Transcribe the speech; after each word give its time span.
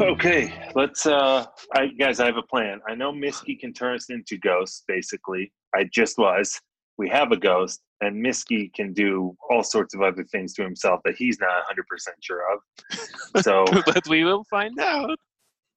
Okay, 0.00 0.52
let's 0.74 1.06
uh 1.06 1.46
I 1.74 1.86
guys, 1.88 2.20
I 2.20 2.26
have 2.26 2.36
a 2.36 2.42
plan. 2.42 2.80
I 2.88 2.94
know 2.94 3.12
Misky 3.12 3.54
can 3.56 3.72
turn 3.72 3.96
us 3.96 4.10
into 4.10 4.36
ghosts, 4.38 4.84
basically. 4.86 5.52
I 5.74 5.84
just 5.92 6.18
was. 6.18 6.60
We 6.98 7.08
have 7.10 7.32
a 7.32 7.36
ghost, 7.36 7.80
and 8.00 8.20
Misky 8.20 8.70
can 8.74 8.92
do 8.92 9.36
all 9.50 9.62
sorts 9.62 9.94
of 9.94 10.02
other 10.02 10.24
things 10.24 10.54
to 10.54 10.62
himself 10.62 11.00
that 11.04 11.16
he's 11.16 11.38
not 11.40 11.50
100% 11.70 12.08
sure 12.20 12.42
of. 12.52 12.60
So 13.42 13.64
but 13.84 14.06
we 14.08 14.24
will 14.24 14.44
find 14.44 14.78
out. 14.80 15.18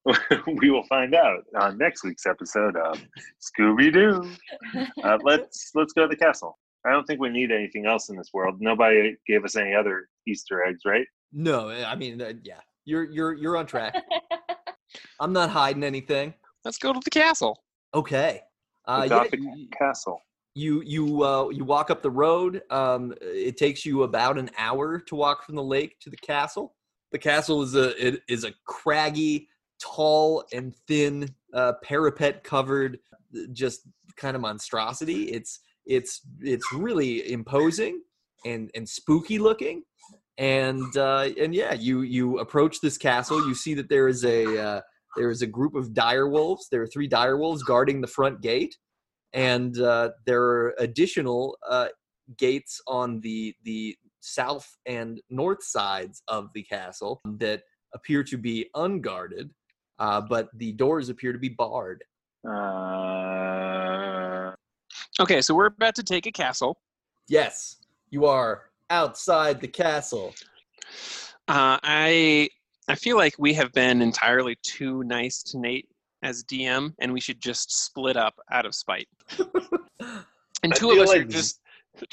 we 0.60 0.70
will 0.70 0.84
find 0.84 1.14
out 1.14 1.44
on 1.58 1.76
next 1.78 2.04
week's 2.04 2.26
episode 2.26 2.76
of 2.76 3.02
Scooby 3.40 3.92
Doo. 3.92 4.30
Uh, 5.04 5.18
let's 5.24 5.70
let's 5.74 5.92
go 5.92 6.02
to 6.02 6.08
the 6.08 6.16
castle. 6.16 6.58
I 6.86 6.90
don't 6.92 7.04
think 7.06 7.20
we 7.20 7.28
need 7.28 7.50
anything 7.52 7.86
else 7.86 8.08
in 8.08 8.16
this 8.16 8.30
world. 8.32 8.56
Nobody 8.60 9.16
gave 9.26 9.44
us 9.44 9.56
any 9.56 9.74
other 9.74 10.08
Easter 10.26 10.64
eggs, 10.64 10.80
right? 10.86 11.06
No, 11.32 11.68
I 11.68 11.94
mean, 11.94 12.20
uh, 12.22 12.32
yeah, 12.42 12.60
you're 12.86 13.04
you're 13.04 13.34
you're 13.34 13.56
on 13.56 13.66
track. 13.66 13.94
I'm 15.20 15.32
not 15.32 15.50
hiding 15.50 15.84
anything. 15.84 16.34
Let's 16.64 16.78
go 16.78 16.92
to 16.92 17.00
the 17.04 17.10
castle. 17.10 17.62
Okay. 17.94 18.40
Uh, 18.86 19.00
The 19.00 19.06
yeah, 19.06 19.08
Gothic 19.24 19.40
y- 19.42 19.66
castle. 19.78 20.20
you 20.54 20.82
you 20.82 21.22
uh, 21.22 21.48
you 21.50 21.64
walk 21.64 21.90
up 21.90 22.02
the 22.02 22.10
road. 22.10 22.62
Um, 22.70 23.14
it 23.20 23.56
takes 23.58 23.84
you 23.84 24.02
about 24.04 24.38
an 24.38 24.50
hour 24.56 24.98
to 24.98 25.14
walk 25.14 25.44
from 25.44 25.56
the 25.56 25.62
lake 25.62 25.98
to 26.00 26.10
the 26.10 26.16
castle. 26.16 26.74
The 27.12 27.18
castle 27.18 27.62
is 27.62 27.74
a 27.74 27.90
it 28.06 28.22
is 28.28 28.44
a 28.44 28.52
craggy, 28.66 29.48
tall 29.80 30.44
and 30.52 30.74
thin, 30.86 31.34
uh, 31.54 31.74
parapet 31.82 32.44
covered, 32.44 32.98
just 33.52 33.88
kind 34.16 34.34
of 34.36 34.42
monstrosity. 34.42 35.24
It's 35.32 35.60
it's 35.86 36.20
it's 36.40 36.72
really 36.72 37.32
imposing 37.32 38.02
and 38.44 38.70
and 38.74 38.88
spooky 38.88 39.38
looking. 39.38 39.82
And 40.38 40.96
uh, 40.96 41.28
and 41.40 41.54
yeah, 41.54 41.74
you 41.74 42.02
you 42.02 42.38
approach 42.38 42.80
this 42.80 42.98
castle. 42.98 43.46
You 43.46 43.54
see 43.54 43.74
that 43.74 43.88
there 43.88 44.08
is 44.08 44.24
a 44.24 44.58
uh, 44.58 44.80
there 45.16 45.30
is 45.30 45.42
a 45.42 45.46
group 45.46 45.74
of 45.74 45.92
dire 45.92 46.28
wolves. 46.28 46.68
There 46.70 46.82
are 46.82 46.86
three 46.86 47.08
dire 47.08 47.36
wolves 47.36 47.62
guarding 47.62 48.00
the 48.00 48.06
front 48.06 48.40
gate 48.40 48.76
and 49.32 49.78
uh, 49.80 50.10
there 50.26 50.42
are 50.42 50.74
additional 50.78 51.56
uh, 51.68 51.88
gates 52.36 52.80
on 52.86 53.20
the 53.20 53.54
the 53.64 53.96
south 54.20 54.76
and 54.86 55.20
north 55.30 55.62
sides 55.62 56.22
of 56.28 56.48
the 56.54 56.62
castle 56.62 57.20
that 57.24 57.62
appear 57.94 58.22
to 58.22 58.36
be 58.36 58.68
unguarded, 58.74 59.50
uh, 60.00 60.20
but 60.20 60.48
the 60.58 60.72
doors 60.72 61.08
appear 61.08 61.32
to 61.32 61.38
be 61.38 61.48
barred. 61.48 62.02
Uh, 62.44 63.30
Okay, 65.20 65.42
so 65.42 65.54
we're 65.54 65.66
about 65.66 65.94
to 65.96 66.02
take 66.02 66.26
a 66.26 66.32
castle. 66.32 66.78
Yes, 67.28 67.76
you 68.10 68.24
are 68.24 68.70
outside 68.88 69.60
the 69.60 69.68
castle. 69.68 70.34
Uh, 71.46 71.78
I 71.82 72.48
I 72.88 72.94
feel 72.94 73.16
like 73.16 73.34
we 73.38 73.52
have 73.54 73.72
been 73.72 74.02
entirely 74.02 74.56
too 74.62 75.04
nice 75.04 75.42
to 75.44 75.58
Nate 75.58 75.88
as 76.22 76.42
DM, 76.44 76.94
and 77.00 77.12
we 77.12 77.20
should 77.20 77.40
just 77.40 77.84
split 77.84 78.16
up 78.16 78.34
out 78.50 78.66
of 78.66 78.74
spite. 78.74 79.08
And 80.62 80.74
two 80.74 80.90
of 80.90 80.96
feel 80.96 81.04
us 81.04 81.14
are 81.14 81.24
just 81.24 81.60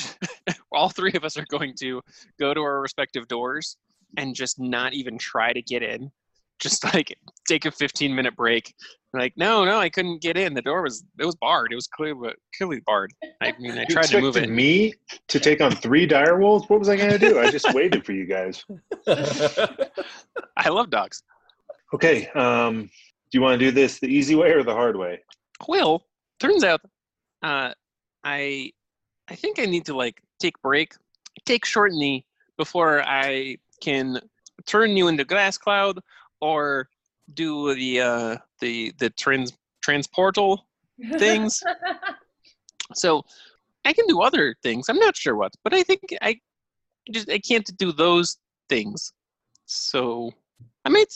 all 0.71 0.87
three 0.87 1.11
of 1.15 1.25
us 1.25 1.35
are 1.35 1.45
going 1.49 1.73
to 1.81 2.01
go 2.39 2.53
to 2.53 2.61
our 2.61 2.79
respective 2.79 3.27
doors 3.27 3.75
and 4.15 4.33
just 4.33 4.57
not 4.57 4.93
even 4.93 5.17
try 5.17 5.51
to 5.51 5.61
get 5.61 5.83
in. 5.83 6.09
Just 6.59 6.83
like 6.93 7.17
take 7.47 7.65
a 7.65 7.71
15 7.71 8.13
minute 8.13 8.35
break. 8.35 8.73
Like, 9.13 9.33
no, 9.37 9.63
no, 9.63 9.79
I 9.79 9.89
couldn't 9.89 10.21
get 10.21 10.37
in. 10.37 10.53
The 10.53 10.61
door 10.61 10.81
was 10.83 11.03
it 11.19 11.25
was 11.25 11.35
barred. 11.35 11.71
It 11.71 11.75
was 11.75 11.87
clearly 11.87 12.33
clearly 12.55 12.81
barred. 12.85 13.13
I 13.41 13.53
mean, 13.59 13.71
I 13.71 13.81
you 13.81 13.95
tried 13.95 14.07
to 14.07 14.21
move 14.21 14.37
it. 14.37 14.49
me 14.49 14.93
to 15.27 15.39
take 15.39 15.61
on 15.61 15.71
three 15.71 16.05
dire 16.05 16.39
wolves? 16.39 16.69
What 16.69 16.79
was 16.79 16.89
I 16.89 16.97
going 16.97 17.11
to 17.11 17.17
do? 17.17 17.39
I 17.39 17.49
just 17.49 17.73
waited 17.73 18.05
for 18.05 18.11
you 18.11 18.25
guys. 18.25 18.63
I 19.07 20.69
love 20.69 20.89
dogs. 20.89 21.23
Okay, 21.93 22.27
um, 22.29 22.83
do 22.83 23.37
you 23.37 23.41
want 23.41 23.59
to 23.59 23.65
do 23.65 23.71
this 23.71 23.99
the 23.99 24.07
easy 24.07 24.35
way 24.35 24.51
or 24.51 24.63
the 24.63 24.73
hard 24.73 24.97
way? 24.97 25.21
Well, 25.67 26.03
turns 26.39 26.63
out, 26.63 26.81
uh, 27.43 27.73
I, 28.23 28.71
I 29.29 29.35
think 29.35 29.59
I 29.59 29.65
need 29.65 29.85
to 29.85 29.95
like 29.95 30.21
take 30.39 30.61
break, 30.61 30.93
take 31.45 31.65
short 31.65 31.93
knee 31.93 32.25
before 32.57 33.01
I 33.03 33.57
can 33.81 34.19
turn 34.65 34.97
you 34.97 35.07
into 35.07 35.23
glass 35.23 35.57
cloud 35.57 35.99
or 36.41 36.89
do 37.33 37.73
the 37.75 38.01
uh, 38.01 38.37
the 38.59 38.93
the 38.99 39.09
trans 39.11 39.53
transportal 39.85 40.59
things. 41.17 41.61
so 42.93 43.23
I 43.85 43.93
can 43.93 44.07
do 44.07 44.21
other 44.21 44.55
things. 44.63 44.89
I'm 44.89 44.99
not 44.99 45.15
sure 45.15 45.35
what, 45.35 45.53
but 45.63 45.73
I 45.73 45.83
think 45.83 46.01
I 46.21 46.39
just 47.11 47.29
I 47.29 47.39
can't 47.39 47.69
do 47.77 47.91
those 47.91 48.37
things. 48.69 49.13
So 49.65 50.31
I 50.85 50.89
might 50.89 51.13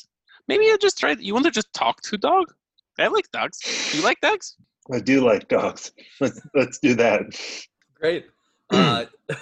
maybe 0.47 0.69
I'll 0.69 0.77
just 0.77 0.97
try. 0.97 1.15
You 1.19 1.33
want 1.33 1.45
to 1.45 1.51
just 1.51 1.71
talk 1.73 2.01
to 2.03 2.17
dog? 2.17 2.53
I 2.99 3.07
like 3.07 3.31
dogs. 3.31 3.59
You 3.93 4.03
like 4.03 4.19
dogs? 4.21 4.55
I 4.91 4.99
do 4.99 5.21
like 5.21 5.47
dogs. 5.47 5.91
Let's 6.19 6.41
let's 6.53 6.79
do 6.79 6.95
that. 6.95 7.21
Great. 7.95 8.25
Uh, 8.71 9.03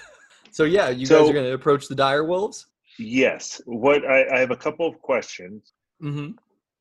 so 0.51 0.63
yeah, 0.63 0.90
you 0.90 1.06
guys 1.06 1.29
are 1.29 1.34
going 1.34 1.46
to 1.46 1.53
approach 1.53 1.88
the 1.88 1.94
dire 1.94 2.23
wolves. 2.23 2.66
Yes. 2.99 3.61
What 3.65 4.05
I, 4.05 4.27
I 4.35 4.39
have 4.39 4.51
a 4.51 4.55
couple 4.57 4.87
of 4.87 5.01
questions. 5.01 5.73
Mm-hmm. 6.01 6.31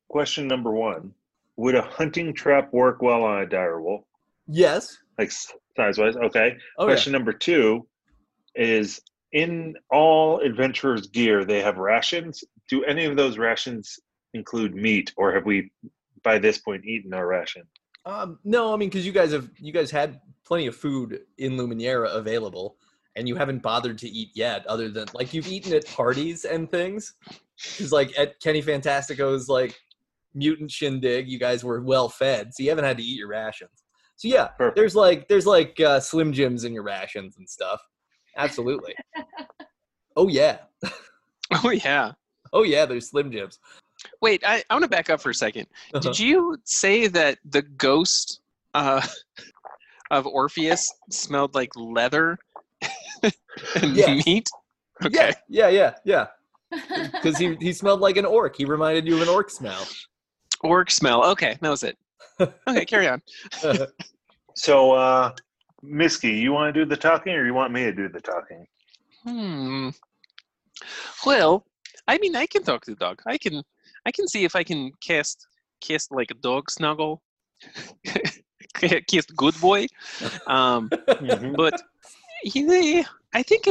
Question 0.09 0.47
number 0.47 0.71
one: 0.71 1.13
Would 1.57 1.75
a 1.75 1.81
hunting 1.81 2.33
trap 2.33 2.71
work 2.73 3.01
well 3.01 3.23
on 3.23 3.41
a 3.41 3.45
dire 3.47 3.81
wolf, 3.81 4.03
Yes. 4.47 4.97
like 5.17 5.31
size 5.31 5.97
wise? 5.97 6.15
Okay. 6.15 6.57
Oh 6.77 6.85
yeah. 6.85 6.93
Question 6.93 7.13
number 7.13 7.33
two 7.33 7.87
is: 8.55 9.01
In 9.31 9.75
all 9.89 10.39
adventurers' 10.39 11.07
gear, 11.07 11.45
they 11.45 11.61
have 11.61 11.77
rations. 11.77 12.43
Do 12.69 12.83
any 12.83 13.05
of 13.05 13.15
those 13.15 13.37
rations 13.37 13.99
include 14.33 14.75
meat, 14.75 15.13
or 15.17 15.33
have 15.33 15.45
we, 15.45 15.71
by 16.23 16.37
this 16.37 16.57
point, 16.59 16.85
eaten 16.85 17.13
our 17.13 17.25
ration? 17.25 17.63
Um, 18.05 18.39
no, 18.43 18.73
I 18.73 18.77
mean, 18.77 18.89
because 18.89 19.05
you 19.05 19.11
guys 19.11 19.31
have 19.31 19.49
you 19.57 19.71
guys 19.73 19.91
had 19.91 20.19
plenty 20.45 20.67
of 20.67 20.75
food 20.75 21.21
in 21.37 21.53
Luminera 21.57 22.15
available, 22.15 22.77
and 23.15 23.27
you 23.27 23.35
haven't 23.35 23.61
bothered 23.61 23.97
to 23.99 24.09
eat 24.09 24.29
yet, 24.33 24.65
other 24.67 24.89
than 24.89 25.07
like 25.13 25.33
you've 25.33 25.47
eaten 25.47 25.73
at 25.73 25.85
parties 25.87 26.45
and 26.45 26.69
things. 26.69 27.13
Because 27.57 27.91
like 27.91 28.17
at 28.17 28.39
Kenny 28.39 28.61
Fantastico's 28.61 29.49
like 29.49 29.77
mutant 30.33 30.71
shindig, 30.71 31.27
you 31.27 31.39
guys 31.39 31.63
were 31.63 31.81
well 31.81 32.07
fed, 32.09 32.53
so 32.53 32.63
you 32.63 32.69
haven't 32.69 32.85
had 32.85 32.97
to 32.97 33.03
eat 33.03 33.17
your 33.17 33.27
rations. 33.27 33.83
So 34.15 34.27
yeah, 34.27 34.47
Perfect. 34.47 34.75
there's 34.75 34.95
like 34.95 35.27
there's 35.27 35.45
like 35.45 35.79
uh, 35.79 35.99
Slim 35.99 36.33
Jims 36.33 36.63
in 36.63 36.73
your 36.73 36.83
rations 36.83 37.37
and 37.37 37.49
stuff. 37.49 37.81
Absolutely. 38.37 38.93
oh 40.15 40.27
yeah, 40.27 40.59
Oh 41.63 41.71
yeah. 41.71 42.11
oh 42.53 42.63
yeah. 42.63 42.85
There's 42.85 43.09
Slim 43.09 43.31
Jims. 43.31 43.59
Wait, 44.21 44.41
I, 44.45 44.63
I 44.69 44.73
want 44.73 44.83
to 44.83 44.89
back 44.89 45.09
up 45.09 45.19
for 45.19 45.31
a 45.31 45.33
2nd 45.33 45.63
Uh-huh. 45.63 45.99
Did 45.99 46.17
you 46.19 46.57
say 46.63 47.07
that 47.07 47.37
the 47.43 47.61
ghost 47.63 48.39
uh, 48.73 49.05
of 50.11 50.25
Orpheus 50.25 50.93
smelled 51.09 51.53
like 51.55 51.71
leather 51.75 52.37
and 53.81 53.95
Yes. 53.95 54.25
meat? 54.25 54.49
Okay. 55.05 55.33
Yeah, 55.47 55.69
yeah, 55.69 55.93
yeah, 56.03 56.27
yeah. 56.71 56.77
Because 57.13 57.37
he 57.37 57.55
he 57.59 57.73
smelled 57.73 57.99
like 57.99 58.17
an 58.17 58.25
orc. 58.25 58.55
He 58.55 58.65
reminded 58.65 59.07
you 59.07 59.15
of 59.15 59.21
an 59.21 59.29
orc 59.29 59.49
smell. 59.49 59.87
Orc 60.61 60.91
smell. 60.91 61.23
Okay, 61.31 61.57
that 61.61 61.69
was 61.69 61.83
it. 61.83 61.97
Okay, 62.67 62.85
carry 62.85 63.07
on. 63.07 63.21
So, 64.55 64.91
uh, 64.91 65.31
Misky, 65.81 66.31
you 66.33 66.51
want 66.51 66.73
to 66.73 66.79
do 66.83 66.85
the 66.89 66.97
talking, 66.97 67.33
or 67.33 67.45
you 67.45 67.53
want 67.53 67.71
me 67.71 67.83
to 67.83 67.93
do 67.93 68.09
the 68.09 68.19
talking? 68.19 68.67
Hmm. 69.23 69.89
Well, 71.25 71.65
I 72.07 72.17
mean, 72.17 72.35
I 72.35 72.45
can 72.45 72.63
talk 72.63 72.83
to 72.85 72.91
the 72.91 72.97
dog. 72.97 73.21
I 73.25 73.37
can, 73.37 73.63
I 74.05 74.11
can 74.11 74.27
see 74.27 74.43
if 74.43 74.55
I 74.57 74.63
can 74.63 74.91
cast, 75.01 75.47
cast 75.79 76.11
like 76.11 76.31
a 76.31 76.33
dog 76.33 76.69
snuggle, 76.69 77.21
cast 78.73 79.35
good 79.37 79.59
boy. 79.61 79.87
Um, 80.47 80.89
Mhm. 81.07 81.55
but 81.55 81.81
he, 82.43 83.05
I 83.33 83.43
think. 83.43 83.67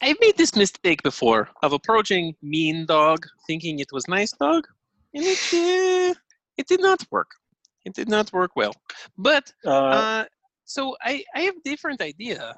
I've 0.00 0.16
made 0.20 0.36
this 0.36 0.54
mistake 0.56 1.02
before 1.02 1.48
of 1.62 1.72
approaching 1.72 2.34
mean 2.42 2.86
dog, 2.86 3.26
thinking 3.46 3.80
it 3.80 3.88
was 3.92 4.08
nice 4.08 4.32
dog, 4.32 4.66
and 5.14 5.24
it 5.26 5.38
uh, 5.52 6.14
it 6.56 6.66
did 6.66 6.80
not 6.80 7.04
work. 7.10 7.30
It 7.84 7.94
did 7.94 8.08
not 8.08 8.32
work 8.32 8.52
well. 8.56 8.74
But 9.18 9.52
Uh, 9.64 9.70
uh, 9.70 10.24
so 10.64 10.96
I 11.02 11.24
I 11.34 11.40
have 11.42 11.54
different 11.64 12.00
idea. 12.00 12.56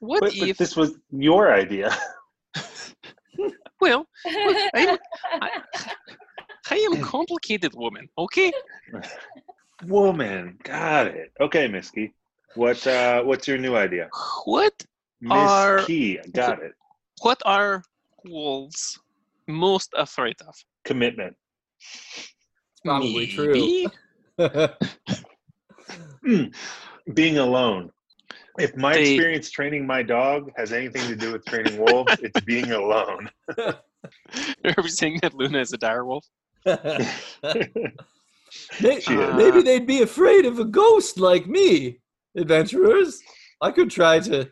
What 0.00 0.20
but, 0.20 0.34
but 0.38 0.48
if 0.48 0.58
this 0.58 0.76
was 0.76 0.96
your 1.10 1.52
idea? 1.52 1.96
well 3.80 4.06
I'm, 4.74 4.98
I, 5.42 5.50
I 6.70 6.76
am 6.76 7.02
complicated 7.16 7.74
woman, 7.74 8.08
okay? 8.18 8.52
Woman, 9.84 10.58
got 10.62 11.06
it. 11.08 11.32
Okay, 11.40 11.68
Misky. 11.68 12.14
What 12.54 12.86
uh, 12.86 13.22
what's 13.22 13.48
your 13.48 13.58
new 13.58 13.76
idea? 13.76 14.08
What 14.44 14.84
Are- 15.30 15.82
Key? 15.84 16.18
got 16.32 16.62
it. 16.62 16.72
what 17.22 17.40
are 17.44 17.82
wolves 18.24 18.98
most 19.48 19.90
afraid 19.96 20.36
of? 20.46 20.54
Commitment. 20.84 21.36
Probably 22.84 23.26
true. 23.26 23.86
Maybe? 24.38 24.78
being 27.14 27.38
alone. 27.38 27.90
If 28.58 28.76
my 28.76 28.94
They- 28.94 29.14
experience 29.14 29.50
training 29.50 29.86
my 29.86 30.02
dog 30.02 30.50
has 30.56 30.72
anything 30.72 31.06
to 31.08 31.16
do 31.16 31.32
with 31.32 31.44
training 31.46 31.78
wolves, 31.84 32.14
it's 32.22 32.40
being 32.42 32.70
alone. 32.72 33.30
Are 33.58 34.82
we 34.82 34.88
saying 34.88 35.18
that 35.22 35.34
Luna 35.34 35.60
is 35.60 35.72
a 35.72 35.78
dire 35.78 36.04
wolf? 36.04 36.24
May- 36.66 37.08
She 39.00 39.14
is. 39.14 39.34
Maybe 39.34 39.62
they'd 39.62 39.86
be 39.86 40.02
afraid 40.02 40.46
of 40.46 40.58
a 40.58 40.64
ghost 40.64 41.18
like 41.18 41.46
me, 41.46 41.98
adventurers. 42.36 43.20
I 43.60 43.70
could 43.70 43.90
try 43.90 44.20
to 44.20 44.48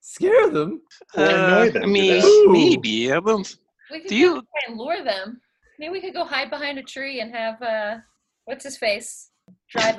scare 0.00 0.48
them. 0.50 0.80
Or 1.16 1.24
annoy 1.24 1.70
them 1.70 1.82
I 1.82 1.86
to 1.86 1.90
mean, 1.92 2.52
maybe. 2.52 3.12
I 3.12 3.20
don't. 3.20 3.56
We 3.90 4.00
could 4.00 4.08
Do 4.08 4.16
you- 4.16 4.32
try 4.34 4.62
and 4.68 4.78
lure 4.78 5.02
them. 5.04 5.40
Maybe 5.78 5.92
we 5.92 6.00
could 6.00 6.14
go 6.14 6.24
hide 6.24 6.50
behind 6.50 6.78
a 6.78 6.82
tree 6.82 7.20
and 7.20 7.34
have 7.34 7.60
uh, 7.60 7.96
what's 8.44 8.64
his 8.64 8.76
face 8.76 9.30
drive, 9.68 9.98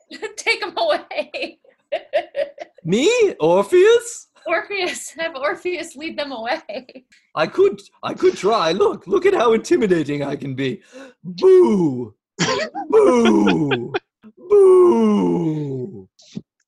take 0.36 0.62
him 0.62 0.72
away. 0.76 1.58
Me, 2.84 3.34
Orpheus? 3.40 4.28
Orpheus, 4.46 5.10
have 5.18 5.34
Orpheus 5.34 5.96
lead 5.96 6.16
them 6.16 6.30
away. 6.30 7.04
I 7.34 7.48
could, 7.48 7.80
I 8.04 8.14
could 8.14 8.36
try. 8.36 8.70
Look, 8.70 9.08
look 9.08 9.26
at 9.26 9.34
how 9.34 9.52
intimidating 9.54 10.22
I 10.22 10.36
can 10.36 10.54
be. 10.54 10.80
Boo, 11.24 12.14
boo, 12.88 13.92
boo. 14.38 16.08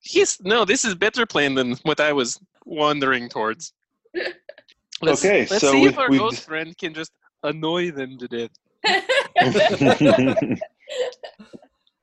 He's 0.08 0.40
no. 0.42 0.64
This 0.64 0.84
is 0.86 0.94
better 0.94 1.26
plan 1.26 1.54
than 1.54 1.76
what 1.82 2.00
I 2.00 2.12
was 2.14 2.40
wandering 2.64 3.28
towards. 3.28 3.72
Let's, 5.02 5.24
Okay, 5.24 5.46
let's 5.48 5.60
so 5.60 5.70
see 5.70 5.82
we- 5.82 5.88
if 5.88 5.98
our 5.98 6.10
we- 6.10 6.18
ghost 6.18 6.44
friend 6.44 6.76
can 6.76 6.92
just 6.94 7.12
annoy 7.44 7.92
them 7.92 8.18
to 8.18 8.26
death. 8.26 8.50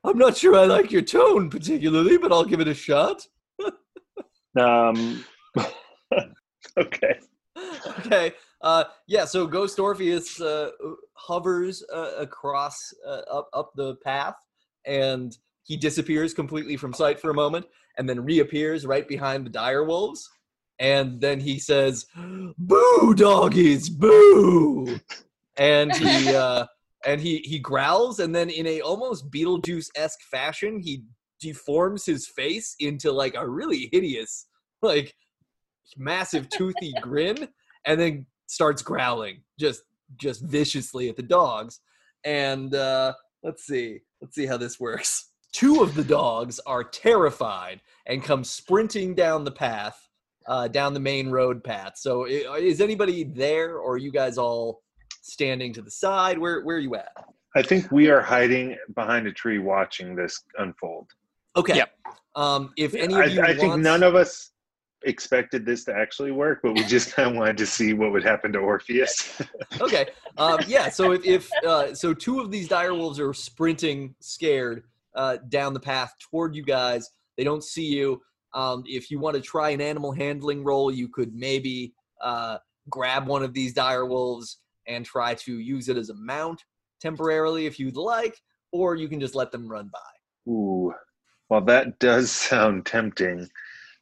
I'm 0.06 0.18
not 0.18 0.38
sure 0.38 0.56
I 0.56 0.66
like 0.66 0.92
your 0.92 1.02
tone 1.02 1.50
particularly, 1.50 2.18
but 2.18 2.32
I'll 2.32 2.46
give 2.46 2.62
it 2.62 2.68
a 2.70 2.74
shot. 2.74 3.28
um, 4.60 5.26
okay. 6.78 7.20
okay. 8.00 8.32
Uh, 8.62 8.84
yeah. 9.08 9.26
So 9.26 9.46
Ghost 9.48 9.80
Orpheus 9.80 10.40
uh, 10.40 10.70
hovers 11.14 11.84
uh, 11.94 12.12
across 12.18 12.94
uh, 13.06 13.22
up 13.32 13.50
up 13.54 13.72
the 13.76 13.96
path, 14.06 14.36
and 14.86 15.36
he 15.66 15.76
disappears 15.76 16.34
completely 16.34 16.78
from 16.78 16.94
sight 16.94 17.20
for 17.20 17.32
a 17.32 17.36
moment, 17.36 17.66
and 17.98 18.08
then 18.08 18.24
reappears 18.24 18.86
right 18.86 19.08
behind 19.08 19.46
the 19.46 19.50
dire 19.50 19.84
wolves, 19.84 20.30
and 20.80 21.20
then 21.20 21.40
he 21.40 21.60
says, 21.60 22.06
"Boo, 22.58 23.14
doggies, 23.16 23.90
boo!" 23.90 25.00
And 25.58 25.94
he 25.96 26.36
uh, 26.36 26.68
and 27.06 27.20
he 27.20 27.40
he 27.40 27.60
growls, 27.60 28.20
and 28.20 28.34
then 28.34 28.50
in 28.50 28.68
a 28.68 28.82
almost 28.82 29.32
Beetlejuice 29.32 29.90
esque 29.96 30.22
fashion, 30.30 30.80
he 30.80 31.04
deforms 31.40 32.06
his 32.06 32.28
face 32.28 32.76
into 32.80 33.12
like 33.12 33.36
a 33.36 33.48
really 33.48 33.90
hideous, 33.92 34.48
like 34.82 35.16
massive 35.98 36.48
toothy 36.50 36.94
grin 37.02 37.48
and 37.86 38.00
then 38.00 38.26
starts 38.48 38.82
growling 38.82 39.42
just 39.60 39.82
just 40.18 40.42
viciously 40.44 41.10
at 41.10 41.16
the 41.16 41.24
dogs. 41.24 41.80
And 42.24 42.74
uh 42.74 43.14
let's 43.44 43.66
see 43.66 44.00
let's 44.22 44.36
see 44.36 44.46
how 44.46 44.58
this 44.58 44.80
works 44.80 45.32
two 45.56 45.82
of 45.82 45.96
the 45.96 46.04
dogs 46.04 46.60
are 46.66 46.84
terrified 46.84 47.80
and 48.08 48.22
come 48.22 48.44
sprinting 48.44 49.16
down 49.16 49.46
the 49.46 49.52
path 49.52 50.10
uh 50.48 50.68
down 50.68 50.94
the 50.94 51.00
main 51.00 51.30
road 51.30 51.64
path 51.64 51.94
so 51.96 52.26
is 52.26 52.82
anybody 52.82 53.24
there 53.24 53.78
or 53.78 53.94
are 53.94 53.98
you 53.98 54.12
guys 54.12 54.38
all 54.38 54.82
standing 55.22 55.72
to 55.72 55.82
the 55.82 55.90
side 55.90 56.38
where 56.38 56.62
where 56.64 56.76
are 56.76 56.80
you 56.80 56.94
at 56.96 57.14
I 57.56 57.62
think 57.62 57.90
we 57.90 58.10
are 58.10 58.20
hiding 58.22 58.76
behind 58.96 59.28
a 59.28 59.32
tree 59.32 59.60
watching 59.60 60.14
this 60.14 60.44
unfold. 60.58 61.08
okay 61.56 61.78
Yep. 61.78 61.90
um 62.36 62.74
if 62.76 62.94
any 62.94 63.16
I, 63.16 63.24
of 63.24 63.34
you 63.34 63.42
I 63.42 63.54
think 63.56 63.70
wants- 63.70 63.84
none 63.84 64.04
of 64.04 64.14
us 64.14 64.52
expected 65.04 65.68
this 65.68 65.84
to 65.86 65.94
actually 65.94 66.32
work, 66.32 66.62
but 66.64 66.74
we 66.74 66.84
just 66.84 67.14
kind 67.14 67.30
of 67.30 67.36
wanted 67.36 67.58
to 67.58 67.66
see 67.68 67.94
what 67.94 68.12
would 68.12 68.24
happen 68.24 68.52
to 68.54 68.58
Orpheus. 68.58 69.40
okay 69.80 70.08
um, 70.38 70.60
yeah 70.68 70.90
so 70.90 71.12
if, 71.12 71.24
if 71.26 71.50
uh, 71.66 71.94
so 71.94 72.14
two 72.14 72.40
of 72.42 72.52
these 72.52 72.68
dire 72.68 72.94
wolves 72.94 73.20
are 73.20 73.34
sprinting 73.34 74.16
scared 74.20 74.84
uh, 75.16 75.38
down 75.50 75.74
the 75.74 75.80
path 75.80 76.14
toward 76.20 76.56
you 76.56 76.64
guys 76.64 77.10
they 77.38 77.44
don't 77.44 77.64
see 77.64 77.86
you 77.86 78.22
um, 78.54 78.84
if 78.86 79.12
you 79.12 79.20
want 79.20 79.36
to 79.36 79.42
try 79.42 79.70
an 79.70 79.82
animal 79.82 80.12
handling 80.12 80.64
roll 80.64 80.92
you 80.92 81.08
could 81.08 81.34
maybe 81.34 81.94
uh, 82.22 82.58
grab 82.90 83.28
one 83.28 83.44
of 83.44 83.54
these 83.54 83.74
dire 83.74 84.06
wolves 84.06 84.60
and 84.88 85.06
try 85.06 85.34
to 85.34 85.60
use 85.60 85.90
it 85.90 85.98
as 85.98 86.10
a 86.10 86.16
mount 86.16 86.64
temporarily 87.02 87.66
if 87.66 87.80
you'd 87.80 87.98
like 87.98 88.38
or 88.72 88.96
you 88.96 89.08
can 89.08 89.20
just 89.20 89.36
let 89.36 89.52
them 89.52 89.68
run 89.68 89.90
by 89.92 90.00
Ooh, 90.48 90.94
well, 91.50 91.62
that 91.62 92.00
does 92.00 92.32
sound 92.50 92.86
tempting. 92.86 93.48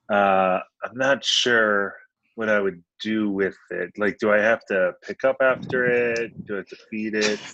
Uh, 0.10 0.60
I'm 0.84 0.96
not 0.96 1.24
sure 1.24 1.96
what 2.36 2.50
I 2.50 2.60
would 2.60 2.84
do 3.02 3.30
with 3.30 3.58
it. 3.70 3.92
Like, 3.98 4.18
do 4.18 4.32
I 4.32 4.40
have 4.40 4.66
to 4.68 4.94
pick 5.04 5.24
up 5.24 5.38
after 5.42 5.86
it? 5.86 6.46
Do 6.46 6.56
I 6.56 6.58
have 6.58 6.68
to 6.68 6.78
feed 6.90 7.16
it? 7.16 7.40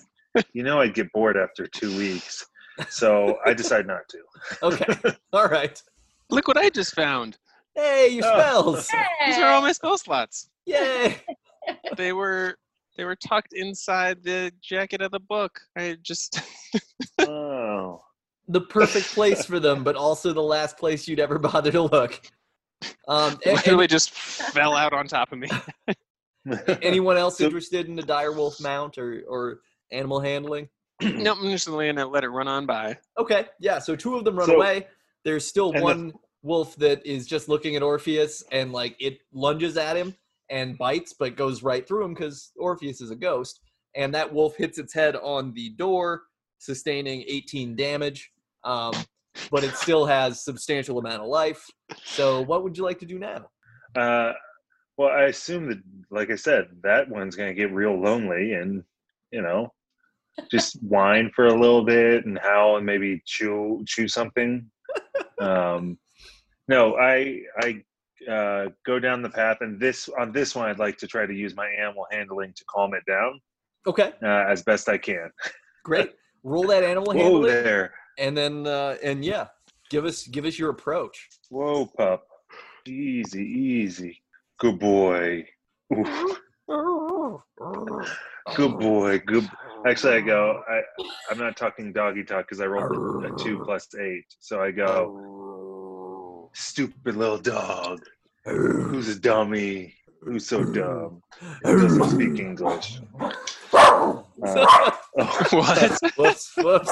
You 0.53 0.61
know, 0.61 0.79
I'd 0.79 0.93
get 0.93 1.11
bored 1.11 1.35
after 1.35 1.65
two 1.65 1.97
weeks. 1.97 2.45
So 2.89 3.37
I 3.45 3.53
decide 3.53 3.87
not 3.87 4.01
to. 4.09 4.19
okay 4.63 5.15
all 5.33 5.47
right 5.47 5.81
Look 6.29 6.47
what 6.47 6.57
I 6.57 6.69
just 6.69 6.93
found. 6.95 7.37
hey 7.75 8.09
your 8.09 8.23
Oh. 8.25 8.39
spells 8.39 8.87
These 9.25 9.37
are 9.37 9.47
all 9.51 9.61
my 9.61 9.71
spell 9.71 9.97
slots. 9.97 10.49
yay 10.65 11.17
They 11.97 12.13
were 12.13 12.55
they 12.97 13.05
were 13.05 13.15
tucked 13.15 13.53
inside 13.53 14.23
the 14.23 14.51
jacket 14.61 15.01
of 15.01 15.11
the 15.11 15.19
book. 15.21 15.59
I 15.77 15.97
just 16.01 16.41
Oh. 17.19 18.01
the 18.47 18.61
perfect 18.61 19.07
place 19.13 19.45
for 19.45 19.59
them, 19.59 19.83
but 19.83 19.95
also 19.95 20.33
the 20.33 20.41
last 20.41 20.77
place 20.77 21.07
you'd 21.07 21.19
ever 21.19 21.37
bother 21.39 21.71
to 21.71 21.83
look. 21.83 22.19
Um, 23.07 23.39
a- 23.45 23.53
literally 23.53 23.87
just 23.87 24.11
fell 24.11 24.75
out 24.75 24.93
on 24.93 25.07
top 25.07 25.31
of 25.31 25.37
me. 25.39 25.49
anyone 26.81 27.17
else 27.17 27.37
So- 27.37 27.45
interested 27.45 27.87
in 27.87 27.95
the 27.95 28.03
direwolf 28.03 28.61
mount 28.61 28.97
or, 28.97 29.23
or 29.29 29.59
animal 29.91 30.19
handling? 30.19 30.69
nope, 31.01 31.37
I'm 31.41 31.49
just 31.51 31.67
gonna 31.67 32.05
let 32.07 32.23
it 32.23 32.29
run 32.29 32.47
on 32.47 32.65
by. 32.65 32.97
Okay, 33.17 33.45
yeah. 33.59 33.79
So 33.79 33.95
two 33.95 34.15
of 34.15 34.23
them 34.25 34.37
run 34.37 34.47
So- 34.47 34.55
away. 34.55 34.87
There's 35.25 35.45
still 35.45 35.69
And 35.71 35.79
the- 35.79 35.83
one 35.83 36.13
wolf 36.41 36.75
that 36.77 37.05
is 37.05 37.27
just 37.27 37.49
looking 37.49 37.75
at 37.75 37.83
Orpheus 37.83 38.43
and 38.51 38.71
like 38.71 38.95
it 38.99 39.19
lunges 39.33 39.75
at 39.77 39.97
him 39.97 40.15
and 40.49 40.77
bites, 40.77 41.13
but 41.13 41.35
goes 41.35 41.61
right 41.63 41.85
through 41.87 42.05
him 42.05 42.13
because 42.13 42.51
Orpheus 42.57 43.01
is 43.01 43.11
a 43.11 43.15
ghost. 43.15 43.59
And 43.95 44.13
that 44.13 44.31
wolf 44.33 44.55
hits 44.55 44.77
its 44.77 44.93
head 44.93 45.15
on 45.17 45.53
the 45.53 45.69
door, 45.71 46.23
sustaining 46.59 47.23
18 47.27 47.75
damage. 47.75 48.31
Um, 48.63 48.93
but 49.51 49.63
it 49.63 49.75
still 49.75 50.05
has 50.05 50.43
substantial 50.43 50.97
amount 50.99 51.21
of 51.21 51.27
life. 51.27 51.69
So 52.03 52.41
what 52.41 52.63
would 52.63 52.77
you 52.77 52.83
like 52.83 52.99
to 52.99 53.05
do 53.05 53.19
now? 53.19 53.49
Uh, 53.95 54.33
well, 54.97 55.09
I 55.09 55.23
assume 55.23 55.67
that, 55.69 55.79
like 56.11 56.29
I 56.29 56.35
said, 56.35 56.67
that 56.83 57.09
one's 57.09 57.35
going 57.35 57.49
to 57.49 57.53
get 57.55 57.73
real 57.73 57.99
lonely 57.99 58.53
and, 58.53 58.83
you 59.31 59.41
know, 59.41 59.73
just 60.51 60.81
whine 60.83 61.31
for 61.35 61.47
a 61.47 61.53
little 61.53 61.83
bit 61.83 62.25
and 62.25 62.37
howl 62.39 62.77
and 62.77 62.85
maybe 62.85 63.21
chew 63.25 63.83
chew 63.87 64.07
something. 64.07 64.69
Um, 65.39 65.97
no, 66.67 66.97
I 66.97 67.41
I 67.61 67.81
uh, 68.29 68.69
go 68.85 68.99
down 68.99 69.21
the 69.21 69.29
path, 69.29 69.57
and 69.61 69.79
this 69.79 70.09
on 70.19 70.33
this 70.33 70.53
one, 70.53 70.67
I'd 70.67 70.79
like 70.79 70.97
to 70.97 71.07
try 71.07 71.25
to 71.25 71.33
use 71.33 71.55
my 71.55 71.67
animal 71.67 72.05
handling 72.11 72.51
to 72.57 72.65
calm 72.65 72.93
it 72.93 73.03
down 73.07 73.39
Okay, 73.87 74.11
uh, 74.21 74.45
as 74.49 74.63
best 74.63 74.89
I 74.89 74.97
can. 74.97 75.31
great. 75.85 76.11
Roll 76.43 76.67
that 76.67 76.83
animal 76.83 77.13
Whoa 77.13 77.23
handling, 77.23 77.53
there, 77.53 77.93
and 78.17 78.35
then 78.35 78.67
uh, 78.67 78.97
and 79.01 79.23
yeah, 79.23 79.47
give 79.89 80.03
us 80.03 80.27
give 80.27 80.43
us 80.45 80.59
your 80.59 80.71
approach. 80.71 81.29
whoa 81.49 81.85
pup, 81.85 82.27
easy, 82.85 83.43
easy, 83.43 84.21
good 84.59 84.77
boy. 84.77 85.45
Oof. 85.97 86.39
Good 88.55 88.77
boy. 88.79 89.19
Good. 89.19 89.49
Actually, 89.87 90.17
I 90.17 90.21
go. 90.21 90.61
I 90.69 90.81
I'm 91.29 91.37
not 91.37 91.55
talking 91.55 91.93
doggy 91.93 92.23
talk 92.23 92.45
because 92.45 92.59
I 92.59 92.65
rolled 92.65 93.25
a 93.25 93.31
two 93.41 93.61
plus 93.63 93.87
eight. 93.99 94.25
So 94.39 94.61
I 94.61 94.71
go. 94.71 96.49
Stupid 96.53 97.15
little 97.15 97.37
dog. 97.37 97.99
Who's 98.45 99.07
a 99.09 99.19
dummy? 99.19 99.95
Who's 100.21 100.47
so 100.47 100.63
dumb? 100.63 101.21
Who 101.63 101.81
doesn't 101.81 102.03
speak 102.09 102.39
English? 102.39 102.99
Uh, 103.71 104.91
oh, 105.19 105.45
what? 105.51 105.99
whoops, 106.17 106.51
whoops. 106.57 106.91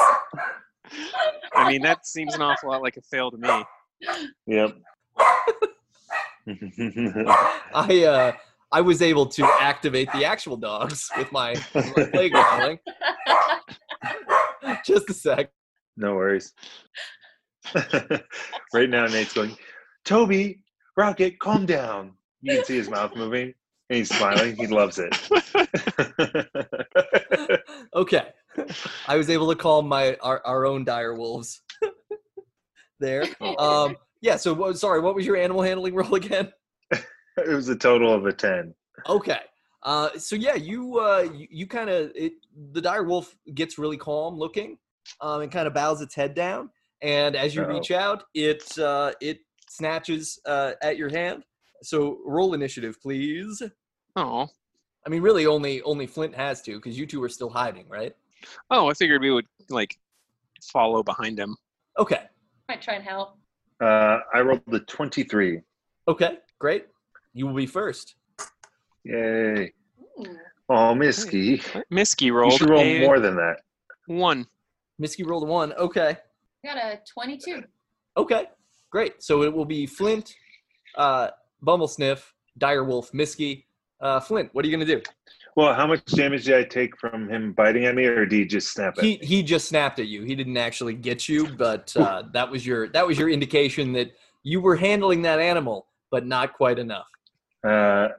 I 1.56 1.72
mean, 1.72 1.82
that 1.82 2.06
seems 2.06 2.36
an 2.36 2.41
awful 2.41 2.70
lot 2.70 2.82
like 2.82 2.98
a 2.98 3.01
fail 3.01 3.32
to 3.32 3.38
me. 3.38 3.63
yep. 4.46 4.75
I 7.74 8.03
uh 8.03 8.34
I 8.72 8.82
was 8.82 9.02
able 9.02 9.26
to 9.28 9.46
activate 9.62 10.12
the 10.12 10.26
actual 10.26 10.58
dogs 10.58 11.10
with 11.18 11.32
my, 11.32 11.52
with 11.74 11.98
my 11.98 12.04
play 12.06 12.30
growling. 12.30 12.80
Just 14.86 15.10
a 15.10 15.14
sec. 15.14 15.52
no 15.96 16.16
worries. 16.16 16.54
right 18.74 18.90
now, 18.90 19.06
Nate's 19.08 19.34
going. 19.34 19.56
Toby, 20.06 20.60
Rocket, 20.96 21.40
calm 21.40 21.66
down. 21.66 22.14
You 22.42 22.56
can 22.56 22.66
see 22.66 22.78
his 22.78 22.90
mouth 22.90 23.16
moving, 23.16 23.54
and 23.90 23.98
he's 23.98 24.10
smiling. 24.16 24.56
He 24.56 24.68
loves 24.68 25.00
it. 25.00 25.14
Okay. 27.96 28.28
I 29.08 29.18
was 29.18 29.30
able 29.30 29.50
to 29.50 29.56
calm 29.56 29.88
my 29.88 30.16
our, 30.22 30.42
our 30.46 30.66
own 30.66 30.84
dire 30.84 31.16
wolves 31.16 31.62
there. 33.00 33.24
Um 33.42 33.96
Yeah. 34.22 34.36
So, 34.38 34.72
sorry, 34.74 35.00
what 35.00 35.16
was 35.16 35.26
your 35.26 35.38
animal 35.38 35.62
handling 35.64 35.96
roll 35.96 36.16
again? 36.16 36.52
It 37.38 37.50
was 37.50 37.70
a 37.70 37.75
total 37.75 38.13
of 38.13 38.25
a 38.25 38.34
ten. 38.34 38.74
Okay. 39.08 39.39
Uh, 39.84 40.10
so 40.17 40.36
yeah, 40.36 40.56
you 40.56 41.00
uh, 41.00 41.27
you, 41.34 41.48
you 41.50 41.67
kind 41.67 41.89
of 41.89 42.12
the 42.72 42.82
dire 42.82 43.03
wolf 43.03 43.36
gets 43.53 43.77
really 43.77 43.98
calm 43.98 44.38
looking, 44.38 44.77
um, 45.22 45.41
and 45.41 45.51
kind 45.51 45.67
of 45.67 45.74
bows 45.74 46.01
its 46.01 46.15
head 46.15 46.34
down. 46.34 46.70
And 47.01 47.36
as 47.36 47.53
you 47.53 47.62
Uh-oh. 47.62 47.75
reach 47.75 47.91
out, 47.91 48.24
it 48.34 48.77
uh, 48.79 49.12
it 49.22 49.39
snatches 49.70 50.39
uh, 50.46 50.74
at 50.82 50.98
your 50.98 51.10
hand. 51.10 51.44
So 51.84 52.20
roll 52.25 52.56
initiative, 52.56 53.00
please. 53.01 53.62
Oh, 54.15 54.48
I 55.06 55.10
mean, 55.10 55.22
really, 55.22 55.46
only 55.46 55.82
only 55.84 56.08
Flint 56.08 56.36
has 56.36 56.62
to 56.63 56.75
because 56.75 56.98
you 56.98 57.06
two 57.06 57.24
are 57.24 57.29
still 57.29 57.50
hiding, 57.50 57.88
right? 57.88 58.15
oh, 58.72 58.89
I 58.89 58.94
figured 58.94 59.22
we 59.22 59.32
would 59.32 59.48
like 59.70 59.96
follow 60.63 61.03
behind 61.03 61.39
him. 61.39 61.56
Okay. 62.00 62.24
Might 62.67 62.82
try 62.82 62.96
and 62.96 63.03
help. 63.03 63.38
Uh, 63.79 64.20
I 64.34 64.41
rolled 64.41 64.63
the 64.67 64.79
twenty-three. 64.82 65.62
Okay. 66.08 66.39
Great. 66.60 66.88
You 67.38 67.46
will 67.46 67.53
be 67.53 67.67
first. 67.67 68.15
Yay! 69.03 69.72
Ooh. 70.20 70.38
Oh, 70.70 70.96
Misky, 70.96 71.62
Misky 71.91 72.25
you 72.25 72.51
should 72.51 72.67
roll 72.67 72.79
a 72.82 73.00
more 73.06 73.20
than 73.20 73.36
that. 73.36 73.58
one. 74.08 74.48
Misky 74.98 75.22
rolled 75.24 75.44
a 75.44 75.46
one. 75.46 75.72
Okay. 75.74 76.17
Got 76.65 76.77
a 76.77 77.00
22. 77.13 77.63
Okay. 78.17 78.46
Great. 78.91 79.22
So 79.22 79.44
it 79.44 79.53
will 79.53 79.65
be 79.65 79.86
Flint, 79.86 80.34
uh, 80.98 81.29
Bumblesniff, 81.63 82.24
Direwolf, 82.60 83.13
Misky. 83.13 83.67
Uh, 84.01 84.20
Flint, 84.20 84.50
what 84.53 84.65
are 84.65 84.67
you 84.67 84.75
gonna 84.75 84.86
do? 84.86 85.00
Well, 85.56 85.75
how 85.75 85.86
much 85.86 86.03
damage 86.06 86.46
did 86.46 86.56
I 86.56 86.63
take 86.63 86.98
from 86.98 87.29
him 87.29 87.53
biting 87.53 87.86
at 87.86 87.94
me, 87.96 88.06
or 88.06 88.25
did 88.25 88.36
he 88.39 88.46
just 88.46 88.74
snap 88.74 88.98
at 88.98 89.03
He 89.03 89.17
me? 89.20 89.25
he 89.25 89.44
just 89.44 89.67
snapped 89.70 90.00
at 90.00 90.08
you. 90.08 90.24
He 90.24 90.34
didn't 90.36 90.58
actually 90.58 90.94
get 90.96 91.29
you, 91.29 91.48
but 91.50 91.96
uh, 91.98 92.24
that 92.34 92.50
was 92.50 92.65
your 92.65 92.89
that 92.89 93.06
was 93.06 93.17
your 93.20 93.29
indication 93.29 93.94
that 93.94 94.12
you 94.44 94.60
were 94.60 94.75
handling 94.75 95.22
that 95.24 95.39
animal, 95.39 95.86
but 96.12 96.25
not 96.25 96.53
quite 96.53 96.79
enough. 96.79 97.08
Uh, 97.64 98.10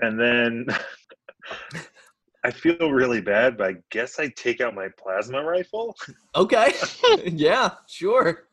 and 0.00 0.18
then 0.18 0.66
I 2.44 2.50
feel 2.50 2.90
really 2.90 3.20
bad, 3.20 3.56
but 3.56 3.70
I 3.70 3.76
guess 3.90 4.18
I 4.18 4.28
take 4.28 4.60
out 4.60 4.74
my 4.74 4.88
plasma 4.98 5.42
rifle. 5.42 5.96
Okay. 6.34 6.74
yeah. 7.24 7.70
Sure. 7.88 8.44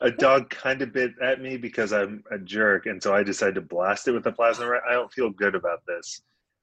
A 0.00 0.10
dog 0.10 0.50
kind 0.50 0.82
of 0.82 0.92
bit 0.92 1.12
at 1.22 1.40
me 1.40 1.56
because 1.56 1.92
I'm 1.92 2.22
a 2.30 2.38
jerk, 2.38 2.86
and 2.86 3.02
so 3.02 3.14
I 3.14 3.22
decided 3.22 3.54
to 3.54 3.60
blast 3.62 4.06
it 4.08 4.12
with 4.12 4.26
a 4.26 4.32
plasma 4.32 4.66
rifle. 4.68 4.88
I 4.88 4.92
don't 4.92 5.12
feel 5.12 5.30
good 5.30 5.54
about 5.54 5.80
this. 5.86 6.20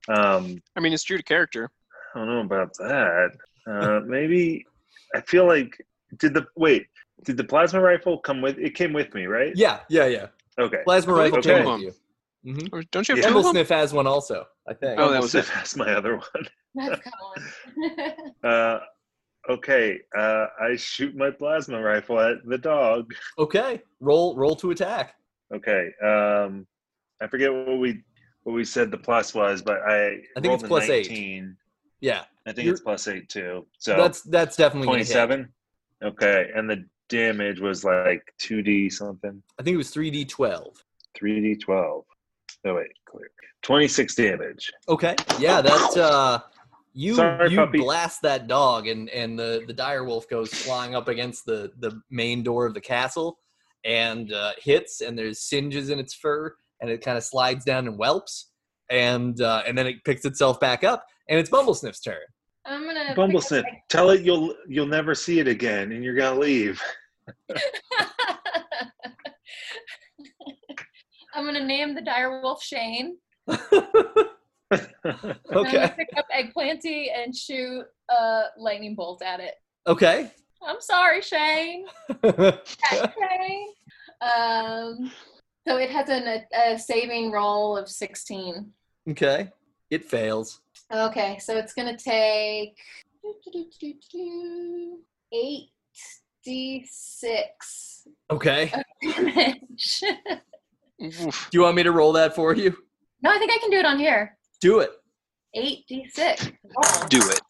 Um, 0.08 0.62
I 0.76 0.80
mean, 0.82 0.94
it's 0.94 1.04
true 1.04 1.18
to 1.18 1.24
character. 1.24 1.72
I 2.14 2.20
don't 2.20 2.28
know 2.28 2.42
about 2.42 2.74
that. 2.78 3.32
Uh, 3.66 4.02
maybe 4.06 4.66
I 5.16 5.22
feel 5.22 5.48
like 5.48 5.76
did 6.20 6.34
the 6.34 6.46
wait? 6.56 6.86
Did 7.26 7.38
the 7.38 7.44
plasma 7.44 7.80
rifle 7.82 8.20
come 8.20 8.42
with? 8.42 8.58
It 8.60 8.76
came 8.76 8.94
with 8.94 9.14
me, 9.16 9.26
right? 9.26 9.54
Yeah. 9.56 9.80
Yeah. 9.90 10.06
Yeah. 10.06 10.28
Okay. 10.60 10.78
Plasma 10.84 11.14
rifle 11.14 11.42
two 11.42 11.50
came 11.50 11.68
of 11.68 11.74
with 11.80 11.82
you. 11.82 11.94
Mm-hmm. 12.54 12.68
Or 12.76 12.84
Don't 12.84 13.08
you 13.08 13.16
have 13.16 13.24
Yeah. 13.24 13.30
two 13.32 13.38
of 13.38 13.44
them? 13.46 13.56
Bumblesniff 13.56 13.70
has 13.70 13.94
one 13.94 14.06
also. 14.08 14.46
I 14.68 14.74
think. 14.74 15.00
Oh, 15.00 15.10
that 15.12 15.22
was 15.22 15.34
it. 15.36 15.46
That's 15.54 15.76
my 15.76 15.92
other 15.94 16.18
one. 16.18 16.48
That's. 16.76 17.02
Uh, 18.44 18.80
okay. 19.50 20.00
Uh, 20.18 20.46
I 20.62 20.76
shoot 20.76 21.16
my 21.16 21.30
plasma 21.32 21.82
rifle 21.82 22.20
at 22.20 22.38
the 22.46 22.58
dog. 22.58 23.14
Okay. 23.38 23.82
Roll 24.00 24.36
roll 24.36 24.56
to 24.58 24.72
attack. 24.72 25.16
Okay. 25.54 25.90
Um, 26.04 26.68
I 27.22 27.28
forget 27.28 27.54
what 27.54 27.80
we 27.80 28.04
what 28.44 28.54
we 28.54 28.66
said 28.66 28.92
the 28.92 28.98
plus 28.98 29.34
was, 29.34 29.62
but 29.62 29.80
I 29.88 30.18
I 30.36 30.42
think 30.42 30.54
it's 30.54 30.64
a 30.64 30.68
plus 30.68 30.90
eight. 30.90 31.10
Yeah. 32.02 32.24
I 32.46 32.52
think 32.52 32.66
You're- 32.66 32.74
it's 32.74 32.82
plus 32.82 33.08
eight 33.08 33.30
too. 33.30 33.66
So 33.78 33.96
that's 33.96 34.22
that's 34.24 34.58
definitely 34.58 34.88
twenty-seven. 34.88 35.48
Okay, 36.04 36.52
and 36.54 36.70
the 36.70 36.84
damage 37.14 37.60
was 37.60 37.84
like 37.84 38.24
two 38.40 38.62
D 38.62 38.90
something, 38.90 39.42
I 39.60 39.64
think 39.64 39.76
it 39.76 39.78
was 39.78 39.92
three 39.92 40.12
D 40.12 40.26
twelve. 40.26 40.84
three 41.16 41.40
D 41.40 41.56
twelve. 41.56 42.06
Oh 42.66 42.76
wait, 42.76 42.92
clear. 43.06 43.30
Twenty-six 43.62 44.16
damage. 44.16 44.72
Okay. 44.90 45.16
Yeah, 45.40 45.62
that 45.62 45.98
uh 45.98 46.40
you 46.94 47.16
Sorry, 47.16 47.50
you 47.52 47.58
puppy. 47.58 47.80
blast 47.80 48.22
that 48.22 48.48
dog 48.48 48.88
and 48.88 49.10
and 49.10 49.38
the 49.38 49.64
the 49.68 49.74
dire 49.74 50.04
wolf 50.04 50.28
goes 50.30 50.54
flying 50.54 50.94
up 50.96 51.08
against 51.08 51.46
the 51.46 51.72
the 51.80 52.02
main 52.10 52.44
door 52.44 52.66
of 52.66 52.74
the 52.74 52.82
castle 52.82 53.38
and 53.86 54.32
uh, 54.32 54.52
hits 54.60 55.02
and 55.02 55.18
there's 55.18 55.40
singes 55.40 55.90
in 55.90 56.00
its 56.00 56.14
fur 56.14 56.56
and 56.82 56.90
it 56.90 57.02
kind 57.02 57.18
of 57.18 57.24
slides 57.24 57.66
down 57.66 57.88
and 57.88 57.98
whelps 57.98 58.52
and 58.90 59.42
uh, 59.42 59.64
and 59.68 59.78
then 59.78 59.88
it 59.88 60.04
picks 60.04 60.24
itself 60.26 60.60
back 60.60 60.84
up 60.84 61.06
and 61.30 61.40
it's 61.40 61.50
Bumblesniff's 61.50 62.02
turn. 62.02 62.28
I'm 62.66 62.86
gonna. 62.86 63.06
pick 63.08 63.16
Bumblesnip, 63.16 63.66
up 63.66 63.72
tell 63.90 64.10
it 64.12 64.22
you'll 64.22 64.54
you'll 64.68 64.94
never 65.00 65.14
see 65.16 65.40
it 65.40 65.48
again, 65.48 65.92
and 65.94 66.04
you're 66.04 66.16
gonna 66.16 66.40
leave. 66.40 66.82
I'm 71.36 71.46
gonna 71.46 71.66
name 71.66 71.96
the 71.96 72.02
direwolf 72.02 72.62
Shane. 72.62 73.18
And 74.74 74.88
I'm 75.52 75.58
okay. 75.58 75.72
gonna 75.72 75.94
pick 75.96 76.10
up 76.18 76.26
Eggplanty 76.36 77.08
and 77.16 77.36
shoot 77.36 77.86
a 78.10 78.44
lightning 78.58 78.96
bolt 78.96 79.22
at 79.22 79.40
it. 79.40 79.56
Okay. 79.86 80.32
I'm 80.66 80.80
sorry, 80.80 81.22
Shane. 81.22 81.86
Shane. 82.24 83.74
Um, 84.22 85.12
so 85.68 85.78
it 85.78 85.90
has 85.90 86.10
an, 86.10 86.28
a, 86.28 86.74
a 86.74 86.80
saving 86.80 87.32
roll 87.32 87.78
of 87.78 87.90
16. 87.90 88.72
okay. 89.12 89.52
It 89.90 90.06
fails. 90.06 90.62
Okay, 90.92 91.38
so 91.40 91.56
it's 91.56 91.74
gonna 91.74 91.98
take 91.98 92.78
eight 95.32 95.70
d 96.44 96.86
six 96.90 98.08
Okay. 98.30 98.72
damage. 99.02 100.02
Do 101.00 101.10
you 101.54 101.62
want 101.62 101.76
me 101.76 101.84
to 101.84 101.92
roll 101.92 102.12
that 102.14 102.36
for 102.36 102.54
you? 102.56 102.76
no, 103.22 103.32
I 103.32 103.38
think 103.38 103.52
I 103.52 103.58
can 103.58 103.70
do 103.70 103.78
it 103.78 103.86
on 103.86 103.98
here. 104.00 104.38
Do 104.62 104.80
it. 104.80 104.92
Eight 105.54 105.86
d 105.88 106.06
six. 106.12 106.52
Do 107.10 107.20
it. 107.30 107.42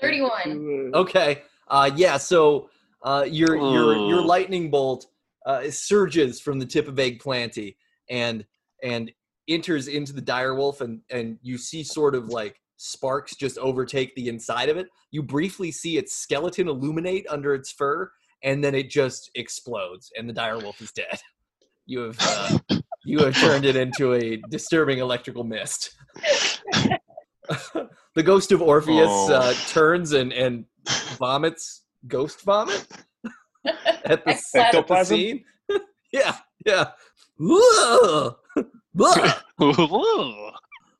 Thirty-one. 0.00 0.92
Okay. 0.94 1.42
Uh, 1.68 1.90
yeah. 1.96 2.16
So 2.16 2.70
uh, 3.02 3.24
your 3.28 3.56
your 3.56 3.94
your 4.08 4.20
Oh. 4.20 4.26
lightning 4.26 4.70
bolt 4.70 5.06
uh, 5.46 5.70
surges 5.70 6.40
from 6.40 6.58
the 6.58 6.66
tip 6.66 6.88
of 6.88 6.94
Eggplanty 6.96 7.76
and 8.10 8.44
and 8.82 9.10
enters 9.48 9.88
into 9.88 10.12
the 10.12 10.20
dire 10.20 10.54
wolf, 10.54 10.80
and 10.80 11.00
and 11.10 11.38
you 11.42 11.58
see 11.58 11.82
sort 11.82 12.14
of 12.14 12.28
like 12.28 12.60
sparks 12.78 13.36
just 13.36 13.58
overtake 13.58 14.14
the 14.14 14.28
inside 14.28 14.70
of 14.70 14.78
it. 14.78 14.88
You 15.10 15.22
briefly 15.22 15.70
see 15.70 15.98
its 15.98 16.16
skeleton 16.16 16.68
illuminate 16.68 17.26
under 17.28 17.54
its 17.54 17.70
fur, 17.70 18.10
and 18.42 18.64
then 18.64 18.74
it 18.74 18.88
just 18.88 19.30
explodes, 19.34 20.10
and 20.16 20.28
the 20.28 20.32
dire 20.32 20.58
wolf 20.58 20.80
is 20.80 20.92
dead. 20.92 21.20
You 21.86 22.00
have 22.00 22.16
uh, 22.20 22.58
you 23.04 23.18
have 23.20 23.36
turned 23.36 23.64
it 23.64 23.76
into 23.76 24.14
a 24.14 24.36
disturbing 24.50 24.98
electrical 24.98 25.44
mist. 25.44 25.94
the 28.14 28.22
ghost 28.22 28.52
of 28.52 28.60
Orpheus 28.62 29.08
uh, 29.30 29.54
Oh. 29.54 29.64
turns 29.68 30.12
and 30.12 30.32
and 30.32 30.64
vomits 31.18 31.82
ghost 32.06 32.42
vomit 32.42 32.86
at 34.04 34.24
the, 34.24 34.40
Ectoplasm. 34.54 34.60
at 34.60 34.88
the 34.88 35.04
scene. 35.04 35.44
yeah, 36.12 36.36
yeah. 36.66 36.90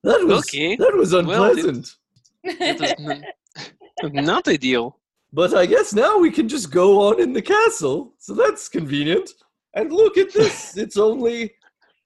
Ugh. 0.09 0.15
Ugh. 0.15 0.23
Ooh. 0.23 0.27
that 0.27 0.27
was 0.27 0.39
Okay. 0.41 0.77
that 0.77 0.95
was 0.97 1.13
Well, 1.13 1.21
it- 1.21 1.59
unpleasant. 1.65 1.97
Was 2.45 4.13
n- 4.15 4.25
not 4.25 4.49
ideal. 4.49 4.99
But 5.33 5.53
I 5.55 5.67
guess 5.67 5.93
now 5.93 6.17
we 6.19 6.31
can 6.31 6.49
just 6.49 6.71
go 6.71 7.01
on 7.09 7.21
in 7.21 7.33
the 7.35 7.43
castle, 7.43 8.15
so 8.19 8.33
that's 8.35 8.69
convenient. 8.69 9.31
And 9.75 9.93
look 9.93 10.17
at 10.17 10.33
this. 10.33 10.77
it's 10.85 10.97
only 10.97 11.53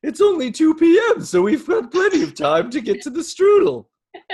it's 0.03 0.21
only 0.21 0.51
2 0.51 0.75
p.m., 0.75 1.23
so 1.25 1.43
we've 1.43 1.65
got 1.65 1.93
plenty 1.93 2.23
of 2.25 2.35
time 2.35 2.71
to 2.71 2.81
get 2.81 3.01
to 3.03 3.11
the 3.11 3.21
strudel. 3.21 3.87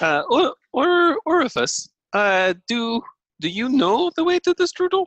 Uh, 0.00 0.22
or, 0.30 0.54
or 0.72 1.18
Orifice, 1.26 1.88
uh, 2.12 2.54
do 2.68 3.02
do 3.40 3.48
you 3.48 3.68
know 3.68 4.10
the 4.16 4.22
way 4.22 4.38
to 4.38 4.54
the 4.54 4.64
strudel? 4.64 5.06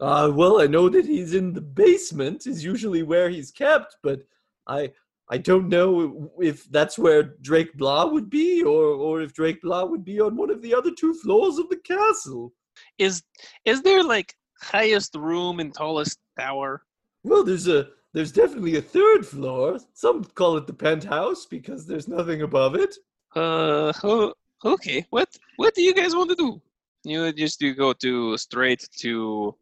Uh, 0.00 0.30
well, 0.34 0.60
I 0.62 0.66
know 0.66 0.88
that 0.88 1.04
he's 1.04 1.34
in 1.34 1.52
the 1.52 1.60
basement 1.60 2.46
is 2.46 2.64
usually 2.64 3.02
where 3.02 3.28
he's 3.28 3.50
kept, 3.50 3.96
but 4.02 4.20
I 4.66 4.90
I 5.30 5.38
don't 5.38 5.68
know 5.68 6.32
if 6.40 6.68
that's 6.70 6.98
where 6.98 7.22
Drake 7.40 7.74
Blah 7.74 8.06
would 8.06 8.28
be, 8.28 8.62
or 8.64 8.84
or 8.84 9.22
if 9.22 9.32
Drake 9.32 9.62
Blah 9.62 9.84
would 9.84 10.04
be 10.04 10.20
on 10.20 10.36
one 10.36 10.50
of 10.50 10.60
the 10.60 10.74
other 10.74 10.90
two 10.90 11.14
floors 11.14 11.58
of 11.58 11.68
the 11.68 11.76
castle. 11.76 12.52
Is 12.98 13.22
is 13.64 13.82
there 13.82 14.02
like 14.02 14.34
highest 14.60 15.14
room 15.14 15.60
and 15.60 15.72
tallest 15.72 16.18
tower? 16.38 16.82
Well, 17.22 17.44
there's 17.44 17.68
a 17.68 17.88
there's 18.12 18.32
definitely 18.32 18.76
a 18.76 18.82
third 18.82 19.24
floor. 19.24 19.78
Some 19.94 20.24
call 20.24 20.56
it 20.56 20.66
the 20.66 20.72
penthouse 20.72 21.46
because 21.46 21.86
there's 21.86 22.08
nothing 22.08 22.42
above 22.42 22.74
it. 22.74 22.96
Uh, 23.36 23.92
oh, 24.02 24.34
okay. 24.64 25.06
What 25.10 25.28
what 25.56 25.74
do 25.74 25.82
you 25.82 25.94
guys 25.94 26.16
want 26.16 26.30
to 26.30 26.36
do? 26.36 26.60
You 27.04 27.32
just 27.32 27.60
do 27.60 27.72
go 27.72 27.92
to 27.92 28.36
straight 28.36 28.88
to 28.98 29.54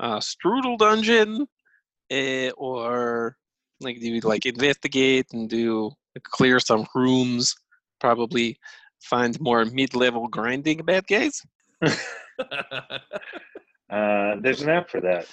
uh, 0.00 0.18
strudel 0.18 0.78
dungeon, 0.78 1.46
uh, 2.10 2.50
or 2.56 3.36
like 3.80 4.00
do 4.00 4.08
you 4.08 4.20
like 4.20 4.46
investigate 4.46 5.26
and 5.32 5.48
do 5.48 5.92
clear 6.24 6.60
some 6.60 6.86
rooms? 6.94 7.54
Probably 8.00 8.58
find 9.02 9.38
more 9.40 9.64
mid-level 9.64 10.28
grinding 10.28 10.78
bad 10.78 11.06
guys. 11.06 11.42
Uh, 13.90 14.36
there's 14.40 14.62
an 14.62 14.68
app 14.68 14.88
for 14.88 15.00
that. 15.00 15.26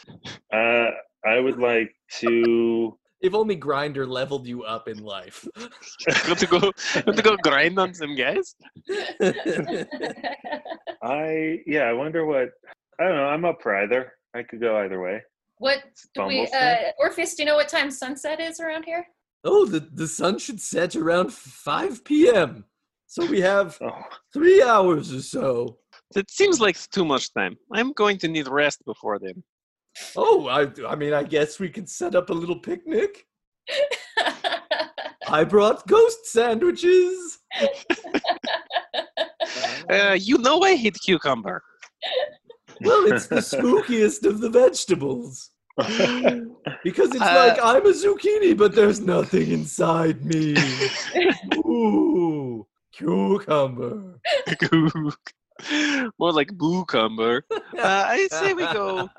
Uh, 0.52 0.90
I 1.28 1.40
would 1.40 1.60
like 1.60 1.94
to. 2.20 2.98
if 3.22 3.34
only 3.36 3.56
Grindr 3.56 4.08
leveled 4.08 4.48
you 4.48 4.64
up 4.64 4.88
in 4.88 4.98
life. 5.04 5.48
Got 6.26 6.40
to 6.40 6.48
go, 6.48 6.60
got 6.60 7.16
to 7.16 7.22
go 7.22 7.38
grind 7.38 7.78
on 7.78 7.94
some 7.94 8.16
guys. 8.16 8.56
I 11.04 11.60
yeah. 11.68 11.84
I 11.84 11.94
wonder 11.94 12.26
what. 12.26 12.50
I 13.00 13.04
don't 13.04 13.16
know. 13.16 13.28
I'm 13.28 13.46
up 13.46 13.62
for 13.62 13.76
either. 13.76 14.14
I 14.34 14.42
could 14.42 14.60
go 14.60 14.78
either 14.80 15.00
way. 15.00 15.22
What 15.58 15.84
do 16.14 16.26
we? 16.26 16.48
Uh, 16.48 16.92
Orpheus, 17.00 17.36
do 17.36 17.44
you 17.44 17.48
know 17.48 17.56
what 17.56 17.70
time 17.70 17.92
sunset 17.92 18.40
is 18.40 18.60
around 18.60 18.84
here? 18.84 19.08
oh, 19.48 19.66
the, 19.66 19.80
the 19.80 20.08
sun 20.08 20.38
should 20.38 20.62
set 20.62 20.96
around 20.96 21.34
5 21.34 22.04
p.m. 22.04 22.66
So 23.08 23.26
we 23.26 23.40
have 23.42 23.80
three 24.34 24.62
hours 24.62 25.14
or 25.14 25.22
so. 25.22 25.78
It 26.16 26.30
seems 26.30 26.60
like 26.60 26.78
too 26.92 27.06
much 27.06 27.34
time. 27.34 27.58
I'm 27.74 27.94
going 27.94 28.18
to 28.20 28.28
need 28.28 28.48
rest 28.48 28.84
before 28.86 29.20
then. 29.20 29.44
Oh, 30.16 30.48
I, 30.48 30.68
I 30.88 30.96
mean, 30.96 31.14
I 31.14 31.24
guess 31.24 31.60
we 31.60 31.70
could 31.70 31.90
set 31.90 32.14
up 32.14 32.30
a 32.30 32.34
little 32.34 32.60
picnic. 32.60 33.26
I 35.28 35.44
brought 35.44 35.88
ghost 35.88 36.28
sandwiches. 36.28 37.40
Uh, 39.90 40.18
you 40.20 40.38
know 40.38 40.62
I 40.62 40.76
hate 40.76 40.98
cucumber. 41.04 41.64
Well, 42.82 43.12
it's 43.12 43.28
the 43.28 43.36
spookiest 43.56 44.26
of 44.26 44.40
the 44.42 44.50
vegetables. 44.50 45.52
Because 46.84 47.14
it's 47.14 47.22
Uh, 47.22 47.44
like 47.48 47.60
I'm 47.62 47.86
a 47.86 47.92
zucchini, 47.94 48.58
but 48.58 48.74
there's 48.74 49.00
nothing 49.00 49.52
inside 49.52 50.26
me. 50.26 50.56
Ooh, 51.58 52.66
cucumber. 52.94 54.20
More 56.20 56.32
like 56.32 56.56
bucumber. 56.58 57.46
Uh, 57.52 57.62
I 57.84 58.28
say 58.32 58.54
we 58.54 58.64
go. 58.74 59.10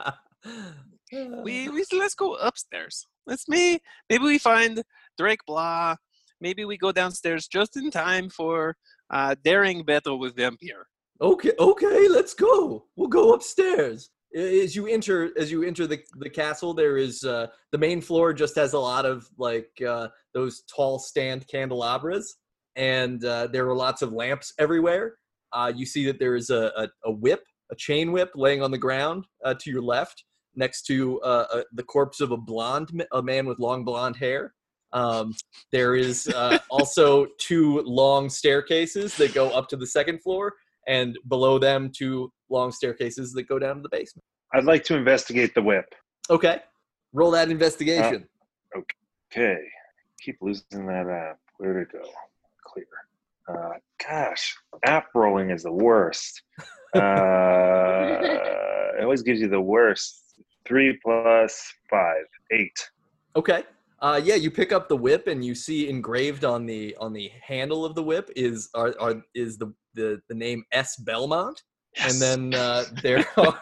We 1.44 1.68
we 1.68 1.84
let's 1.92 2.14
go 2.14 2.34
upstairs. 2.34 3.06
Let's 3.26 3.48
me 3.48 3.78
maybe 4.10 4.24
we 4.24 4.38
find 4.38 4.82
Drake 5.18 5.40
Blah. 5.46 5.96
Maybe 6.40 6.64
we 6.64 6.76
go 6.78 6.92
downstairs 6.92 7.48
just 7.48 7.76
in 7.76 7.90
time 7.90 8.28
for 8.30 8.76
uh, 9.10 9.34
daring 9.44 9.84
battle 9.84 10.18
with 10.18 10.36
vampire. 10.36 10.86
Okay, 11.20 11.52
okay, 11.58 12.08
let's 12.08 12.34
go. 12.34 12.86
We'll 12.96 13.08
go 13.08 13.32
upstairs. 13.32 14.10
As 14.36 14.76
you 14.76 14.86
enter, 14.86 15.30
as 15.38 15.50
you 15.50 15.64
enter 15.64 15.86
the, 15.86 16.00
the 16.18 16.30
castle, 16.30 16.74
there 16.74 16.96
is 16.96 17.24
uh, 17.24 17.48
the 17.72 17.78
main 17.78 18.00
floor. 18.00 18.32
Just 18.32 18.54
has 18.56 18.74
a 18.74 18.78
lot 18.78 19.04
of 19.04 19.28
like 19.38 19.70
uh, 19.86 20.08
those 20.34 20.62
tall 20.74 20.98
stand 20.98 21.46
candelabras, 21.48 22.36
and 22.76 23.24
uh, 23.24 23.48
there 23.48 23.68
are 23.68 23.74
lots 23.74 24.02
of 24.02 24.12
lamps 24.12 24.52
everywhere. 24.58 25.14
Uh, 25.52 25.72
you 25.74 25.86
see 25.86 26.04
that 26.06 26.18
there 26.18 26.36
is 26.36 26.50
a, 26.50 26.70
a, 26.76 26.88
a 27.06 27.10
whip, 27.10 27.42
a 27.72 27.76
chain 27.76 28.12
whip, 28.12 28.30
laying 28.34 28.62
on 28.62 28.70
the 28.70 28.78
ground 28.78 29.24
uh, 29.44 29.54
to 29.54 29.70
your 29.70 29.82
left, 29.82 30.24
next 30.54 30.82
to 30.82 31.20
uh, 31.22 31.46
uh, 31.52 31.62
the 31.72 31.82
corpse 31.82 32.20
of 32.20 32.30
a 32.30 32.36
blonde, 32.36 33.04
a 33.12 33.22
man 33.22 33.46
with 33.46 33.58
long 33.58 33.84
blonde 33.84 34.16
hair. 34.16 34.52
Um, 34.92 35.34
there 35.72 35.94
is 35.94 36.28
uh, 36.28 36.58
also 36.70 37.26
two 37.38 37.80
long 37.82 38.28
staircases 38.28 39.16
that 39.16 39.34
go 39.34 39.50
up 39.50 39.68
to 39.68 39.76
the 39.76 39.86
second 39.86 40.22
floor, 40.22 40.52
and 40.88 41.16
below 41.28 41.58
them 41.58 41.90
two 41.94 42.32
long 42.50 42.72
staircases 42.72 43.32
that 43.34 43.44
go 43.44 43.58
down 43.58 43.76
to 43.76 43.82
the 43.82 43.88
basement. 43.90 44.24
I'd 44.52 44.64
like 44.64 44.82
to 44.84 44.96
investigate 44.96 45.54
the 45.54 45.62
whip. 45.62 45.94
Okay, 46.30 46.60
roll 47.12 47.30
that 47.32 47.50
investigation. 47.50 48.26
Okay, 49.30 49.58
keep 50.20 50.38
losing 50.40 50.86
that 50.86 51.06
app. 51.06 51.38
Where'd 51.58 51.88
it 51.88 51.92
go? 51.92 52.08
Clear. 52.64 52.86
Uh, 53.48 53.74
gosh, 54.06 54.56
app 54.84 55.08
rolling 55.14 55.50
is 55.50 55.62
the 55.62 55.72
worst. 55.72 56.42
Uh, 56.94 58.18
it 58.96 59.02
always 59.02 59.20
gives 59.20 59.42
you 59.42 59.46
the 59.48 59.60
worst. 59.60 60.22
Three 60.66 60.98
plus 61.04 61.70
five, 61.90 62.24
eight. 62.50 62.72
okay, 63.36 63.62
uh, 64.00 64.20
yeah, 64.22 64.36
you 64.36 64.50
pick 64.50 64.72
up 64.72 64.88
the 64.88 64.96
whip 64.96 65.26
and 65.26 65.44
you 65.44 65.54
see 65.54 65.88
engraved 65.88 66.44
on 66.44 66.66
the 66.66 66.96
on 67.00 67.12
the 67.12 67.30
handle 67.42 67.84
of 67.84 67.94
the 67.94 68.02
whip 68.02 68.30
is 68.36 68.68
are, 68.74 68.94
are 69.00 69.22
is 69.34 69.58
the, 69.58 69.72
the 69.94 70.20
the 70.28 70.34
name 70.34 70.64
S 70.72 70.96
Belmont, 70.96 71.62
and 72.00 72.20
then 72.20 72.54
uh, 72.54 72.84
there 73.02 73.26
are 73.36 73.60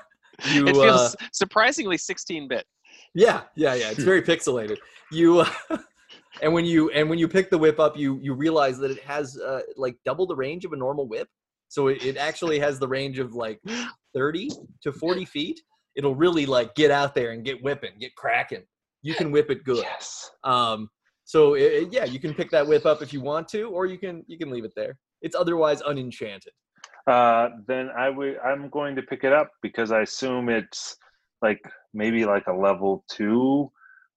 you 0.51 0.67
it 0.67 0.77
uh, 0.77 0.83
feels 0.83 1.17
surprisingly 1.33 1.97
16 1.97 2.49
bit. 2.49 2.67
Yeah, 3.15 3.43
yeah, 3.55 3.75
yeah. 3.75 3.91
It's 3.91 4.03
very 4.03 4.23
pixelated. 4.23 4.77
You 5.11 5.41
uh, 5.41 5.51
and 6.43 6.53
when 6.53 6.67
you 6.67 6.91
and 6.91 7.09
when 7.09 7.19
you 7.19 7.29
pick 7.29 7.51
the 7.51 7.59
whip 7.59 7.81
up, 7.81 7.97
you 7.97 8.19
you 8.23 8.35
realize 8.35 8.79
that 8.79 8.91
it 8.91 9.03
has 9.05 9.39
uh, 9.39 9.61
like 9.77 9.97
double 10.05 10.27
the 10.27 10.37
range 10.37 10.65
of 10.65 10.73
a 10.73 10.77
normal 10.77 11.09
whip. 11.09 11.29
So 11.69 11.89
it, 11.89 12.05
it 12.05 12.17
actually 12.17 12.59
has 12.59 12.79
the 12.79 12.89
range 12.89 13.19
of 13.19 13.33
like 13.33 13.59
thirty 14.15 14.51
to 14.83 14.93
forty 14.93 15.25
feet. 15.25 15.61
It'll 15.95 16.15
really 16.15 16.45
like 16.45 16.75
get 16.75 16.91
out 16.91 17.15
there 17.15 17.31
and 17.31 17.43
get 17.43 17.63
whipping, 17.63 17.93
get 17.99 18.15
cracking. 18.17 18.65
You 19.07 19.15
can 19.15 19.31
whip 19.31 19.51
it 19.51 19.63
good. 19.63 19.85
Yes. 19.85 20.31
Um, 20.43 20.91
so 21.25 21.55
it, 21.55 21.93
yeah, 21.93 22.05
you 22.05 22.19
can 22.19 22.35
pick 22.35 22.51
that 22.51 22.67
whip 22.67 22.85
up 22.87 23.03
if 23.03 23.13
you 23.13 23.21
want 23.21 23.47
to, 23.49 23.63
or 23.71 23.87
you 23.87 23.99
can 23.99 24.25
you 24.27 24.37
can 24.37 24.51
leave 24.51 24.65
it 24.65 24.73
there. 24.75 24.97
It's 25.23 25.37
otherwise 25.37 25.81
unenchanted. 25.81 26.53
Uh, 27.07 27.51
then 27.69 27.89
I 27.97 28.11
would. 28.11 28.39
I'm 28.45 28.69
going 28.71 28.97
to 28.97 29.03
pick 29.03 29.23
it 29.23 29.33
up 29.33 29.51
because 29.63 29.93
I 29.93 30.01
assume 30.03 30.49
it's 30.49 30.97
like 31.41 31.63
maybe 31.95 32.25
like 32.25 32.47
a 32.49 32.53
level 32.53 33.05
two. 33.11 33.71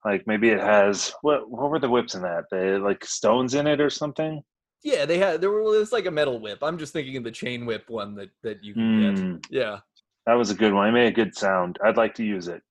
Like 0.06 0.26
maybe 0.26 0.50
it 0.50 0.60
has 0.60 1.14
what? 1.22 1.50
What 1.52 1.70
were 1.70 1.80
the 1.80 1.90
whips 1.90 2.16
in 2.16 2.24
that? 2.24 2.46
They 2.50 2.78
like 2.78 3.06
stones 3.06 3.54
in 3.54 3.68
it 3.68 3.80
or 3.80 3.92
something. 3.92 4.42
Yeah, 4.84 5.06
they 5.06 5.20
had 5.20 5.40
there 5.42 5.52
was 5.52 5.92
like 5.92 6.08
a 6.08 6.12
metal 6.12 6.40
whip. 6.40 6.60
I'm 6.64 6.80
just 6.80 6.94
thinking 6.94 7.16
of 7.18 7.24
the 7.24 7.32
chain 7.32 7.66
whip 7.68 7.84
one 7.90 8.16
that 8.16 8.30
that 8.42 8.64
you 8.64 8.74
can 8.74 9.02
get. 9.02 9.20
Hmm, 9.22 9.36
Yeah. 9.52 9.80
that 10.26 10.34
was 10.34 10.50
a 10.50 10.56
good 10.56 10.74
one. 10.74 10.88
I 10.88 10.92
made 10.92 11.08
a 11.08 11.12
good 11.22 11.36
sound. 11.36 11.78
I'd 11.84 11.98
like 11.98 12.16
to 12.16 12.24
use 12.24 12.48
it. 12.48 12.62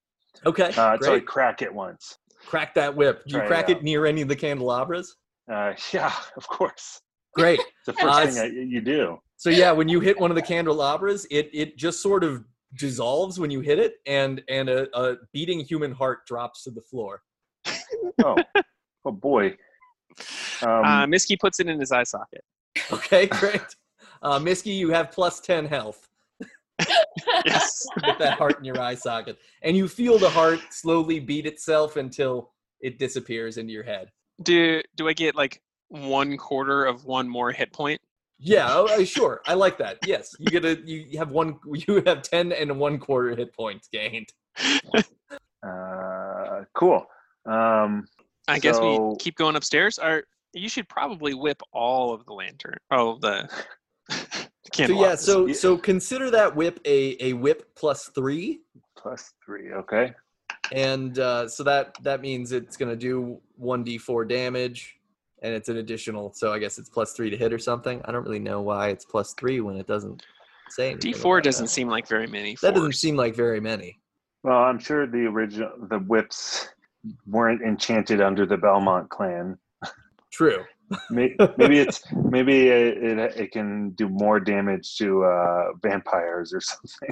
Okay. 0.47 0.73
Uh, 0.77 0.97
so 1.01 1.15
I 1.15 1.21
crack 1.21 1.63
it 1.63 1.73
once. 1.73 2.19
crack 2.47 2.75
that 2.75 2.95
whip. 2.95 3.23
Do 3.27 3.35
you 3.35 3.39
Try 3.39 3.45
it 3.45 3.49
crack 3.49 3.69
it 3.71 3.77
out. 3.79 3.83
near 3.83 4.07
any 4.07 4.23
of 4.23 4.29
the 4.29 4.37
candelabras? 4.37 5.17
Uh, 5.53 5.73
yeah, 5.93 6.13
of 6.37 6.47
course. 6.49 7.01
Great. 7.35 7.61
It's 7.61 7.69
the 7.87 7.93
first 7.95 8.07
Uh, 8.07 8.27
thing 8.27 8.39
I, 8.39 8.47
you 8.47 8.81
do. 8.81 9.19
So 9.37 9.51
yeah, 9.51 9.71
when 9.71 9.89
you 9.89 10.01
hit 10.01 10.19
one 10.19 10.31
of 10.31 10.35
the 10.35 10.43
candelabras, 10.43 11.27
it 11.31 11.49
it 11.53 11.77
just 11.77 12.03
sort 12.03 12.25
of 12.25 12.45
dissolves 12.77 13.39
when 13.39 13.51
you 13.51 13.61
hit 13.61 13.79
it, 13.79 13.95
and 14.07 14.43
and 14.49 14.69
a, 14.69 14.89
a 14.99 15.17
beating 15.33 15.61
human 15.61 15.93
heart 15.93 16.27
drops 16.27 16.65
to 16.65 16.71
the 16.71 16.83
floor. 16.83 17.23
Oh, 18.25 18.37
oh 19.05 19.13
boy. 19.13 19.57
Um, 20.63 20.85
uh, 20.85 21.07
Misky 21.07 21.37
puts 21.37 21.61
it 21.61 21.69
in 21.69 21.79
his 21.79 21.93
eye 21.93 22.03
socket. 22.03 22.43
Okay, 22.93 23.27
great. 23.41 23.61
Uh, 24.23 24.41
Misky, 24.41 24.71
you 24.73 24.91
have 24.91 25.13
plus 25.13 25.39
ten 25.39 25.65
health 25.67 26.09
Yes. 27.45 27.87
with 28.07 28.19
that 28.19 28.39
heart 28.39 28.59
in 28.59 28.65
your 28.65 28.81
eye 28.81 28.95
socket, 28.95 29.39
and 29.63 29.77
you 29.77 29.89
feel 29.89 30.19
the 30.19 30.31
heart 30.31 30.61
slowly 30.71 31.21
beat 31.21 31.47
itself 31.47 31.97
until 31.97 32.53
it 32.81 32.99
disappears 32.99 33.59
into 33.59 33.73
your 33.73 33.83
head. 33.83 34.11
do 34.43 34.81
do 34.97 35.09
I 35.09 35.13
get 35.13 35.35
like 35.35 35.61
one 35.89 36.37
quarter 36.37 36.85
of 36.85 37.05
one 37.05 37.29
more 37.29 37.51
hit 37.53 37.73
point? 37.73 38.01
Yeah, 38.41 38.69
oh, 38.71 38.87
uh, 38.87 39.05
sure. 39.05 39.41
I 39.47 39.55
like 39.55 39.79
that. 39.79 39.99
Yes, 40.07 40.35
you 40.39 40.47
get 40.47 40.65
a 40.65 40.77
you 40.85 41.19
have 41.19 41.31
one. 41.31 41.59
You 41.89 42.03
have 42.07 42.23
ten 42.23 42.53
and 42.53 42.79
one 42.79 42.99
quarter 42.99 43.35
hit 43.35 43.53
points 43.55 43.89
gained. 43.93 44.29
uh, 45.67 46.65
cool. 46.75 47.07
Um, 47.47 48.07
I 48.47 48.59
guess 48.59 48.77
So- 48.77 49.11
we 49.11 49.17
keep 49.17 49.37
going 49.37 49.57
upstairs. 49.57 49.99
Or 49.99 50.25
you 50.53 50.69
should 50.69 50.89
probably 50.89 51.35
whip 51.35 51.61
all 51.73 52.13
of 52.15 52.25
the 52.27 52.33
lantern. 52.33 52.79
Oh, 52.91 53.19
the 53.21 53.49
So 54.73 54.87
yeah, 54.87 55.15
so 55.15 55.47
Yeah. 55.47 55.55
so 55.55 55.77
consider 55.77 56.31
that 56.31 56.55
whip 56.55 56.81
a 56.85 57.17
a 57.25 57.33
whip 57.35 57.75
plus 57.77 58.09
three, 58.15 58.61
plus 58.97 59.33
three. 59.45 59.73
Okay. 59.73 60.13
and 60.73 61.19
uh, 61.19 61.49
so 61.49 61.63
that 61.65 61.95
that 62.03 62.21
means 62.21 62.53
it's 62.53 62.77
gonna 62.77 62.97
do 62.97 63.41
one 63.57 63.83
d 63.85 63.97
four 63.99 64.25
damage, 64.25 64.97
and 65.43 65.55
it's 65.55 65.69
an 65.69 65.79
additional. 65.79 66.33
So 66.35 66.53
I 66.53 66.59
guess 66.59 66.79
it's 66.79 66.89
plus 66.89 67.13
three 67.15 67.31
to 67.31 67.37
hit 67.37 67.53
or 67.53 67.59
something. 67.59 68.01
I 68.05 68.13
don't 68.13 68.25
really 68.25 68.39
know 68.39 68.61
why 68.61 68.89
it's 68.89 69.05
plus 69.05 69.35
three 69.35 69.61
when 69.61 69.77
it 69.77 69.87
doesn't 69.87 70.23
say. 70.71 70.95
D 70.95 71.13
four 71.13 71.41
doesn't 71.41 71.67
that. 71.67 71.71
seem 71.71 71.89
like 71.89 72.07
very 72.07 72.27
many. 72.27 72.57
That 72.63 72.75
doesn't 72.75 72.93
seem 72.97 73.17
like 73.17 73.35
very 73.35 73.61
many. 73.61 73.99
Well, 74.45 74.59
I'm 74.59 74.79
sure 74.79 75.07
the 75.07 75.27
original 75.27 75.71
the 75.91 75.99
whips 75.99 76.69
weren't 77.27 77.63
enchanted 77.63 78.21
under 78.21 78.45
the 78.45 78.57
Belmont 78.57 79.09
clan. 79.09 79.59
True. 80.33 80.65
May- 81.11 81.37
Maybe 81.57 81.79
it's 81.79 82.03
maybe 82.13 82.69
it, 82.69 82.97
it, 83.03 83.37
it 83.37 83.53
can 83.53 83.91
do 83.91 84.09
more 84.09 84.41
damage 84.41 84.97
to 84.99 85.25
uh, 85.25 85.73
vampires 85.83 86.53
or 86.53 86.61
something, 86.61 87.11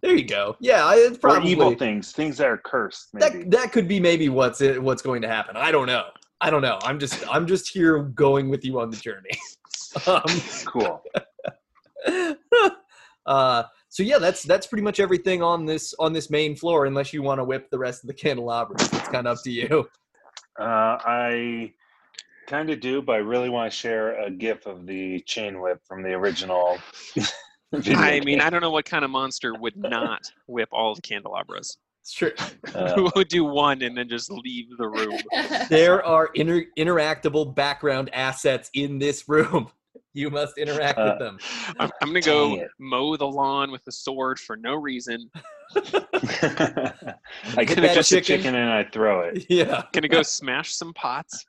There 0.00 0.16
you 0.16 0.24
go. 0.24 0.56
Yeah, 0.60 0.84
I- 0.86 0.96
it's 0.96 1.18
or 1.22 1.40
evil 1.42 1.74
things, 1.74 2.12
things 2.12 2.38
that 2.38 2.46
are 2.46 2.58
cursed. 2.58 3.10
Maybe. 3.12 3.38
that 3.38 3.50
that 3.50 3.72
could 3.72 3.86
be 3.88 4.00
maybe 4.00 4.28
what's 4.28 4.60
it, 4.60 4.82
what's 4.82 5.02
going 5.02 5.22
to 5.22 5.28
happen. 5.28 5.56
I 5.56 5.70
don't 5.70 5.86
know. 5.86 6.04
I 6.40 6.48
don't 6.50 6.62
know. 6.62 6.78
I'm 6.82 6.98
just 6.98 7.22
I'm 7.30 7.46
just 7.46 7.68
here 7.68 8.02
going 8.02 8.48
with 8.48 8.64
you 8.64 8.80
on 8.80 8.90
the 8.90 8.96
journey. 8.96 9.30
um, 10.06 10.22
cool. 10.64 11.02
uh, 13.26 13.64
so 13.88 14.02
yeah, 14.02 14.18
that's 14.18 14.42
that's 14.44 14.66
pretty 14.66 14.82
much 14.82 15.00
everything 15.00 15.42
on 15.42 15.66
this 15.66 15.94
on 15.98 16.12
this 16.12 16.30
main 16.30 16.56
floor. 16.56 16.86
Unless 16.86 17.12
you 17.12 17.22
want 17.22 17.40
to 17.40 17.44
whip 17.44 17.68
the 17.70 17.78
rest 17.78 18.02
of 18.02 18.08
the 18.08 18.14
candelabras, 18.14 18.82
it's 18.92 19.08
kind 19.08 19.26
of 19.26 19.36
up 19.36 19.44
to 19.44 19.50
you. 19.50 19.88
Uh, 20.58 20.96
I 21.04 21.72
kind 22.50 22.68
of 22.70 22.80
do, 22.80 23.00
but 23.00 23.12
I 23.12 23.18
really 23.18 23.48
want 23.48 23.70
to 23.70 23.76
share 23.78 24.20
a 24.20 24.30
GIF 24.30 24.66
of 24.66 24.84
the 24.86 25.20
chain 25.20 25.60
whip 25.60 25.80
from 25.86 26.02
the 26.02 26.10
original 26.10 26.78
Video 27.72 27.96
I 27.96 28.18
mean. 28.20 28.40
I 28.40 28.50
don't 28.50 28.60
know 28.62 28.70
what 28.72 28.84
kind 28.84 29.04
of 29.04 29.10
monster 29.12 29.54
would 29.54 29.76
not 29.76 30.22
whip 30.48 30.68
all 30.72 30.94
the 30.96 31.00
candelabras. 31.02 31.76
Sure. 32.04 32.32
Uh, 32.74 32.92
Who 32.94 33.08
would 33.14 33.28
do 33.28 33.44
one 33.44 33.82
and 33.82 33.96
then 33.96 34.08
just 34.08 34.28
leave 34.32 34.76
the 34.76 34.88
room? 34.88 35.16
There 35.68 36.04
are 36.04 36.30
inter- 36.34 36.64
interactable 36.76 37.54
background 37.54 38.10
assets 38.12 38.70
in 38.74 38.98
this 38.98 39.28
room. 39.28 39.68
You 40.12 40.28
must 40.28 40.58
interact 40.58 40.98
Uh, 40.98 41.10
with 41.10 41.18
them. 41.20 41.38
I'm, 41.78 41.88
I'm 42.02 42.08
gonna 42.08 42.20
go 42.20 42.56
it. 42.56 42.68
mow 42.80 43.16
the 43.16 43.26
lawn 43.28 43.70
with 43.70 43.82
a 43.86 43.92
sword 43.92 44.40
for 44.40 44.56
no 44.56 44.74
reason. 44.74 45.30
I 45.76 45.80
Get 47.64 47.68
get 47.68 47.76
that 47.80 47.94
just 47.94 48.10
a 48.10 48.16
chicken. 48.20 48.38
chicken 48.38 48.54
and 48.56 48.70
I 48.70 48.82
throw 48.90 49.20
it. 49.20 49.46
Yeah. 49.48 49.84
Gonna 49.92 50.08
go 50.08 50.22
smash 50.22 50.74
some 50.74 50.92
pots. 50.94 51.46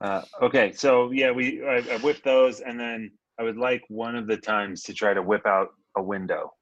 Uh, 0.00 0.20
okay, 0.42 0.70
so 0.72 1.10
yeah, 1.12 1.30
we 1.30 1.64
I, 1.64 1.76
I 1.76 1.96
whip 1.98 2.22
those, 2.24 2.60
and 2.60 2.78
then 2.78 3.10
I 3.40 3.42
would 3.42 3.56
like 3.56 3.82
one 3.88 4.16
of 4.16 4.26
the 4.26 4.36
times 4.36 4.82
to 4.82 4.92
try 4.92 5.14
to 5.14 5.22
whip 5.22 5.46
out 5.46 5.68
a 5.96 6.02
window 6.02 6.52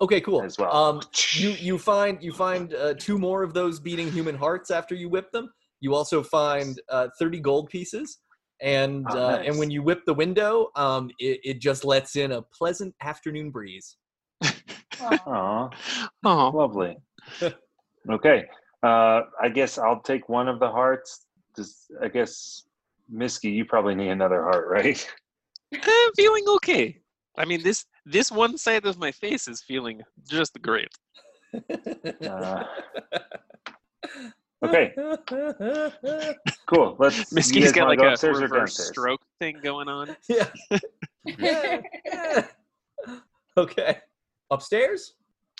okay, 0.00 0.20
cool. 0.20 0.42
as 0.42 0.58
well. 0.58 0.74
Um, 0.74 1.00
you 1.34 1.50
you 1.52 1.78
find 1.78 2.22
you 2.22 2.32
find 2.32 2.74
uh, 2.74 2.94
two 2.98 3.18
more 3.18 3.42
of 3.42 3.54
those 3.54 3.80
beating 3.80 4.10
human 4.12 4.34
hearts 4.34 4.70
after 4.70 4.94
you 4.94 5.08
whip 5.08 5.30
them. 5.32 5.50
You 5.80 5.94
also 5.94 6.22
find 6.22 6.80
uh, 6.88 7.08
thirty 7.18 7.40
gold 7.40 7.70
pieces, 7.70 8.18
and 8.60 9.06
Oh, 9.10 9.18
uh, 9.18 9.36
nice. 9.38 9.46
and 9.48 9.58
when 9.58 9.70
you 9.70 9.82
whip 9.82 10.02
the 10.06 10.14
window, 10.14 10.68
um, 10.76 11.10
it, 11.18 11.40
it 11.42 11.60
just 11.60 11.84
lets 11.84 12.16
in 12.16 12.32
a 12.32 12.42
pleasant 12.42 12.94
afternoon 13.00 13.50
breeze. 13.50 13.96
Aw, 15.00 15.68
Oh, 16.24 16.50
lovely. 16.54 16.98
okay, 18.10 18.44
uh, 18.82 19.22
I 19.40 19.48
guess 19.48 19.78
I'll 19.78 20.02
take 20.02 20.28
one 20.28 20.48
of 20.48 20.60
the 20.60 20.68
hearts. 20.70 21.26
Just, 21.60 21.92
I 22.02 22.08
guess, 22.08 22.62
Misky, 23.10 23.50
you 23.50 23.66
probably 23.66 23.94
need 23.94 24.08
another 24.08 24.42
heart, 24.42 24.66
right? 24.68 25.06
I'm 25.74 26.12
feeling 26.16 26.44
okay. 26.56 26.98
I 27.36 27.44
mean, 27.44 27.62
this 27.62 27.84
this 28.06 28.32
one 28.32 28.56
side 28.56 28.86
of 28.86 28.98
my 28.98 29.12
face 29.12 29.46
is 29.46 29.60
feeling 29.60 30.00
just 30.26 30.60
great. 30.62 30.88
Uh, 32.24 32.64
okay, 34.64 34.94
cool. 36.66 36.96
Let's. 36.98 37.30
you 37.30 37.38
Misky's 37.38 37.64
guys 37.64 37.72
got 37.72 37.88
like 37.88 37.98
go 37.98 38.08
a 38.08 38.12
upstairs 38.12 38.40
reverse 38.40 38.58
downstairs? 38.58 38.88
stroke 38.88 39.20
thing 39.38 39.58
going 39.62 39.88
on. 39.88 40.16
yeah. 40.28 40.48
Yeah, 41.24 41.80
yeah. 42.06 42.46
Okay. 43.58 43.98
Upstairs. 44.50 45.12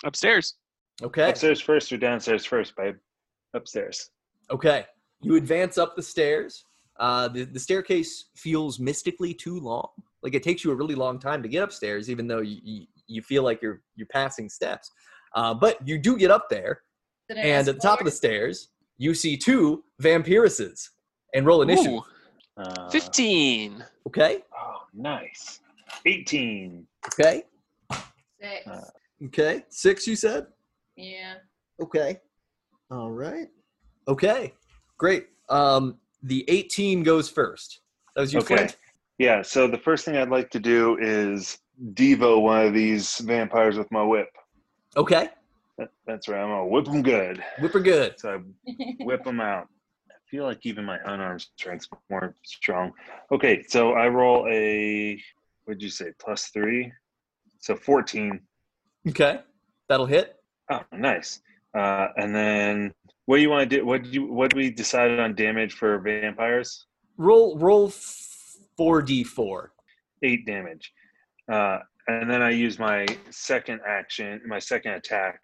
Upstairs. 0.03 0.55
Okay. 1.03 1.29
Upstairs 1.29 1.61
first 1.61 1.93
or 1.93 1.97
downstairs 1.97 2.43
first, 2.45 2.75
babe? 2.75 2.95
Upstairs. 3.53 4.09
Okay. 4.49 4.85
You 5.21 5.35
advance 5.35 5.77
up 5.77 5.95
the 5.95 6.01
stairs. 6.03 6.65
Uh, 6.99 7.27
the, 7.27 7.43
the 7.45 7.59
staircase 7.59 8.25
feels 8.35 8.79
mystically 8.79 9.33
too 9.33 9.59
long. 9.59 9.87
Like 10.23 10.35
it 10.35 10.43
takes 10.43 10.63
you 10.63 10.71
a 10.71 10.75
really 10.75 10.95
long 10.95 11.19
time 11.19 11.41
to 11.43 11.49
get 11.49 11.63
upstairs, 11.63 12.09
even 12.09 12.27
though 12.27 12.41
you, 12.41 12.59
you, 12.63 12.85
you 13.07 13.21
feel 13.21 13.43
like 13.43 13.61
you're 13.61 13.81
you're 13.95 14.07
passing 14.07 14.49
steps. 14.49 14.91
Uh, 15.35 15.53
but 15.53 15.85
you 15.87 15.97
do 15.97 16.17
get 16.17 16.29
up 16.29 16.49
there, 16.49 16.81
Did 17.29 17.37
and 17.37 17.67
at 17.67 17.75
the 17.75 17.81
top 17.81 17.99
of 17.99 18.05
the 18.05 18.11
stairs, 18.11 18.69
you 18.97 19.13
see 19.13 19.37
two 19.37 19.83
vampiruses. 20.01 20.89
And 21.33 21.45
roll 21.45 21.61
initiative. 21.61 21.93
Ooh, 21.93 22.03
Uh, 22.57 22.89
15. 22.89 23.83
Okay. 24.07 24.39
Oh, 24.53 24.81
nice. 24.93 25.61
18. 26.05 26.85
Okay. 27.07 27.43
Six. 28.41 28.67
Uh, 28.67 28.81
Okay. 29.25 29.63
Six, 29.69 30.07
you 30.07 30.15
said. 30.15 30.47
yeah. 30.97 31.35
Okay. 31.81 32.19
All 32.89 33.11
right. 33.11 33.47
Okay. 34.07 34.53
Great. 35.01 35.29
Um, 35.49 35.97
the 36.21 36.45
18 36.47 37.01
goes 37.01 37.27
first. 37.27 37.79
That 38.13 38.21
was 38.21 38.31
you, 38.31 38.39
Okay. 38.41 38.55
Flint? 38.55 38.77
Yeah, 39.17 39.41
so 39.41 39.65
the 39.67 39.79
first 39.79 40.05
thing 40.05 40.15
I'd 40.15 40.29
like 40.29 40.51
to 40.51 40.59
do 40.59 40.95
is 41.01 41.57
Devo 41.95 42.39
one 42.43 42.67
of 42.67 42.75
these 42.75 43.17
vampires 43.17 43.79
with 43.79 43.91
my 43.91 44.03
whip. 44.03 44.29
Okay. 44.95 45.29
That, 45.79 45.89
that's 46.05 46.27
right. 46.27 46.39
I'm 46.39 46.49
going 46.49 46.59
to 46.59 46.65
whip 46.67 46.85
them 46.85 47.01
good. 47.01 47.43
Whipper 47.59 47.79
good. 47.79 48.19
So 48.19 48.43
I 48.67 48.93
whip 49.03 49.23
them 49.23 49.41
out. 49.41 49.69
I 50.11 50.13
feel 50.29 50.43
like 50.43 50.67
even 50.67 50.85
my 50.85 50.99
unarmed 51.03 51.47
strength's 51.57 51.87
more 52.11 52.35
strong. 52.43 52.91
Okay, 53.31 53.63
so 53.67 53.93
I 53.93 54.07
roll 54.07 54.45
a, 54.51 55.19
what'd 55.65 55.81
you 55.81 55.89
say, 55.89 56.11
plus 56.19 56.49
three? 56.49 56.93
So 57.59 57.75
14. 57.75 58.39
Okay. 59.09 59.39
That'll 59.89 60.05
hit. 60.05 60.35
Oh, 60.69 60.81
nice. 60.91 61.41
Uh, 61.77 62.07
and 62.17 62.35
then 62.35 62.93
what 63.25 63.37
do 63.37 63.41
you 63.41 63.49
want 63.49 63.69
to 63.69 63.77
do? 63.77 63.85
What 63.85 64.03
did 64.03 64.13
you, 64.13 64.31
what 64.31 64.51
do 64.51 64.57
we 64.57 64.69
decide 64.71 65.17
on 65.19 65.35
damage 65.35 65.73
for 65.73 65.99
vampires? 65.99 66.85
Roll 67.17 67.57
roll 67.57 67.91
four 68.77 69.01
d 69.01 69.23
four. 69.23 69.71
eight 70.23 70.45
damage. 70.45 70.91
Uh, 71.51 71.79
and 72.07 72.29
then 72.29 72.41
I 72.41 72.49
use 72.49 72.79
my 72.79 73.05
second 73.29 73.81
action, 73.87 74.41
my 74.45 74.59
second 74.59 74.93
attack, 74.93 75.39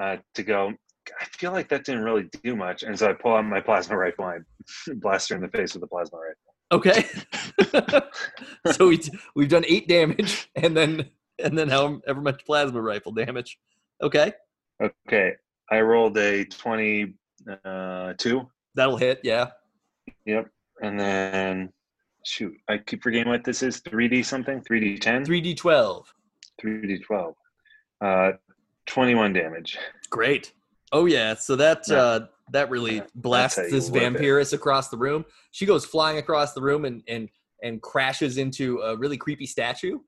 uh, 0.00 0.16
to 0.34 0.42
go. 0.42 0.72
I 1.20 1.24
feel 1.36 1.52
like 1.52 1.68
that 1.68 1.84
didn't 1.84 2.02
really 2.02 2.28
do 2.42 2.56
much, 2.56 2.82
and 2.82 2.98
so 2.98 3.08
I 3.08 3.12
pull 3.12 3.34
out 3.34 3.44
my 3.44 3.60
plasma 3.60 3.96
rifle 3.96 4.26
and 4.28 4.44
I 4.88 4.92
blast 4.96 5.30
her 5.30 5.36
in 5.36 5.42
the 5.42 5.48
face 5.48 5.72
with 5.74 5.80
the 5.80 5.86
plasma 5.86 6.18
rifle. 6.18 6.46
Okay. 6.72 8.02
so 8.76 8.88
we 8.88 9.00
we've 9.34 9.48
done 9.48 9.64
eight 9.68 9.88
damage, 9.88 10.50
and 10.56 10.76
then 10.76 11.08
and 11.42 11.56
then 11.56 11.68
however 11.68 12.20
much 12.20 12.44
plasma 12.44 12.80
rifle 12.80 13.12
damage. 13.12 13.58
Okay, 14.02 14.32
Okay, 14.82 15.32
I 15.70 15.80
rolled 15.80 16.16
a 16.18 16.44
twenty-two. 16.44 17.14
that'll 18.74 18.96
hit. 18.96 19.20
Yeah. 19.22 19.50
Yep, 20.24 20.48
and 20.82 20.98
then 21.00 21.72
shoot, 22.24 22.54
I 22.68 22.78
keep 22.78 23.02
forgetting 23.02 23.28
what 23.28 23.44
this 23.44 23.62
is. 23.62 23.80
Three 23.80 24.08
D 24.08 24.22
something. 24.22 24.62
Three 24.62 24.80
D 24.80 24.98
ten. 24.98 25.24
Three 25.24 25.40
d 25.40 25.54
twelve. 25.54 26.12
Three 26.60 26.86
D 26.86 26.98
twelve. 26.98 27.34
Uh, 28.00 28.32
twenty-one 28.86 29.32
damage. 29.32 29.78
Great. 30.10 30.52
Oh 30.92 31.06
yeah. 31.06 31.34
So 31.34 31.56
that 31.56 31.82
Yeah. 31.88 31.96
uh, 31.96 32.26
that 32.52 32.70
really 32.70 33.02
blasts 33.16 33.56
this 33.56 33.88
it. 33.88 33.92
vampirus 33.92 34.52
across 34.52 34.88
the 34.88 34.96
room. 34.96 35.24
She 35.50 35.66
goes 35.66 35.84
flying 35.84 36.18
across 36.18 36.52
the 36.52 36.62
room 36.62 36.84
and 36.84 37.02
and 37.08 37.28
and 37.62 37.82
crashes 37.82 38.38
into 38.38 38.80
a 38.82 38.96
really 38.96 39.16
creepy 39.16 39.46
statue. 39.46 39.98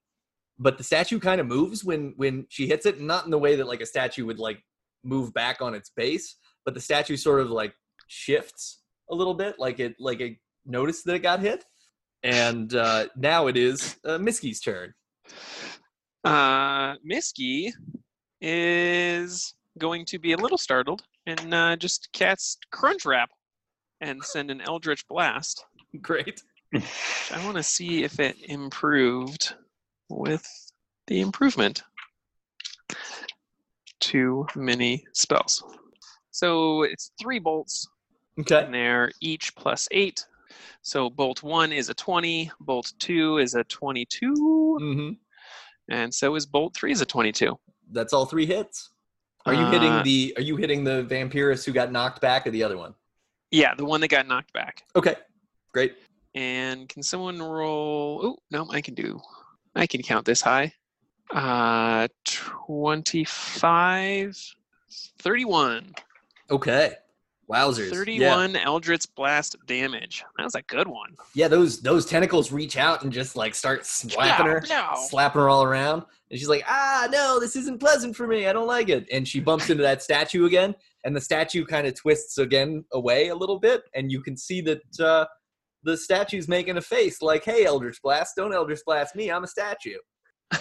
But 0.61 0.77
the 0.79 0.85
statue 0.85 1.18
kind 1.18 1.40
of 1.40 1.47
moves 1.47 1.85
when 1.85 2.14
when 2.16 2.47
she 2.49 2.66
hits 2.68 2.87
it, 2.87 3.01
not 3.01 3.25
in 3.25 3.31
the 3.31 3.38
way 3.38 3.57
that 3.57 3.66
like 3.66 3.81
a 3.81 3.87
statue 3.87 4.27
would 4.27 4.38
like 4.38 4.62
move 5.05 5.33
back 5.35 5.61
on 5.61 5.75
its 5.75 5.91
base, 5.91 6.37
but 6.65 6.75
the 6.75 6.81
statue 6.81 7.17
sort 7.17 7.41
of 7.41 7.51
like 7.51 7.73
shifts 8.09 8.83
a 9.11 9.15
little 9.15 9.35
bit, 9.35 9.57
like 9.59 9.81
it 9.81 9.95
like 9.99 10.21
it 10.21 10.37
noticed 10.67 11.05
that 11.07 11.15
it 11.15 11.23
got 11.23 11.41
hit. 11.41 11.65
And 12.23 12.75
uh, 12.75 13.07
now 13.17 13.47
it 13.47 13.57
is 13.57 13.97
uh, 14.05 14.19
Misky's 14.19 14.61
turn. 14.61 14.93
Uh, 16.25 16.95
Misky 17.05 17.73
is 18.41 19.55
going 19.79 20.05
to 20.07 20.19
be 20.19 20.33
a 20.33 20.37
little 20.37 20.59
startled 20.59 21.03
and 21.27 21.55
uh, 21.55 21.77
just 21.77 22.09
cast 22.13 22.67
Crunch 22.73 23.05
Wrap 23.05 23.31
and 24.01 24.23
send 24.23 24.51
an 24.51 24.61
Eldritch 24.61 25.07
Blast. 25.09 25.65
Great. 26.03 26.43
I 26.75 27.45
want 27.45 27.57
to 27.57 27.63
see 27.63 28.05
if 28.05 28.21
it 28.21 28.37
improved 28.45 29.55
with 30.09 30.47
the 31.07 31.21
improvement. 31.21 31.83
Too 34.01 34.47
many 34.55 35.05
spells. 35.13 35.63
So 36.31 36.83
it's 36.83 37.11
three 37.21 37.39
bolts, 37.39 37.89
Okay. 38.41 38.65
and 38.65 38.73
they're 38.73 39.11
each 39.21 39.55
plus 39.57 39.89
eight. 39.91 40.25
So 40.83 41.11
bolt 41.11 41.43
one 41.43 41.73
is 41.73 41.89
a 41.91 41.95
20, 41.95 42.51
bolt 42.61 42.93
two 42.99 43.39
is 43.39 43.55
a 43.55 43.65
22, 43.65 44.79
mm-hmm. 44.81 45.11
and 45.93 46.15
so 46.15 46.35
is 46.37 46.47
bolt 46.47 46.75
three 46.75 46.93
is 46.93 47.01
a 47.01 47.07
22. 47.07 47.59
That's 47.91 48.13
all 48.13 48.25
three 48.27 48.47
hits. 48.47 48.91
Are 49.47 49.55
you 49.55 49.67
hitting 49.67 49.93
Uh, 49.93 50.03
the 50.03 50.35
Are 50.37 50.43
you 50.43 50.57
hitting 50.57 50.85
the 50.85 51.05
vampirus 51.05 51.65
who 51.65 51.73
got 51.73 51.91
knocked 51.91 52.21
back, 52.21 52.47
or 52.47 52.51
the 52.51 52.63
other 52.63 52.77
one? 52.77 52.95
Yeah, 53.51 53.75
the 53.75 53.85
one 53.85 54.01
that 54.03 54.09
got 54.09 54.27
knocked 54.29 54.53
back. 54.53 54.85
Okay, 54.95 55.17
great. 55.73 55.97
And 56.35 56.89
can 56.89 57.03
someone 57.03 57.41
roll? 57.41 58.21
Oh, 58.23 58.37
no, 58.51 58.71
I 58.71 58.81
can 58.83 58.95
do. 58.95 59.21
I 59.75 59.87
can 59.87 60.03
count 60.03 60.27
this 60.27 60.43
high. 60.43 60.75
Uh, 61.31 62.09
25, 62.25 64.55
31. 65.19 65.95
Okay, 66.51 66.93
wowzers. 67.51 67.91
31 67.91 68.57
Eldritch 68.57 69.05
Blast 69.14 69.55
damage. 69.67 70.25
That 70.38 70.45
was 70.45 70.55
a 70.55 70.62
good 70.62 70.88
one. 70.88 71.11
Yeah, 71.35 71.45
yeah. 71.45 71.49
Those 71.49 71.83
those 71.83 72.07
tentacles 72.07 72.51
reach 72.51 72.79
out 72.79 73.03
and 73.03 73.12
just 73.12 73.37
like 73.37 73.55
start 73.55 73.85
slapping 73.85 74.47
her, 74.47 74.62
Plow, 74.62 74.93
plow. 74.93 75.03
slapping 75.09 75.43
her 75.43 75.51
all 75.51 75.62
around, 75.62 76.05
and 76.31 76.38
she's 76.38 76.49
like, 76.49 76.64
"Ah, 76.67 77.09
no, 77.11 77.38
this 77.38 77.57
isn't 77.57 77.79
pleasant 77.79 78.17
for 78.17 78.27
me. 78.27 78.47
I 78.47 78.55
don't 78.55 78.67
like 78.67 78.88
it." 78.88 79.07
And 79.12 79.29
she 79.29 79.41
bumps 79.41 79.69
into 79.69 79.83
that 79.83 80.03
statue 80.03 80.47
again, 80.47 80.75
and 81.05 81.14
the 81.14 81.21
statue 81.21 81.67
kind 81.67 81.87
of 81.87 81.95
twists 81.95 82.38
again 82.38 82.85
away 82.93 83.29
a 83.29 83.35
little 83.35 83.59
bit, 83.61 83.83
and 83.95 84.11
you 84.11 84.23
can 84.23 84.35
see 84.37 84.62
that 84.62 84.81
uh, 85.01 85.27
the 85.83 85.99
statue's 85.99 86.49
making 86.49 86.79
a 86.79 86.83
face 86.83 87.21
like, 87.21 87.45
"Hey, 87.45 87.67
Eldritch 87.67 88.01
Blast, 88.03 88.37
don't 88.37 88.55
Eldritch 88.55 88.81
Blast 88.87 89.14
me. 89.14 89.31
I'm 89.31 89.45
a 89.45 89.49
statue." 89.49 89.99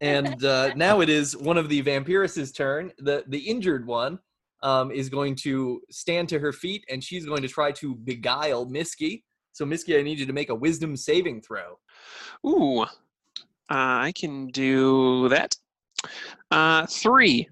and 0.00 0.44
uh, 0.44 0.74
now 0.74 1.00
it 1.00 1.08
is 1.08 1.36
one 1.36 1.58
of 1.58 1.68
the 1.68 1.82
vampirus's 1.82 2.52
turn. 2.52 2.92
The 2.98 3.24
the 3.28 3.38
injured 3.38 3.86
one 3.86 4.18
um, 4.62 4.90
is 4.90 5.08
going 5.08 5.34
to 5.36 5.80
stand 5.90 6.28
to 6.30 6.38
her 6.38 6.52
feet, 6.52 6.84
and 6.90 7.02
she's 7.02 7.26
going 7.26 7.42
to 7.42 7.48
try 7.48 7.72
to 7.72 7.94
beguile 7.94 8.66
Misky. 8.66 9.24
So 9.52 9.64
Misky, 9.64 9.98
I 9.98 10.02
need 10.02 10.18
you 10.18 10.26
to 10.26 10.32
make 10.32 10.50
a 10.50 10.54
Wisdom 10.54 10.96
saving 10.96 11.42
throw. 11.42 11.78
Ooh. 12.46 12.82
Uh, 12.82 12.86
I 13.70 14.12
can 14.14 14.46
do 14.48 15.28
that. 15.28 15.54
Uh, 16.50 16.86
three. 16.86 17.48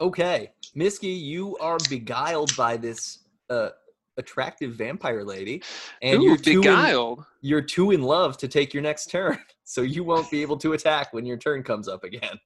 Okay, 0.00 0.50
Misky, 0.74 1.08
you 1.08 1.56
are 1.58 1.78
beguiled 1.90 2.56
by 2.56 2.76
this 2.76 3.18
uh, 3.50 3.70
attractive 4.16 4.74
vampire 4.74 5.24
lady, 5.24 5.62
and 6.00 6.20
Ooh, 6.20 6.24
you're 6.24 6.36
too 6.36 6.50
in, 6.52 6.60
beguiled. 6.60 7.24
you're 7.40 7.60
too 7.62 7.90
in 7.90 8.02
love 8.02 8.38
to 8.38 8.48
take 8.48 8.72
your 8.72 8.82
next 8.82 9.10
turn, 9.10 9.38
so 9.68 9.82
you 9.82 10.02
won't 10.02 10.30
be 10.30 10.40
able 10.40 10.56
to 10.56 10.72
attack 10.72 11.12
when 11.12 11.26
your 11.26 11.36
turn 11.36 11.62
comes 11.62 11.88
up 11.88 12.02
again. 12.02 12.40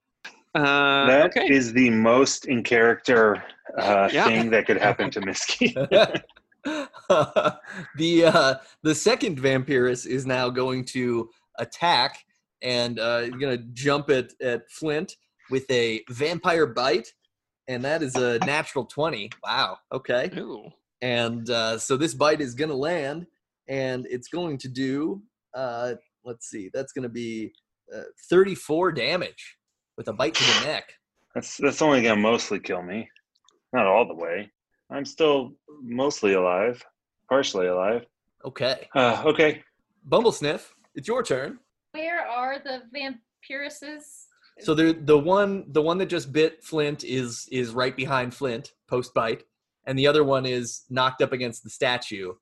Uh, 0.57 1.07
That 1.07 1.37
is 1.51 1.69
okay. 1.69 1.75
the 1.75 1.91
most 1.91 2.47
in 2.47 2.65
character 2.65 3.43
uh, 3.79 4.09
Yeah. 4.13 4.25
thing 4.27 4.51
that 4.51 4.67
could 4.67 4.77
happen 4.77 5.09
to 5.13 5.21
Misky. 5.21 5.73
the 7.97 8.25
uh, 8.25 8.55
the 8.83 8.95
second 8.95 9.39
vampirus 9.41 10.07
is 10.07 10.27
now 10.27 10.49
going 10.51 10.85
to 10.85 11.29
attack 11.59 12.25
and 12.63 12.99
uh, 12.99 13.29
going 13.31 13.57
to 13.57 13.65
jump 13.73 14.11
at 14.11 14.33
at 14.41 14.71
Flint 14.71 15.17
with 15.51 15.69
a 15.71 16.03
vampire 16.11 16.67
bite, 16.67 17.09
and 17.67 17.85
that 17.85 18.03
is 18.03 18.15
a 18.15 18.39
natural 18.41 18.85
twenty. 18.85 19.31
Wow. 19.45 19.79
Okay. 19.93 20.31
Ooh. 20.39 20.71
And 21.01 21.51
uh, 21.51 21.79
so 21.79 21.97
this 21.97 22.15
bite 22.15 22.41
is 22.41 22.55
going 22.55 22.71
to 22.71 22.77
land, 22.77 23.27
and 23.69 24.07
it's 24.09 24.29
going 24.29 24.59
to 24.59 24.69
do. 24.69 25.23
Let's 26.25 26.49
see. 26.49 26.71
That's 26.73 26.93
going 26.93 27.05
to 27.05 27.09
be 27.09 27.53
uh, 27.95 28.03
thirty-four 28.31 28.93
damage 28.93 29.57
with 29.97 30.09
a 30.09 30.13
bite 30.13 30.35
to 30.35 30.45
the 30.45 30.67
neck. 30.67 30.93
That's 31.35 31.57
that's 31.57 31.83
only 31.83 32.03
gonna 32.03 32.21
mostly 32.21 32.61
kill 32.61 32.83
me, 32.83 33.09
not 33.73 33.87
all 33.87 34.07
the 34.07 34.15
way. 34.15 34.51
I'm 34.91 35.05
still 35.05 35.53
mostly 35.83 36.35
alive, 36.35 36.85
partially 37.29 37.69
alive. 37.69 38.05
Okay. 38.45 38.89
Uh, 38.95 39.23
okay, 39.27 39.63
Bumblesniff, 40.09 40.69
it's 40.95 41.09
your 41.09 41.23
turn. 41.23 41.59
Where 41.93 42.27
are 42.27 42.59
the 42.59 42.83
vampiruses? 42.95 44.03
So 44.61 44.75
the 44.75 44.93
the 44.93 45.19
one 45.19 45.65
the 45.69 45.81
one 45.81 45.99
that 45.99 46.07
just 46.07 46.33
bit 46.33 46.63
Flint 46.63 47.05
is 47.05 47.49
is 47.51 47.71
right 47.73 47.97
behind 47.97 48.35
Flint 48.35 48.73
post 48.89 49.15
bite, 49.15 49.45
and 49.87 49.99
the 49.99 50.07
other 50.07 50.25
one 50.25 50.45
is 50.45 50.83
knocked 50.91 51.23
up 51.23 51.33
against 51.33 51.65
the 51.65 51.71
statue 51.71 52.33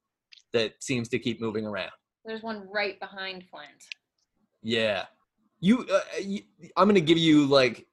that 0.52 0.72
seems 0.80 1.08
to 1.10 1.18
keep 1.18 1.40
moving 1.40 1.64
around. 1.64 1.92
There's 2.24 2.42
one 2.42 2.68
right 2.70 2.98
behind 3.00 3.44
Flint. 3.50 3.70
Yeah, 4.62 5.04
you, 5.60 5.86
uh, 5.92 6.00
you 6.20 6.42
I'm 6.76 6.88
gonna 6.88 7.00
give 7.00 7.18
you 7.18 7.46
like 7.46 7.86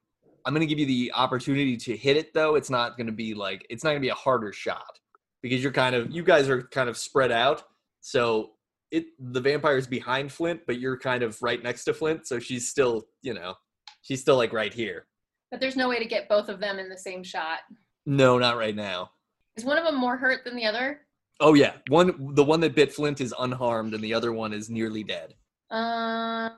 I'm 0.44 0.54
gonna 0.54 0.66
give 0.66 0.78
you 0.78 0.86
the 0.86 1.12
opportunity 1.14 1.76
to 1.76 1.96
hit 1.96 2.16
it 2.16 2.34
though. 2.34 2.54
It's 2.54 2.70
not 2.70 2.96
gonna 2.96 3.12
be 3.12 3.34
like 3.34 3.66
it's 3.70 3.84
not 3.84 3.90
gonna 3.90 4.00
be 4.00 4.08
a 4.08 4.14
harder 4.14 4.52
shot 4.52 4.98
because 5.42 5.62
you're 5.62 5.72
kind 5.72 5.94
of 5.94 6.10
you 6.10 6.22
guys 6.22 6.48
are 6.48 6.62
kind 6.62 6.88
of 6.88 6.96
spread 6.96 7.32
out. 7.32 7.64
So 8.00 8.52
it 8.90 9.06
the 9.18 9.40
vampire's 9.40 9.86
behind 9.86 10.32
Flint, 10.32 10.60
but 10.66 10.78
you're 10.78 10.98
kind 10.98 11.22
of 11.22 11.40
right 11.42 11.62
next 11.62 11.84
to 11.84 11.94
Flint, 11.94 12.26
so 12.26 12.38
she's 12.38 12.68
still 12.68 13.08
you 13.22 13.34
know 13.34 13.54
she's 14.02 14.20
still 14.20 14.36
like 14.36 14.52
right 14.52 14.72
here. 14.72 15.06
But 15.50 15.60
there's 15.60 15.76
no 15.76 15.88
way 15.88 15.98
to 15.98 16.04
get 16.04 16.28
both 16.28 16.48
of 16.48 16.60
them 16.60 16.78
in 16.78 16.88
the 16.88 16.98
same 16.98 17.22
shot. 17.22 17.60
No, 18.04 18.38
not 18.38 18.56
right 18.56 18.76
now. 18.76 19.10
Is 19.56 19.64
one 19.64 19.78
of 19.78 19.84
them 19.84 19.96
more 19.96 20.16
hurt 20.16 20.44
than 20.44 20.56
the 20.56 20.66
other? 20.66 21.00
Oh 21.40 21.54
yeah, 21.54 21.74
one 21.88 22.34
the 22.34 22.44
one 22.44 22.60
that 22.60 22.74
bit 22.74 22.92
Flint 22.92 23.20
is 23.20 23.34
unharmed, 23.38 23.94
and 23.94 24.02
the 24.02 24.12
other 24.14 24.32
one 24.32 24.52
is 24.52 24.68
nearly 24.68 25.04
dead. 25.04 25.34
Um, 25.70 26.52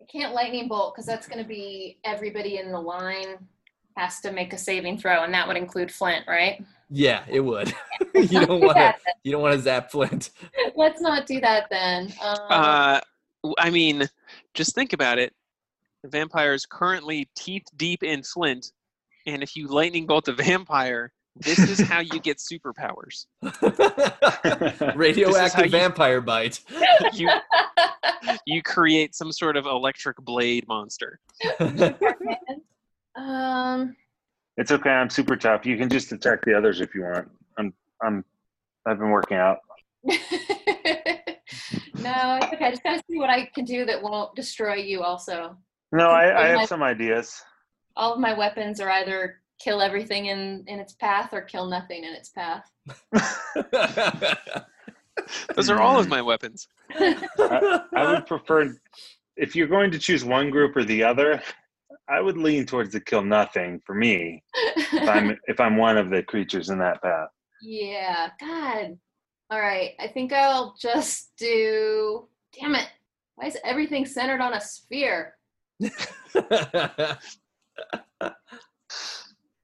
I 0.00 0.04
can't 0.10 0.34
lightning 0.34 0.68
bolt 0.68 0.94
because 0.94 1.06
that's 1.06 1.26
going 1.26 1.42
to 1.42 1.48
be 1.48 1.98
everybody 2.04 2.58
in 2.58 2.72
the 2.72 2.80
line 2.80 3.36
has 3.96 4.20
to 4.20 4.32
make 4.32 4.52
a 4.52 4.58
saving 4.58 4.98
throw, 4.98 5.24
and 5.24 5.34
that 5.34 5.46
would 5.46 5.56
include 5.56 5.92
Flint, 5.92 6.24
right? 6.26 6.64
Yeah, 6.88 7.22
it 7.28 7.40
would. 7.40 7.74
you 8.14 8.46
don't 8.46 8.62
want 8.62 8.76
to. 8.76 8.94
You 9.24 9.32
don't 9.32 9.42
want 9.42 9.54
to 9.54 9.60
zap 9.60 9.90
Flint. 9.90 10.30
Let's 10.74 11.00
not 11.00 11.26
do 11.26 11.40
that 11.40 11.66
then. 11.70 12.12
Um, 12.22 12.38
Uh, 12.48 13.00
I 13.58 13.70
mean, 13.70 14.08
just 14.54 14.74
think 14.74 14.92
about 14.92 15.18
it. 15.18 15.34
The 16.02 16.08
vampire 16.08 16.54
is 16.54 16.64
currently 16.64 17.28
teeth 17.36 17.64
deep 17.76 18.02
in 18.02 18.22
Flint, 18.22 18.72
and 19.26 19.42
if 19.42 19.56
you 19.56 19.68
lightning 19.68 20.06
bolt 20.06 20.24
the 20.24 20.32
vampire, 20.32 21.12
this 21.40 21.58
is 21.58 21.80
how 21.80 22.00
you 22.00 22.20
get 22.20 22.38
superpowers. 22.38 23.26
Radioactive 24.96 25.66
you- 25.66 25.70
vampire 25.70 26.20
bite. 26.20 26.60
You 27.12 27.30
you 28.46 28.62
create 28.62 29.14
some 29.14 29.30
sort 29.32 29.56
of 29.56 29.66
electric 29.66 30.16
blade 30.18 30.66
monster. 30.68 31.20
um, 33.16 33.96
it's 34.56 34.70
okay. 34.72 34.90
I'm 34.90 35.10
super 35.10 35.36
tough. 35.36 35.64
You 35.64 35.76
can 35.76 35.88
just 35.88 36.12
attack 36.12 36.44
the 36.44 36.54
others 36.56 36.80
if 36.80 36.94
you 36.94 37.02
want. 37.02 37.28
I'm 37.58 37.72
I'm 38.02 38.24
I've 38.86 38.98
been 38.98 39.10
working 39.10 39.36
out. 39.36 39.58
no, 40.04 40.14
it's 42.42 42.52
okay. 42.52 42.70
Just 42.70 42.82
gotta 42.82 43.02
see 43.10 43.18
what 43.18 43.30
I 43.30 43.46
can 43.54 43.64
do 43.64 43.84
that 43.86 44.02
won't 44.02 44.34
destroy 44.34 44.74
you. 44.74 45.02
Also, 45.02 45.56
No, 45.92 46.08
I, 46.10 46.24
I 46.26 46.50
Okay. 46.50 46.58
have 46.60 46.68
some 46.68 46.82
ideas. 46.82 47.40
all 47.96 48.14
of 48.14 48.20
my 48.20 48.32
weapons 48.32 48.80
are 48.80 48.90
either 48.90 49.40
kill 49.58 49.80
everything 49.80 50.26
in 50.26 50.64
in 50.66 50.78
its 50.78 50.94
path 50.94 51.32
or 51.32 51.42
kill 51.42 51.66
nothing 51.66 52.04
in 52.04 52.14
its 52.14 52.30
path. 52.30 52.70
Those 55.54 55.68
are 55.68 55.80
all 55.80 55.98
of 55.98 56.08
my 56.08 56.22
weapons. 56.22 56.68
I, 56.90 57.80
I 57.94 58.12
would 58.12 58.26
prefer 58.26 58.74
if 59.36 59.56
you're 59.56 59.66
going 59.66 59.90
to 59.90 59.98
choose 59.98 60.24
one 60.24 60.50
group 60.50 60.76
or 60.76 60.84
the 60.84 61.02
other. 61.02 61.42
I 62.08 62.20
would 62.20 62.38
lean 62.38 62.66
towards 62.66 62.92
the 62.92 63.00
kill 63.00 63.22
nothing 63.22 63.80
for 63.84 63.94
me 63.94 64.42
if 64.92 65.08
I'm 65.08 65.36
if 65.46 65.60
I'm 65.60 65.76
one 65.76 65.98
of 65.98 66.10
the 66.10 66.22
creatures 66.22 66.70
in 66.70 66.78
that 66.78 67.02
path. 67.02 67.28
yeah, 67.62 68.30
God. 68.40 68.98
All 69.50 69.60
right, 69.60 69.92
I 69.98 70.08
think 70.08 70.32
I'll 70.32 70.74
just 70.80 71.32
do. 71.38 72.28
Damn 72.58 72.74
it! 72.74 72.88
Why 73.36 73.46
is 73.46 73.56
everything 73.64 74.06
centered 74.06 74.40
on 74.40 74.54
a 74.54 74.60
sphere? 74.60 75.34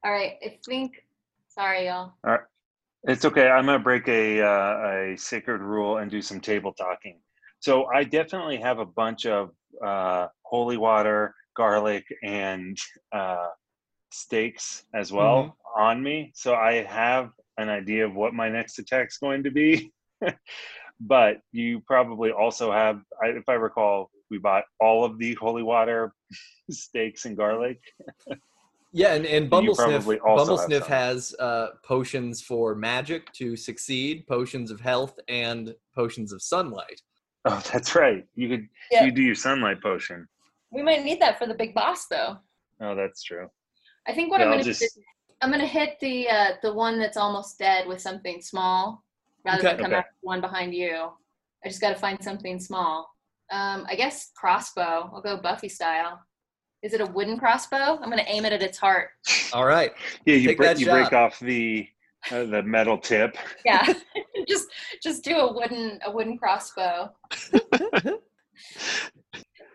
All 0.05 0.13
right, 0.13 0.35
I 0.45 0.59
think. 0.67 1.03
Sorry, 1.49 1.87
y'all. 1.87 2.13
All 2.25 2.33
right. 2.33 2.41
It's 3.05 3.25
okay. 3.25 3.49
I'm 3.49 3.67
gonna 3.67 3.79
break 3.79 4.07
a 4.09 4.41
uh, 4.43 5.13
a 5.13 5.17
sacred 5.17 5.61
rule 5.63 5.99
and 5.99 6.11
do 6.11 6.21
some 6.23 6.41
table 6.41 6.73
talking. 6.73 7.21
So 7.61 7.87
I 7.87 8.05
definitely 8.05 8.59
have 8.59 8.79
a 8.79 8.85
bunch 8.87 9.25
of 9.27 9.51
uh, 9.85 10.29
holy 10.43 10.77
water, 10.77 11.35
garlic, 11.57 12.05
and 12.23 12.77
uh, 13.13 13.49
stakes 14.13 14.85
as 14.95 15.13
well 15.13 15.57
on 15.77 16.03
me. 16.03 16.33
So 16.35 16.55
I 16.55 16.83
have 16.85 17.31
an 17.57 17.69
idea 17.71 18.05
of 18.07 18.15
what 18.15 18.35
my 18.35 18.49
next 18.51 18.79
attack's 18.79 19.17
going 19.19 19.43
to 19.45 19.51
be. 19.51 19.93
but 21.01 21.39
you 21.53 21.81
probably 21.81 22.31
also 22.31 22.71
have, 22.73 23.01
I- 23.23 23.29
if 23.29 23.49
I 23.49 23.55
recall, 23.55 24.11
we 24.31 24.39
bought 24.39 24.65
all 24.81 25.05
of 25.05 25.19
the 25.19 25.35
holy 25.35 25.63
water, 25.63 26.13
stakes, 26.71 27.25
and 27.25 27.37
garlic. 27.37 27.81
yeah, 28.95 29.15
and, 29.15 29.27
and 29.27 29.45
You 29.47 29.51
Bumblesniff, 29.51 29.77
probably 29.77 30.17
have 30.17 30.25
Bumblesniff 30.25 30.87
has 30.87 31.35
uh, 31.41 31.71
potions 31.83 32.41
for 32.41 32.75
magic 32.75 33.31
to 33.33 33.57
succeed, 33.57 34.27
potions 34.27 34.71
of 34.71 34.81
health, 34.81 35.19
and 35.29 35.75
potions 35.95 36.33
of 36.33 36.41
sunlight. 36.43 37.03
Oh, 37.47 37.63
that's 37.71 37.95
right. 37.95 38.25
You 38.37 38.49
could 38.49 38.69
Yeah. 38.91 39.05
you 39.05 39.13
do 39.13 39.21
your 39.21 39.35
sunlight 39.35 39.83
potion. 39.83 40.27
We 40.71 40.81
might 40.83 41.05
need 41.05 41.21
that 41.21 41.39
for 41.39 41.47
the 41.47 41.53
big 41.53 41.75
boss, 41.75 42.07
though. 42.07 42.39
Oh, 42.81 42.95
that's 42.95 43.23
true. 43.23 43.51
I 44.07 44.15
think 44.15 44.31
what 44.31 44.41
Yeah, 44.41 44.47
I'm 44.47 44.53
gonna 44.53 44.63
just- 44.65 44.81
do, 44.81 45.03
I'm 45.43 45.51
gonna 45.51 45.67
hit 45.67 46.01
the 46.01 46.27
uh, 46.31 46.53
the 46.63 46.73
one 46.73 46.99
that's 46.99 47.19
almost 47.19 47.59
dead 47.59 47.87
with 47.87 48.01
something 48.01 48.41
small, 48.41 49.05
rather 49.45 49.59
Okay. 49.59 49.69
than 49.69 49.77
come 49.77 49.87
Okay. 49.93 49.97
after 49.99 50.11
the 50.23 50.27
one 50.27 50.41
behind 50.41 50.73
you. 50.75 51.11
I 51.63 51.69
just 51.69 51.83
got 51.83 51.91
to 51.91 51.97
find 51.97 52.23
something 52.25 52.59
small. 52.59 53.15
Um, 53.51 53.85
I 53.91 53.95
guess 53.95 54.31
crossbow. 54.35 55.11
I'll 55.13 55.21
go 55.21 55.37
Buffy 55.37 55.69
style. 55.69 56.21
Is 56.85 56.93
it 56.93 57.01
a 57.01 57.07
wooden 57.07 57.39
crossbow? 57.39 57.99
I'm 58.03 58.11
gonna 58.11 58.27
aim 58.27 58.45
it 58.45 58.53
at 58.53 58.63
its 58.63 58.77
heart. 58.77 59.09
All 59.55 59.65
right. 59.65 59.91
Yeah, 60.27 60.35
you 60.35 60.55
break 60.55 60.79
you 60.79 60.85
break 60.85 61.15
off 61.15 61.41
the 61.41 61.89
uh, 62.31 62.45
the 62.45 62.63
metal 62.63 62.99
tip. 62.99 63.39
Yeah, 63.65 63.91
just 64.47 64.69
just 65.03 65.25
do 65.25 65.39
a 65.39 65.51
wooden 65.51 65.99
a 66.05 66.11
wooden 66.11 66.37
crossbow. 66.37 67.11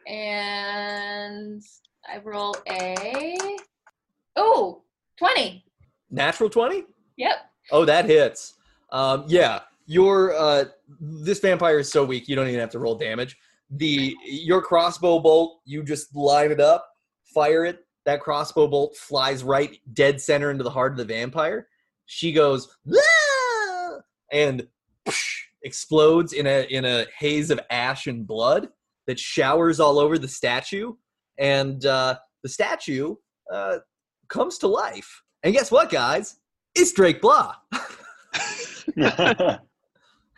and 0.07 1.63
I 2.07 2.19
roll 2.23 2.55
a 2.69 3.35
oh 4.35 4.83
20. 5.17 5.65
Natural 6.11 6.49
20? 6.49 6.83
Yep. 7.17 7.35
Oh, 7.71 7.85
that 7.85 8.05
hits. 8.05 8.53
Um, 8.91 9.25
yeah, 9.27 9.61
your 9.87 10.35
uh, 10.35 10.65
this 10.99 11.39
vampire 11.39 11.79
is 11.79 11.91
so 11.91 12.05
weak 12.05 12.27
you 12.27 12.35
don't 12.35 12.47
even 12.47 12.59
have 12.59 12.69
to 12.69 12.79
roll 12.79 12.93
damage. 12.93 13.35
The 13.71 14.15
your 14.23 14.61
crossbow 14.61 15.19
bolt, 15.19 15.61
you 15.65 15.83
just 15.83 16.15
line 16.15 16.51
it 16.51 16.59
up, 16.59 16.85
fire 17.33 17.65
it. 17.65 17.85
That 18.05 18.21
crossbow 18.21 18.67
bolt 18.67 18.95
flies 18.95 19.43
right 19.43 19.77
dead 19.93 20.21
center 20.21 20.51
into 20.51 20.63
the 20.63 20.69
heart 20.69 20.93
of 20.93 20.97
the 20.97 21.05
vampire. 21.05 21.67
She 22.05 22.31
goes 22.31 22.67
and 24.31 24.67
explodes 25.63 26.33
in 26.33 26.47
a 26.47 26.65
in 26.69 26.85
a 26.85 27.05
haze 27.17 27.51
of 27.51 27.59
ash 27.69 28.07
and 28.07 28.25
blood 28.25 28.69
that 29.07 29.19
showers 29.19 29.79
all 29.79 29.99
over 29.99 30.17
the 30.17 30.27
statue, 30.27 30.93
and 31.37 31.85
uh, 31.85 32.15
the 32.43 32.49
statue 32.49 33.15
uh, 33.53 33.79
comes 34.27 34.57
to 34.59 34.67
life. 34.67 35.21
And 35.43 35.53
guess 35.53 35.71
what, 35.71 35.89
guys? 35.89 36.37
It's 36.75 36.91
Drake 36.93 37.21
Blah. 37.21 37.55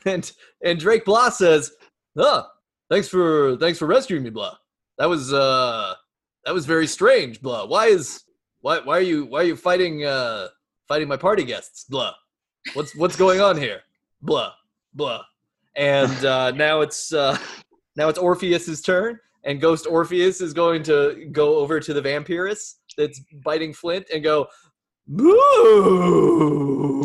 and 0.05 0.31
and 0.63 0.79
Drake 0.79 1.05
Blah 1.05 1.29
says, 1.29 1.71
"Oh, 2.17 2.47
thanks 2.89 3.07
for 3.07 3.55
thanks 3.57 3.79
for 3.79 3.85
rescuing 3.85 4.23
me, 4.23 4.29
Blah." 4.29 4.55
that 5.01 5.09
was 5.09 5.33
uh 5.33 5.95
that 6.45 6.53
was 6.53 6.65
very 6.65 6.87
strange, 6.87 7.41
blah. 7.41 7.65
Why 7.65 7.87
is 7.87 8.23
why 8.61 8.79
why 8.79 8.97
are 8.97 9.01
you 9.01 9.25
why 9.25 9.41
are 9.41 9.45
you 9.45 9.55
fighting 9.55 10.05
uh 10.05 10.47
fighting 10.87 11.07
my 11.07 11.17
party 11.17 11.43
guests, 11.43 11.85
blah? 11.85 12.13
What's 12.73 12.95
what's 12.95 13.15
going 13.15 13.41
on 13.41 13.57
here? 13.57 13.81
Blah 14.21 14.51
blah. 14.93 15.23
And 15.75 16.25
uh 16.25 16.51
now 16.51 16.81
it's 16.81 17.13
uh 17.13 17.37
now 17.95 18.09
it's 18.09 18.19
Orpheus's 18.19 18.81
turn, 18.81 19.19
and 19.43 19.61
Ghost 19.61 19.87
Orpheus 19.87 20.41
is 20.41 20.53
going 20.53 20.83
to 20.83 21.29
go 21.31 21.55
over 21.57 21.79
to 21.79 21.93
the 21.93 22.01
vampirus 22.01 22.75
that's 22.97 23.21
biting 23.43 23.73
Flint 23.73 24.07
and 24.13 24.23
go 24.23 24.47
Moo! 25.07 27.03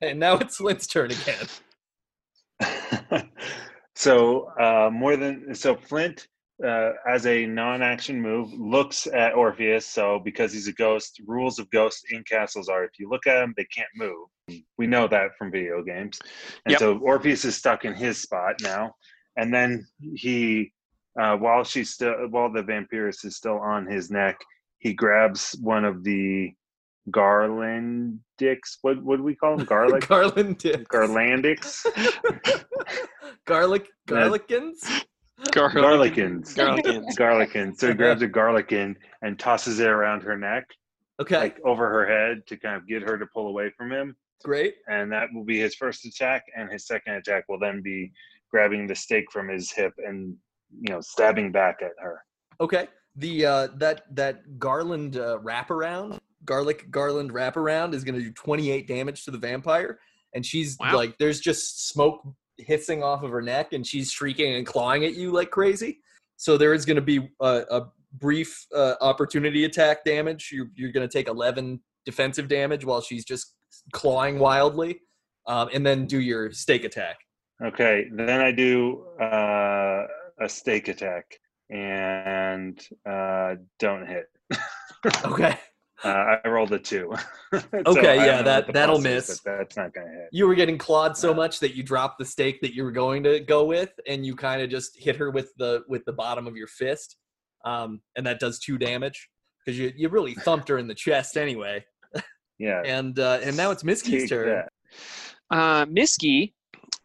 and 0.00 0.18
now 0.18 0.36
it's 0.36 0.56
Flint's 0.56 0.86
turn 0.86 1.10
again. 1.10 1.46
so 3.94 4.48
uh, 4.60 4.90
more 4.90 5.16
than 5.16 5.54
so 5.54 5.76
Flint 5.76 6.28
uh, 6.64 6.92
as 7.08 7.26
a 7.26 7.46
non-action 7.46 8.20
move 8.20 8.52
looks 8.52 9.06
at 9.08 9.34
Orpheus. 9.34 9.86
So 9.86 10.20
because 10.24 10.52
he's 10.52 10.68
a 10.68 10.72
ghost, 10.72 11.20
rules 11.26 11.58
of 11.58 11.68
ghosts 11.70 12.02
in 12.12 12.22
castles 12.24 12.68
are 12.68 12.84
if 12.84 12.92
you 12.98 13.08
look 13.08 13.26
at 13.26 13.40
them, 13.40 13.54
they 13.56 13.64
can't 13.64 13.88
move. 13.96 14.28
We 14.78 14.86
know 14.86 15.08
that 15.08 15.30
from 15.38 15.50
video 15.50 15.82
games. 15.82 16.18
And 16.66 16.72
Yep. 16.72 16.78
so 16.78 16.98
Orpheus 16.98 17.44
is 17.44 17.56
stuck 17.56 17.84
in 17.84 17.94
his 17.94 18.18
spot 18.20 18.56
now, 18.60 18.94
and 19.36 19.52
then 19.52 19.86
he, 20.14 20.72
uh, 21.20 21.36
while 21.36 21.64
she's 21.64 21.90
still 21.90 22.28
while 22.28 22.52
the 22.52 22.62
vampirus 22.62 23.24
is 23.24 23.36
still 23.36 23.58
on 23.58 23.86
his 23.86 24.10
neck, 24.10 24.36
he 24.78 24.92
grabs 24.92 25.56
one 25.62 25.84
of 25.84 26.04
the 26.04 26.52
garlandix. 27.10 28.78
What 28.82 29.02
what 29.02 29.16
do 29.16 29.22
we 29.22 29.34
call 29.34 29.56
them? 29.56 29.66
Garlic. 29.74 30.06
Garland 30.08 30.58
dip. 30.58 30.88
Garlandix. 30.88 31.84
Garlic 33.46 33.88
That- 34.06 34.40
garlicans? 35.52 36.54
Garlicans. 36.54 36.54
Garlicans. 36.54 37.16
Garlicans. 37.16 37.76
So 37.78 37.88
he 37.88 37.94
grabs 37.94 38.22
a 38.22 38.28
garlicin 38.28 38.96
and 39.22 39.38
tosses 39.38 39.80
it 39.80 39.88
around 39.88 40.22
her 40.22 40.36
neck, 40.36 40.64
Okay, 41.20 41.38
like 41.38 41.60
over 41.64 41.88
her 41.88 42.06
head 42.06 42.46
to 42.48 42.56
kind 42.56 42.76
of 42.76 42.86
get 42.88 43.02
her 43.02 43.18
to 43.18 43.26
pull 43.26 43.48
away 43.48 43.70
from 43.76 43.90
him. 43.92 44.16
great. 44.42 44.74
And 44.88 45.10
that 45.12 45.28
will 45.32 45.44
be 45.44 45.58
his 45.58 45.74
first 45.74 46.04
attack. 46.04 46.44
And 46.56 46.70
his 46.70 46.86
second 46.86 47.14
attack 47.14 47.44
will 47.48 47.58
then 47.58 47.80
be 47.82 48.12
grabbing 48.50 48.86
the 48.86 48.94
stake 48.94 49.30
from 49.32 49.48
his 49.48 49.70
hip 49.72 49.92
and, 49.98 50.36
you 50.80 50.92
know, 50.92 51.00
stabbing 51.00 51.50
back 51.52 51.78
at 51.82 51.92
her. 51.98 52.20
Okay. 52.60 52.88
The 53.16 53.46
uh 53.46 53.68
that 53.76 54.02
that 54.16 54.58
garland 54.58 55.16
uh, 55.16 55.38
wraparound, 55.42 56.18
garlic 56.44 56.90
garland 56.90 57.32
wraparound 57.32 57.94
is 57.94 58.02
going 58.04 58.16
to 58.16 58.20
do 58.24 58.32
28 58.32 58.86
damage 58.88 59.24
to 59.24 59.30
the 59.30 59.38
vampire 59.38 59.98
and 60.34 60.44
she's 60.44 60.76
Wow. 60.80 60.96
like 60.96 61.16
there's 61.18 61.38
just 61.40 61.88
smoke 61.88 62.26
hissing 62.58 63.02
off 63.02 63.22
of 63.22 63.30
her 63.30 63.42
neck 63.42 63.72
and 63.72 63.86
she's 63.86 64.10
shrieking 64.10 64.54
and 64.54 64.66
clawing 64.66 65.04
at 65.04 65.14
you 65.14 65.32
like 65.32 65.50
crazy. 65.50 66.00
So 66.36 66.56
there 66.56 66.74
is 66.74 66.84
going 66.84 66.96
to 66.96 67.02
be 67.02 67.28
a, 67.40 67.64
a 67.70 67.86
brief 68.14 68.66
uh, 68.74 68.94
opportunity 69.00 69.64
attack 69.64 70.04
damage. 70.04 70.50
You're, 70.52 70.68
you're 70.74 70.92
going 70.92 71.06
to 71.08 71.12
take 71.12 71.28
11 71.28 71.80
defensive 72.04 72.48
damage 72.48 72.84
while 72.84 73.00
she's 73.00 73.24
just 73.24 73.54
clawing 73.92 74.38
wildly. 74.38 75.00
Um, 75.46 75.68
and 75.74 75.84
then 75.84 76.06
do 76.06 76.20
your 76.20 76.52
stake 76.52 76.84
attack. 76.84 77.18
Okay. 77.62 78.08
Then 78.10 78.40
I 78.40 78.50
do 78.50 79.04
uh, 79.20 80.06
a 80.40 80.48
stake 80.48 80.88
attack 80.88 81.38
and 81.70 82.80
uh, 83.08 83.56
don't 83.78 84.06
hit. 84.06 84.26
Okay. 85.26 85.58
Uh, 86.02 86.36
I 86.44 86.48
rolled 86.48 86.72
a 86.72 86.78
two. 86.78 87.14
So 87.52 87.62
Okay, 87.86 88.18
I 88.18 88.26
yeah, 88.26 88.42
that- 88.42 88.72
that'll 88.72 88.96
plus 88.96 89.06
is, 89.06 89.28
miss. 89.28 89.40
that's 89.44 89.76
not 89.76 89.94
going 89.94 90.08
to 90.08 90.12
hit. 90.12 90.28
you 90.32 90.48
were 90.48 90.56
getting 90.56 90.76
clawed 90.76 91.16
so 91.16 91.30
Yeah. 91.30 91.36
much 91.36 91.60
that 91.60 91.76
you 91.76 91.84
dropped 91.84 92.18
the 92.18 92.24
stake 92.24 92.60
that 92.62 92.74
you 92.74 92.82
were 92.82 92.90
going 92.90 93.22
to 93.22 93.38
go 93.38 93.64
with 93.64 93.90
and 94.08 94.26
you 94.26 94.34
kind 94.34 94.60
of 94.60 94.68
just 94.70 94.98
hit 94.98 95.14
her 95.16 95.30
with 95.30 95.52
the 95.56 95.82
with 95.88 96.04
the 96.04 96.12
bottom 96.12 96.48
of 96.48 96.56
your 96.56 96.66
fist 96.66 97.16
um, 97.64 98.00
and 98.16 98.26
that 98.26 98.40
does 98.40 98.58
two 98.58 98.76
damage 98.76 99.28
because 99.64 99.78
you, 99.78 99.92
you 99.96 100.08
really 100.08 100.34
thumped 100.34 100.68
her 100.68 100.78
in 100.78 100.88
the 100.88 100.94
chest 100.96 101.36
anyway 101.36 101.84
Yeah. 102.58 102.82
and 102.84 103.16
uh, 103.20 103.38
and 103.44 103.56
now 103.56 103.70
it's 103.70 103.84
Miski's 103.84 104.22
take 104.22 104.28
turn 104.30 104.48
that. 104.48 104.68
Uh, 105.56 105.84
Miski 105.86 106.54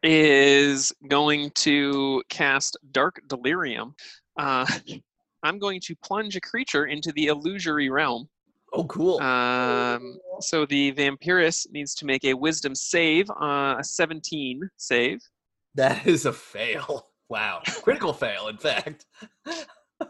is 0.02 0.92
going 1.10 1.52
to 1.56 2.24
cast 2.30 2.76
Dark 2.92 3.22
Delirium. 3.28 3.94
Uh, 4.38 4.66
I'm 5.44 5.60
going 5.60 5.80
to 5.82 5.96
plunge 6.04 6.36
a 6.36 6.42
creature 6.42 6.86
into 6.88 7.12
the 7.12 7.28
illusory 7.28 7.90
realm. 7.90 8.28
Oh 8.74 8.86
cool. 8.86 9.20
Um, 9.22 10.18
so 10.42 10.66
the 10.66 10.92
Vampirus 10.94 11.68
needs 11.72 11.94
to 11.96 12.06
make 12.06 12.24
a 12.26 12.34
Wisdom 12.34 12.76
save, 12.76 13.30
uh, 13.32 13.76
a 13.80 13.84
17 13.84 14.62
save. 14.78 15.20
that 15.76 16.06
is 16.08 16.26
a 16.26 16.34
fail. 16.34 17.08
Wow. 17.30 17.62
Critical 17.84 18.12
fail 18.14 18.48
in 18.48 18.58
fact. 18.58 19.06
On, 19.46 20.08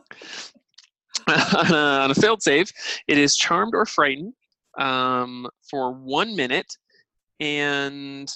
a, 1.74 1.76
on 1.76 2.12
a 2.12 2.16
failed 2.16 2.42
save, 2.42 2.72
it 3.08 3.18
is 3.18 3.36
charmed 3.36 3.74
or 3.76 3.86
frightened 3.86 4.34
um, 4.78 5.48
for 5.70 5.92
one 5.94 6.36
minute, 6.36 6.72
and 7.40 8.32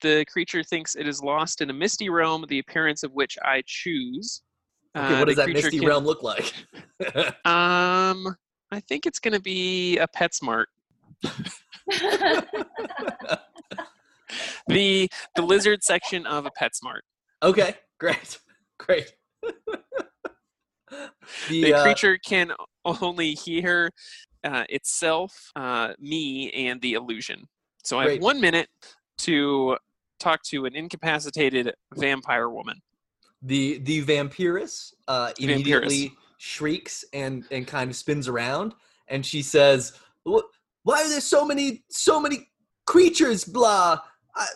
the 0.00 0.24
creature 0.30 0.62
thinks 0.62 0.96
it 0.96 1.06
is 1.08 1.22
lost 1.22 1.60
in 1.60 1.70
a 1.70 1.72
misty 1.72 2.08
realm, 2.08 2.44
the 2.48 2.58
appearance 2.58 3.02
of 3.04 3.12
which 3.12 3.38
I 3.42 3.62
choose. 3.66 4.42
okay 4.96 5.14
Uh, 5.14 5.18
what 5.20 5.28
does 5.28 5.36
that 5.36 5.48
misty 5.48 5.78
can- 5.78 5.88
realm 5.88 6.04
look 6.04 6.22
like? 6.22 6.52
Um, 7.46 8.34
I 8.74 8.80
think 8.80 9.06
it's 9.06 9.18
going 9.18 9.34
to 9.34 9.40
be 9.40 9.98
a 9.98 10.08
PetSmart. 10.08 10.66
The 14.66 15.10
the 15.36 15.42
lizard 15.42 15.84
section 15.84 16.26
of 16.26 16.46
a 16.46 16.50
PetSmart. 16.50 17.00
okay 17.42 17.76
great 17.98 18.38
great 18.78 19.14
the, 21.48 21.62
The 21.62 21.74
uh, 21.74 21.82
creature 21.82 22.18
can 22.18 22.52
only 22.84 23.32
hear 23.32 23.90
uh, 24.42 24.64
itself, 24.68 25.50
uh, 25.56 25.94
me, 25.98 26.50
and 26.52 26.80
the 26.80 26.94
illusion. 26.94 27.46
So 27.82 27.98
I 27.98 28.12
have 28.12 28.22
one 28.22 28.40
minute 28.40 28.68
to 29.18 29.76
talk 30.18 30.42
to 30.44 30.64
an 30.64 30.74
incapacitated 30.74 31.72
vampire 31.94 32.48
woman. 32.48 32.80
the 33.42 33.78
the 33.78 34.02
vampirus 34.02 34.94
uh, 35.06 35.32
Vampirus. 35.38 36.10
Shrieks 36.44 37.04
and 37.14 37.44
and 37.50 37.66
kind 37.66 37.88
of 37.88 37.96
spins 37.96 38.28
around 38.28 38.74
and 39.08 39.24
she 39.24 39.40
says 39.40 39.98
why 40.24 41.02
are 41.02 41.08
there 41.08 41.20
so 41.20 41.44
many 41.44 41.82
so 41.90 42.20
many 42.20 42.48
creatures 42.86 43.44
blah 43.44 43.98
I, 44.36 44.46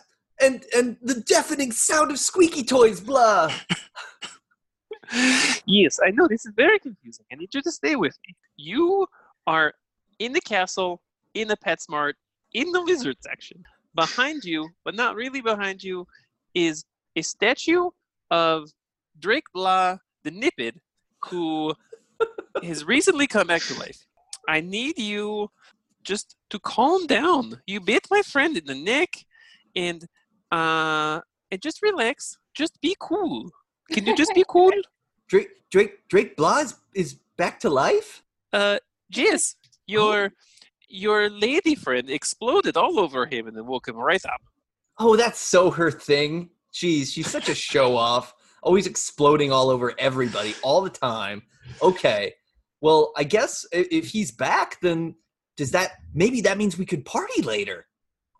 and 0.40 0.64
and 0.76 0.98
the 1.00 1.20
deafening 1.20 1.72
sound 1.72 2.10
of 2.10 2.18
squeaky 2.18 2.62
toys 2.62 3.00
blah 3.00 3.50
yes, 5.66 5.98
I 6.04 6.10
know 6.10 6.28
this 6.28 6.44
is 6.44 6.52
very 6.54 6.78
confusing. 6.78 7.24
I 7.32 7.36
need 7.36 7.54
you 7.54 7.62
to 7.62 7.72
stay 7.72 7.96
with 7.96 8.14
me. 8.26 8.34
You 8.56 9.06
are 9.46 9.72
in 10.18 10.34
the 10.34 10.40
castle, 10.42 11.00
in 11.32 11.48
the 11.48 11.56
PetSmart, 11.56 12.12
in 12.52 12.70
the 12.72 12.80
lizard 12.80 13.16
section. 13.22 13.64
Behind 13.94 14.44
you, 14.44 14.68
but 14.84 14.94
not 14.94 15.16
really 15.16 15.40
behind 15.40 15.82
you, 15.82 16.06
is 16.54 16.84
a 17.16 17.22
statue 17.22 17.88
of 18.30 18.68
Drake 19.18 19.46
Blah 19.54 19.96
the 20.24 20.30
Nipid, 20.30 20.74
who 21.26 21.74
has 22.62 22.84
recently 22.84 23.26
come 23.26 23.46
back 23.46 23.62
to 23.62 23.78
life. 23.78 24.06
I 24.48 24.60
need 24.60 24.98
you 24.98 25.50
just 26.02 26.36
to 26.50 26.58
calm 26.58 27.06
down. 27.06 27.60
You 27.66 27.80
bit 27.80 28.06
my 28.10 28.22
friend 28.22 28.56
in 28.56 28.64
the 28.64 28.74
neck, 28.74 29.10
and 29.76 30.04
uh, 30.50 31.20
and 31.50 31.60
just 31.62 31.82
relax. 31.82 32.38
Just 32.54 32.80
be 32.80 32.96
cool. 32.98 33.50
Can 33.92 34.06
you 34.06 34.16
just 34.16 34.34
be 34.34 34.44
cool? 34.48 34.72
drake 35.28 35.50
drake 35.70 36.08
drake 36.08 36.36
blah 36.36 36.60
is, 36.60 36.74
is 36.94 37.18
back 37.36 37.60
to 37.60 37.68
life 37.68 38.22
Uh, 38.52 38.78
Jizz, 39.12 39.56
your 39.86 40.32
your 40.88 41.28
lady 41.28 41.74
friend 41.74 42.08
exploded 42.08 42.76
all 42.78 42.98
over 42.98 43.26
him 43.26 43.46
and 43.46 43.54
then 43.54 43.66
woke 43.66 43.86
him 43.88 43.96
right 43.96 44.24
up. 44.24 44.40
oh 44.98 45.16
that's 45.16 45.38
so 45.38 45.70
her 45.70 45.90
thing 45.90 46.48
jeez 46.72 47.12
she's 47.12 47.28
such 47.30 47.48
a 47.50 47.54
show 47.54 47.94
off 47.96 48.34
always 48.62 48.86
exploding 48.86 49.52
all 49.52 49.70
over 49.70 49.92
everybody 49.98 50.54
all 50.62 50.80
the 50.80 50.90
time 50.90 51.42
okay 51.82 52.32
well 52.80 53.12
i 53.16 53.24
guess 53.24 53.66
if 53.72 54.08
he's 54.08 54.30
back 54.30 54.80
then 54.80 55.14
does 55.56 55.70
that 55.70 55.92
maybe 56.14 56.40
that 56.40 56.58
means 56.58 56.78
we 56.78 56.86
could 56.86 57.04
party 57.04 57.42
later 57.42 57.86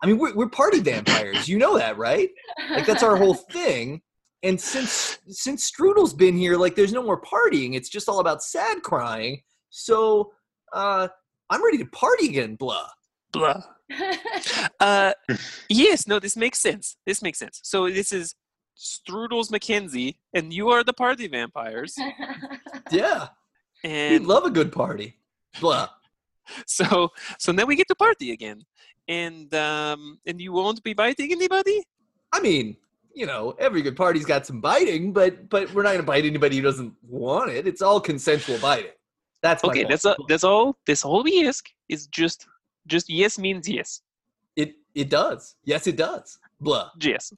i 0.03 0.07
mean 0.07 0.19
we're, 0.19 0.35
we're 0.35 0.49
party 0.49 0.81
vampires 0.81 1.49
you 1.49 1.59
know 1.59 1.77
that 1.79 1.97
right 1.99 2.31
like 2.71 2.87
that's 2.87 3.03
our 3.03 3.17
whole 3.17 3.35
thing 3.53 4.01
and 4.43 4.61
since 4.61 5.19
since 5.29 5.65
strudel's 5.65 6.15
been 6.15 6.37
here 6.37 6.57
like 6.57 6.77
there's 6.77 6.93
no 6.93 7.03
more 7.03 7.21
partying 7.21 7.75
it's 7.75 7.89
just 7.89 8.09
all 8.09 8.21
about 8.21 8.43
sad 8.43 8.83
crying 8.83 9.41
so 9.71 10.33
uh 10.73 11.09
i'm 11.51 11.65
ready 11.65 11.79
to 11.79 11.87
party 11.87 12.29
again 12.29 12.55
blah 12.55 12.89
Blah. 13.33 13.63
Uh, 14.81 15.13
yes, 15.71 16.07
no, 16.07 16.19
this 16.19 16.37
makes 16.37 16.59
sense. 16.59 16.97
This 17.07 17.23
makes 17.23 17.39
sense. 17.39 17.61
So 17.65 17.89
this 17.89 18.13
is 18.13 18.35
Strudel's 18.81 19.51
McKenzie, 19.51 20.17
and 20.35 20.53
you 20.53 20.71
are 20.71 20.85
the 20.85 20.93
party 20.93 21.27
vampires. 21.27 21.97
yeah 22.91 23.29
we'd 23.85 24.23
love 24.23 24.45
a 24.45 24.51
good 24.51 24.73
party 24.73 25.17
blah 25.61 25.89
so 26.67 27.11
so 27.39 27.53
now 27.53 27.65
we 27.65 27.77
get 27.77 27.87
to 27.89 27.95
party 27.95 28.33
again. 28.33 28.63
And 29.07 29.53
um 29.55 30.19
and 30.27 30.41
you 30.41 30.53
won't 30.53 30.83
be 30.83 30.95
biting 30.95 31.33
anybody? 31.33 31.83
i 32.33 32.41
mean 32.41 32.77
you 33.15 33.27
know, 33.27 33.57
every 33.59 33.83
good 33.83 33.97
party's 33.97 34.25
got 34.25 34.47
some 34.47 34.61
biting, 34.61 35.13
but 35.13 35.49
but 35.49 35.73
we're 35.75 35.83
not 35.83 35.93
gonna 35.93 36.05
bite 36.05 36.25
anybody 36.25 36.57
who 36.57 36.63
doesn't 36.63 36.95
want 37.03 37.51
it. 37.51 37.67
It's 37.67 37.83
all 37.83 38.01
consensual 38.01 38.59
biting. 38.59 38.93
That's 39.43 39.65
Okay, 39.65 39.85
that's 39.89 40.05
all. 40.05 40.15
That's 40.29 40.45
all. 40.45 40.79
This 40.87 41.05
all 41.05 41.25
we 41.25 41.45
ask 41.47 41.69
is 41.89 42.07
just 42.07 42.47
just 42.87 43.11
yes 43.11 43.37
means 43.37 43.69
yes. 43.69 44.03
It 44.55 44.77
it 44.95 45.11
does. 45.11 45.57
Yes, 45.65 45.89
it 45.89 45.97
does. 45.97 46.39
Blah. 46.61 46.91
Yes. 47.01 47.33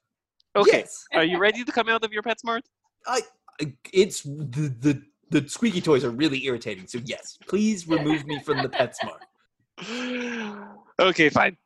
Okay. 0.57 0.79
Yes. 0.79 1.05
Are 1.13 1.25
you 1.25 1.39
ready 1.39 1.65
to 1.65 1.73
come 1.73 1.89
out 1.89 2.05
of 2.05 2.13
your 2.13 2.23
PetSmart? 2.23 2.63
I, 3.07 3.21
I 3.61 3.73
it's 3.93 4.23
the 4.23 4.75
the 4.81 5.03
the 5.31 5.49
squeaky 5.49 5.81
toys 5.81 6.05
are 6.05 6.11
really 6.11 6.45
irritating. 6.45 6.87
So 6.87 6.99
yes, 7.05 7.39
please 7.47 7.87
remove 7.89 8.27
me 8.27 8.41
from 8.41 8.59
the 8.59 8.69
PetSmart. 8.69 9.21
okay, 10.99 11.29
fine. 11.31 11.57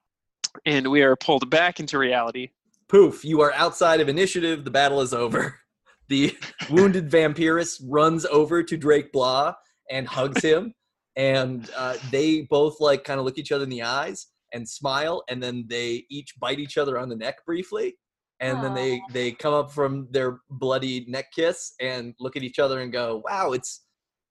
And 0.67 0.91
we 0.91 1.03
are 1.03 1.17
pulled 1.17 1.49
back 1.51 1.81
into 1.81 1.99
reality. 1.99 2.51
Poof! 2.89 3.25
You 3.25 3.41
are 3.41 3.53
outside 3.55 4.01
of 4.01 4.09
initiative. 4.09 4.65
The 4.65 4.71
battle 4.71 5.01
is 5.01 5.15
over. 5.15 5.59
The 6.09 6.37
wounded 6.69 7.11
vampirist 7.11 7.81
runs 7.89 8.27
over 8.27 8.63
to 8.63 8.77
Drake 8.77 9.11
Blah 9.11 9.55
and 9.91 10.07
hugs 10.07 10.43
him, 10.45 10.75
and 11.17 11.71
uh, 11.75 11.97
they 12.11 12.43
both 12.43 12.79
like 12.79 13.05
kind 13.05 13.19
of 13.19 13.25
look 13.25 13.39
each 13.39 13.53
other 13.53 13.65
in 13.65 13.71
the 13.71 13.85
eyes 13.85 14.27
and 14.53 14.69
smile, 14.69 15.25
and 15.31 15.43
then 15.43 15.65
they 15.67 16.05
each 16.11 16.35
bite 16.39 16.59
each 16.59 16.77
other 16.77 16.99
on 16.99 17.09
the 17.09 17.17
neck 17.17 17.37
briefly, 17.47 17.97
and 18.41 18.63
then 18.63 18.75
they 18.75 19.01
they 19.13 19.33
come 19.33 19.55
up 19.55 19.73
from 19.73 20.09
their 20.11 20.41
bloody 20.51 21.05
neck 21.09 21.27
kiss 21.35 21.73
and 21.81 22.15
look 22.19 22.37
at 22.37 22.43
each 22.43 22.59
other 22.59 22.81
and 22.81 22.93
go, 22.93 23.23
"Wow, 23.25 23.53
it's 23.53 23.87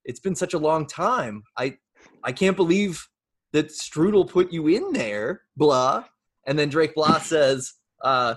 it's 0.06 0.20
been 0.20 0.36
such 0.36 0.54
a 0.54 0.60
long 0.60 0.86
time. 0.86 1.44
I 1.58 1.78
I 2.24 2.32
can't 2.32 2.58
believe 2.58 3.08
that 3.54 3.70
Strudel 3.70 4.30
put 4.30 4.52
you 4.52 4.68
in 4.68 4.94
there." 4.94 5.42
Blah, 5.56 6.06
and 6.46 6.60
then 6.60 6.70
Drake 6.70 6.96
Blah 6.96 7.18
says, 7.20 7.74
uh, 8.04 8.36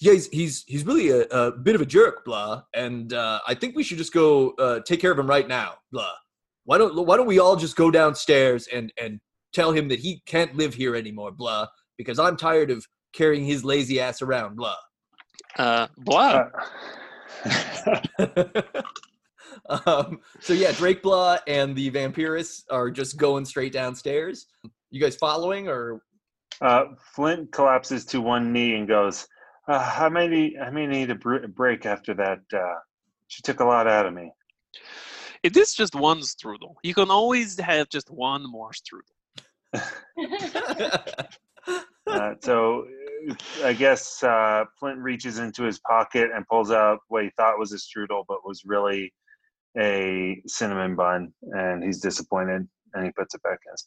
"Yeah, 0.00 0.12
he's 0.12 0.26
he's, 0.28 0.64
he's 0.66 0.84
really 0.84 1.10
a, 1.10 1.22
a 1.30 1.52
bit 1.52 1.74
of 1.74 1.80
a 1.80 1.86
jerk, 1.86 2.24
blah, 2.24 2.62
and 2.74 3.12
uh, 3.12 3.40
I 3.46 3.54
think 3.54 3.76
we 3.76 3.84
should 3.84 3.98
just 3.98 4.12
go 4.12 4.50
uh, 4.58 4.80
take 4.80 5.00
care 5.00 5.12
of 5.12 5.18
him 5.18 5.28
right 5.28 5.46
now, 5.46 5.74
blah. 5.92 6.12
Why 6.64 6.78
don't 6.78 7.06
why 7.06 7.16
don't 7.16 7.26
we 7.26 7.38
all 7.38 7.56
just 7.56 7.76
go 7.76 7.90
downstairs 7.90 8.66
and 8.72 8.92
and 9.00 9.20
tell 9.52 9.70
him 9.70 9.88
that 9.88 10.00
he 10.00 10.22
can't 10.26 10.56
live 10.56 10.74
here 10.74 10.96
anymore, 10.96 11.30
blah, 11.30 11.68
because 11.96 12.18
I'm 12.18 12.36
tired 12.36 12.72
of 12.72 12.84
carrying 13.12 13.44
his 13.44 13.64
lazy 13.64 14.00
ass 14.00 14.20
around, 14.20 14.56
blah." 14.56 14.74
Uh, 15.58 15.86
blah. 15.98 16.50
Uh, 17.44 18.00
um, 19.86 20.20
so 20.40 20.52
yeah, 20.52 20.72
Drake 20.72 21.02
Blah 21.02 21.38
and 21.46 21.76
the 21.76 21.90
vampirist 21.90 22.64
are 22.70 22.90
just 22.90 23.16
going 23.16 23.44
straight 23.44 23.72
downstairs. 23.72 24.46
You 24.90 25.00
guys 25.00 25.16
following 25.16 25.68
or 25.68 26.02
uh, 26.60 26.84
Flint 27.14 27.52
collapses 27.52 28.04
to 28.06 28.20
one 28.20 28.52
knee 28.52 28.74
and 28.74 28.86
goes, 28.88 29.26
uh, 29.68 29.94
"I 29.98 30.08
may 30.08 30.28
need, 30.28 30.58
I 30.58 30.70
may 30.70 30.86
need 30.86 31.10
a 31.10 31.14
br- 31.14 31.46
break 31.46 31.86
after 31.86 32.14
that. 32.14 32.40
Uh, 32.52 32.78
she 33.28 33.42
took 33.42 33.60
a 33.60 33.64
lot 33.64 33.86
out 33.86 34.06
of 34.06 34.14
me." 34.14 34.32
It 35.42 35.56
is 35.56 35.74
just 35.74 35.94
one 35.94 36.20
strudel. 36.20 36.76
You 36.82 36.94
can 36.94 37.10
always 37.10 37.58
have 37.60 37.88
just 37.90 38.10
one 38.10 38.50
more 38.50 38.70
strudel. 38.72 39.12
Uh, 42.06 42.34
so 42.40 42.86
I 43.62 43.72
guess 43.72 44.22
uh, 44.22 44.64
Flint 44.78 44.98
reaches 44.98 45.38
into 45.38 45.64
his 45.64 45.78
pocket 45.80 46.30
and 46.34 46.46
pulls 46.46 46.70
out 46.70 47.00
what 47.08 47.24
he 47.24 47.30
thought 47.36 47.58
was 47.58 47.72
a 47.72 47.76
strudel, 47.76 48.24
but 48.28 48.44
was 48.44 48.62
really 48.64 49.12
a 49.78 50.40
cinnamon 50.46 50.94
bun, 50.96 51.32
and 51.42 51.82
he's 51.82 52.00
disappointed, 52.00 52.68
and 52.94 53.04
he 53.04 53.10
puts 53.12 53.34
it 53.34 53.42
back 53.42 53.58
in 53.66 53.72
his 53.72 53.84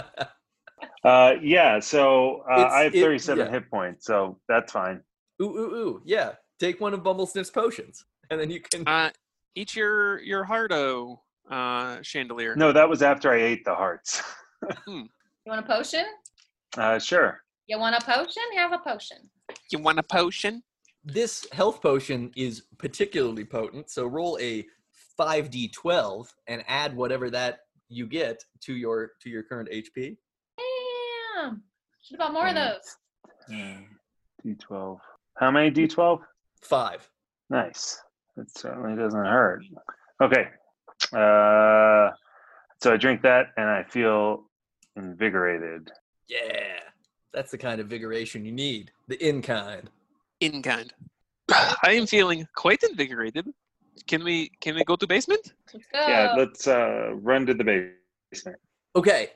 Uh, 1.05 1.35
yeah, 1.43 1.79
so 1.81 2.43
uh, 2.51 2.69
I 2.73 2.83
have 2.83 2.95
it- 2.95 3.01
37 3.03 3.47
yeah. 3.47 3.51
hit 3.51 3.71
points, 3.71 4.05
so 4.05 4.39
that's 4.49 4.73
fine. 4.73 5.01
ooh 5.41 5.47
ooh 5.47 5.75
ooh 5.75 6.03
yeah. 6.05 6.33
Take 6.59 6.81
one 6.81 6.93
of 6.93 7.03
Bumblesniff's 7.05 7.51
potions, 7.51 8.05
and 8.31 8.41
then 8.41 8.51
you 8.51 8.61
can. 8.61 8.87
Uh, 8.87 9.11
eat 9.55 9.75
your 9.75 10.21
your 10.21 10.45
hardo 10.45 11.21
uh, 11.51 11.99
chandelier. 12.03 12.55
No, 12.57 12.73
that 12.73 12.89
was 12.89 13.03
after 13.03 13.33
I 13.33 13.41
ate 13.43 13.65
the 13.65 13.75
hearts. 13.75 14.23
You 14.87 15.53
want 15.53 15.65
a 15.65 15.69
potion? 15.69 16.05
Uh, 16.77 16.99
sure. 16.99 17.41
You 17.67 17.79
want 17.79 17.97
a 17.97 18.05
potion? 18.05 18.43
Have 18.57 18.73
a 18.73 18.79
potion. 18.79 19.19
You 19.71 19.79
want 19.79 19.99
a 19.99 20.03
potion? 20.03 20.63
This 21.05 21.47
health 21.53 21.81
potion 21.81 22.31
is 22.37 22.63
particularly 22.79 23.45
potent, 23.45 23.91
so 23.91 24.07
roll 24.07 24.39
a 24.41 24.65
5d12 25.19 26.27
and 26.47 26.63
add 26.69 26.95
whatever 26.97 27.31
that 27.31 27.61
you 27.89 28.07
get 28.07 28.43
to 28.63 28.75
your 28.75 29.13
to 29.23 29.31
your 29.31 29.43
current 29.43 29.69
HP. 29.71 30.17
Damn. 30.59 31.63
Should 32.03 32.21
have 32.21 32.33
bought 32.33 32.33
more 32.33 32.49
of 32.49 32.55
Mm. 32.55 32.75
those. 33.49 33.87
D12. 34.45 35.01
How 35.39 35.51
many 35.51 35.71
D12? 35.71 36.21
5. 36.63 37.11
Nice. 37.51 38.01
It 38.37 38.51
certainly 38.57 38.97
doesn't 38.97 39.25
hurt. 39.25 39.63
Okay. 40.23 40.49
Uh, 41.13 42.11
so 42.83 42.93
I 42.93 42.97
drink 42.99 43.23
that 43.23 43.47
and 43.57 43.69
I 43.69 43.85
feel 43.85 44.45
invigorated. 44.97 45.91
Yeah. 46.29 46.79
That's 47.33 47.51
the 47.51 47.59
kind 47.59 47.81
of 47.81 47.89
vigoration 47.89 48.45
you 48.45 48.53
need. 48.53 48.91
The 49.09 49.17
in 49.27 49.43
kind. 49.43 49.91
In 50.41 50.63
kind. 50.63 50.93
I 51.51 51.93
am 51.93 52.07
feeling 52.07 52.47
quite 52.55 52.83
invigorated. 52.83 53.47
Can 54.07 54.25
we 54.25 54.51
can 54.61 54.75
we 54.75 54.85
go 54.85 54.97
to 54.97 55.07
basement? 55.07 55.53
Let's 55.73 55.87
go. 55.93 56.07
Yeah, 56.07 56.35
let's 56.37 56.67
uh, 56.67 57.11
run 57.15 57.47
to 57.47 57.55
the 57.55 57.91
basement. 58.31 58.59
Okay. 58.97 59.31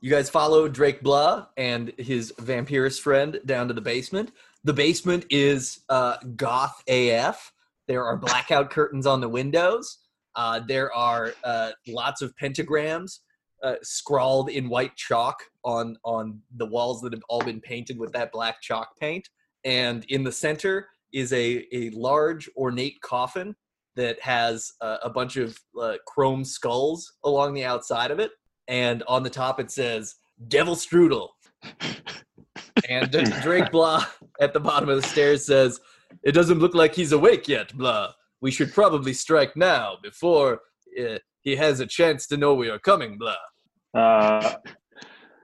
You 0.00 0.10
guys 0.10 0.30
follow 0.30 0.68
Drake 0.68 1.02
Blah 1.02 1.46
and 1.56 1.92
his 1.98 2.32
vampirist 2.38 3.00
friend 3.00 3.40
down 3.46 3.68
to 3.68 3.74
the 3.74 3.80
basement. 3.80 4.30
The 4.64 4.72
basement 4.72 5.26
is 5.30 5.80
uh, 5.88 6.16
goth 6.36 6.82
AF. 6.88 7.52
There 7.88 8.04
are 8.04 8.16
blackout 8.16 8.70
curtains 8.70 9.06
on 9.06 9.20
the 9.20 9.28
windows. 9.28 9.98
Uh, 10.36 10.60
there 10.60 10.92
are 10.92 11.34
uh, 11.42 11.70
lots 11.88 12.22
of 12.22 12.36
pentagrams 12.36 13.20
uh, 13.62 13.74
scrawled 13.82 14.50
in 14.50 14.68
white 14.68 14.94
chalk 14.96 15.42
on 15.64 15.96
on 16.04 16.40
the 16.56 16.66
walls 16.66 17.00
that 17.02 17.12
have 17.12 17.22
all 17.28 17.42
been 17.42 17.60
painted 17.60 17.98
with 17.98 18.12
that 18.12 18.32
black 18.32 18.60
chalk 18.60 18.96
paint. 18.98 19.28
And 19.64 20.04
in 20.08 20.24
the 20.24 20.32
center 20.32 20.88
is 21.12 21.32
a 21.32 21.66
a 21.72 21.90
large 21.90 22.48
ornate 22.56 23.00
coffin 23.00 23.56
that 23.96 24.20
has 24.20 24.72
uh, 24.80 24.98
a 25.02 25.10
bunch 25.10 25.36
of 25.36 25.58
uh, 25.80 25.96
chrome 26.06 26.44
skulls 26.44 27.14
along 27.24 27.54
the 27.54 27.64
outside 27.64 28.10
of 28.12 28.20
it 28.20 28.30
and 28.68 29.02
on 29.08 29.22
the 29.22 29.30
top 29.30 29.58
it 29.58 29.70
says 29.70 30.14
Devil 30.46 30.76
Strudel. 30.76 31.30
and 32.88 33.10
Drake 33.42 33.72
Blah 33.72 34.06
at 34.40 34.52
the 34.52 34.60
bottom 34.60 34.88
of 34.88 35.02
the 35.02 35.08
stairs 35.08 35.44
says, 35.46 35.80
It 36.22 36.32
doesn't 36.32 36.60
look 36.60 36.74
like 36.74 36.94
he's 36.94 37.12
awake 37.12 37.48
yet, 37.48 37.76
Blah. 37.76 38.12
We 38.40 38.52
should 38.52 38.72
probably 38.72 39.14
strike 39.14 39.56
now 39.56 39.96
before 40.02 40.60
uh, 41.00 41.18
he 41.48 41.56
has 41.56 41.80
a 41.80 41.86
chance 41.86 42.26
to 42.26 42.36
know 42.36 42.52
we 42.54 42.68
are 42.68 42.78
coming, 42.78 43.16
Blah. 43.16 43.34
Uh, 43.94 44.54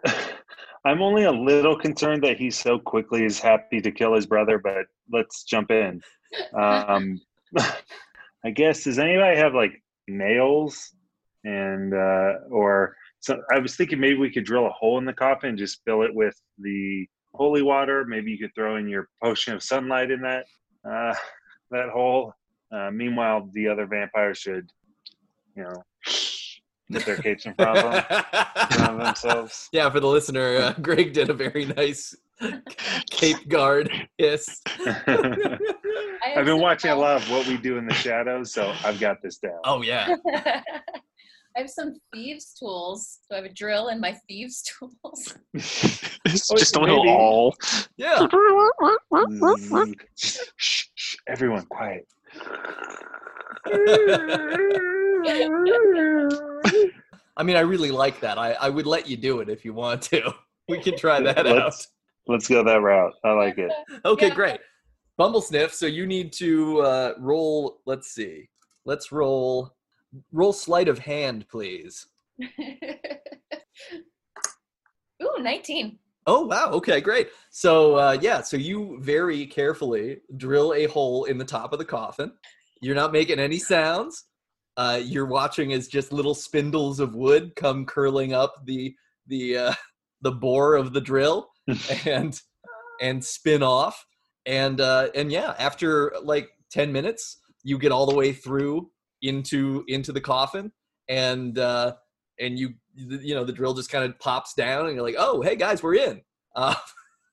I'm 0.84 1.00
only 1.00 1.24
a 1.24 1.32
little 1.32 1.78
concerned 1.78 2.22
that 2.24 2.38
he 2.38 2.50
so 2.50 2.78
quickly 2.78 3.24
is 3.24 3.40
happy 3.40 3.80
to 3.80 3.90
kill 3.90 4.14
his 4.14 4.26
brother, 4.26 4.58
but 4.58 4.84
let's 5.10 5.44
jump 5.44 5.70
in. 5.70 6.02
Um, 6.54 7.18
I 8.44 8.50
guess 8.54 8.84
does 8.84 8.98
anybody 8.98 9.38
have 9.38 9.54
like 9.54 9.82
nails 10.06 10.92
and 11.44 11.94
uh, 11.94 12.34
or 12.50 12.96
so? 13.20 13.40
I 13.50 13.58
was 13.60 13.76
thinking 13.76 13.98
maybe 13.98 14.18
we 14.18 14.30
could 14.30 14.44
drill 14.44 14.66
a 14.66 14.70
hole 14.70 14.98
in 14.98 15.06
the 15.06 15.14
coffin 15.14 15.50
and 15.50 15.58
just 15.58 15.80
fill 15.86 16.02
it 16.02 16.14
with 16.14 16.38
the 16.58 17.06
holy 17.32 17.62
water. 17.62 18.04
Maybe 18.06 18.30
you 18.30 18.38
could 18.38 18.54
throw 18.54 18.76
in 18.76 18.88
your 18.88 19.08
potion 19.22 19.54
of 19.54 19.62
sunlight 19.62 20.10
in 20.10 20.20
that 20.20 20.44
uh, 20.86 21.14
that 21.70 21.88
hole. 21.88 22.34
Uh, 22.70 22.90
meanwhile, 22.90 23.48
the 23.54 23.68
other 23.68 23.86
vampires 23.86 24.36
should, 24.36 24.68
you 25.56 25.62
know, 25.62 25.82
put 26.92 27.06
their 27.06 27.16
capes 27.16 27.46
in 27.46 27.54
front 27.54 27.78
of 27.78 27.84
them 28.08 28.24
front 28.70 28.90
of 28.92 28.98
themselves. 29.06 29.68
yeah, 29.72 29.88
for 29.90 30.00
the 30.00 30.06
listener, 30.08 30.56
uh, 30.56 30.72
Greg 30.82 31.12
did 31.12 31.30
a 31.30 31.34
very 31.34 31.64
nice 31.64 32.14
Cape 33.10 33.48
Guard 33.48 33.90
hiss. 34.18 34.60
I 34.76 36.34
I've 36.36 36.44
been 36.46 36.60
watching 36.60 36.90
a 36.90 36.96
lot 36.96 37.16
of 37.22 37.30
what 37.30 37.46
we 37.46 37.56
do 37.56 37.78
in 37.78 37.86
the 37.86 37.94
shadows, 37.94 38.52
so 38.52 38.74
I've 38.84 38.98
got 39.00 39.22
this 39.22 39.38
down. 39.38 39.60
oh, 39.64 39.82
yeah. 39.82 40.16
I 41.56 41.60
have 41.60 41.70
some 41.70 41.94
thieves' 42.12 42.52
tools. 42.58 43.20
So 43.28 43.36
I 43.36 43.42
have 43.42 43.44
a 43.44 43.54
drill 43.54 43.86
and 43.86 44.00
my 44.00 44.16
thieves' 44.28 44.62
tools. 44.62 45.36
It's 45.54 46.50
Oh, 46.50 46.56
just 46.56 46.74
a 46.74 46.80
little 46.80 47.04
maybe. 47.04 47.16
all. 47.16 47.54
Yeah. 47.96 48.26
Shh, 50.16 50.38
shh, 50.56 50.84
shh, 50.96 51.16
everyone, 51.28 51.64
quiet. 51.66 52.08
I 57.36 57.42
mean, 57.42 57.56
I 57.56 57.60
really 57.60 57.90
like 57.90 58.20
that. 58.20 58.38
I, 58.38 58.52
I 58.52 58.68
would 58.70 58.86
let 58.86 59.08
you 59.08 59.16
do 59.16 59.40
it 59.40 59.48
if 59.48 59.64
you 59.64 59.72
want 59.74 60.02
to. 60.02 60.32
We 60.66 60.80
can 60.80 60.96
try 60.96 61.20
that 61.20 61.46
out. 61.46 61.56
Let's 61.56 61.88
let's 62.26 62.48
go 62.48 62.64
that 62.64 62.80
route. 62.80 63.12
I 63.22 63.32
like 63.32 63.58
it. 63.58 63.70
Okay, 64.06 64.28
Yeah. 64.28 64.34
great. 64.34 64.60
Bumblesniff. 65.20 65.72
So 65.72 65.84
you 65.84 66.06
need 66.06 66.32
to 66.34 66.80
uh, 66.80 67.12
roll. 67.18 67.80
Let's 67.84 68.14
see. 68.14 68.48
Let's 68.86 69.12
roll. 69.12 69.74
Roll 70.32 70.54
sleight 70.54 70.88
of 70.88 70.98
hand, 70.98 71.46
please. 71.50 72.06
Ooh, 75.22 75.38
19. 75.38 75.98
Oh 76.26 76.46
wow. 76.46 76.70
Okay, 76.70 77.02
great. 77.02 77.28
So 77.50 77.96
uh, 77.96 78.16
yeah, 78.22 78.40
so 78.40 78.56
you 78.56 78.96
very 79.02 79.44
carefully 79.44 80.20
drill 80.38 80.72
a 80.72 80.86
hole 80.86 81.24
in 81.24 81.36
the 81.36 81.44
top 81.44 81.74
of 81.74 81.78
the 81.78 81.84
coffin. 81.84 82.32
You're 82.80 82.94
not 82.94 83.12
making 83.12 83.38
any 83.38 83.58
sounds. 83.58 84.24
Uh, 84.76 85.00
you're 85.02 85.26
watching 85.26 85.72
as 85.72 85.88
just 85.88 86.12
little 86.12 86.34
spindles 86.34 87.00
of 87.00 87.14
wood 87.14 87.54
come 87.56 87.86
curling 87.86 88.32
up 88.32 88.64
the 88.64 88.94
the 89.26 89.56
uh, 89.56 89.74
the 90.22 90.32
bore 90.32 90.74
of 90.74 90.92
the 90.92 91.00
drill 91.00 91.50
and 92.06 92.40
and 93.00 93.24
spin 93.24 93.62
off. 93.62 94.04
And 94.46 94.80
uh, 94.80 95.08
and 95.14 95.32
yeah, 95.32 95.54
after 95.58 96.12
like 96.22 96.50
ten 96.70 96.92
minutes, 96.92 97.38
you 97.62 97.78
get 97.78 97.92
all 97.92 98.06
the 98.06 98.14
way 98.14 98.32
through 98.32 98.90
into 99.22 99.84
into 99.88 100.12
the 100.12 100.20
coffin, 100.20 100.70
and 101.08 101.58
uh, 101.58 101.94
and 102.38 102.58
you 102.58 102.74
you 102.94 103.34
know 103.34 103.44
the 103.44 103.52
drill 103.52 103.74
just 103.74 103.90
kind 103.90 104.04
of 104.04 104.18
pops 104.18 104.54
down, 104.54 104.86
and 104.86 104.94
you're 104.94 105.04
like, 105.04 105.16
oh 105.18 105.40
hey 105.40 105.56
guys, 105.56 105.82
we're 105.82 105.94
in. 105.94 106.20
Uh, 106.54 106.74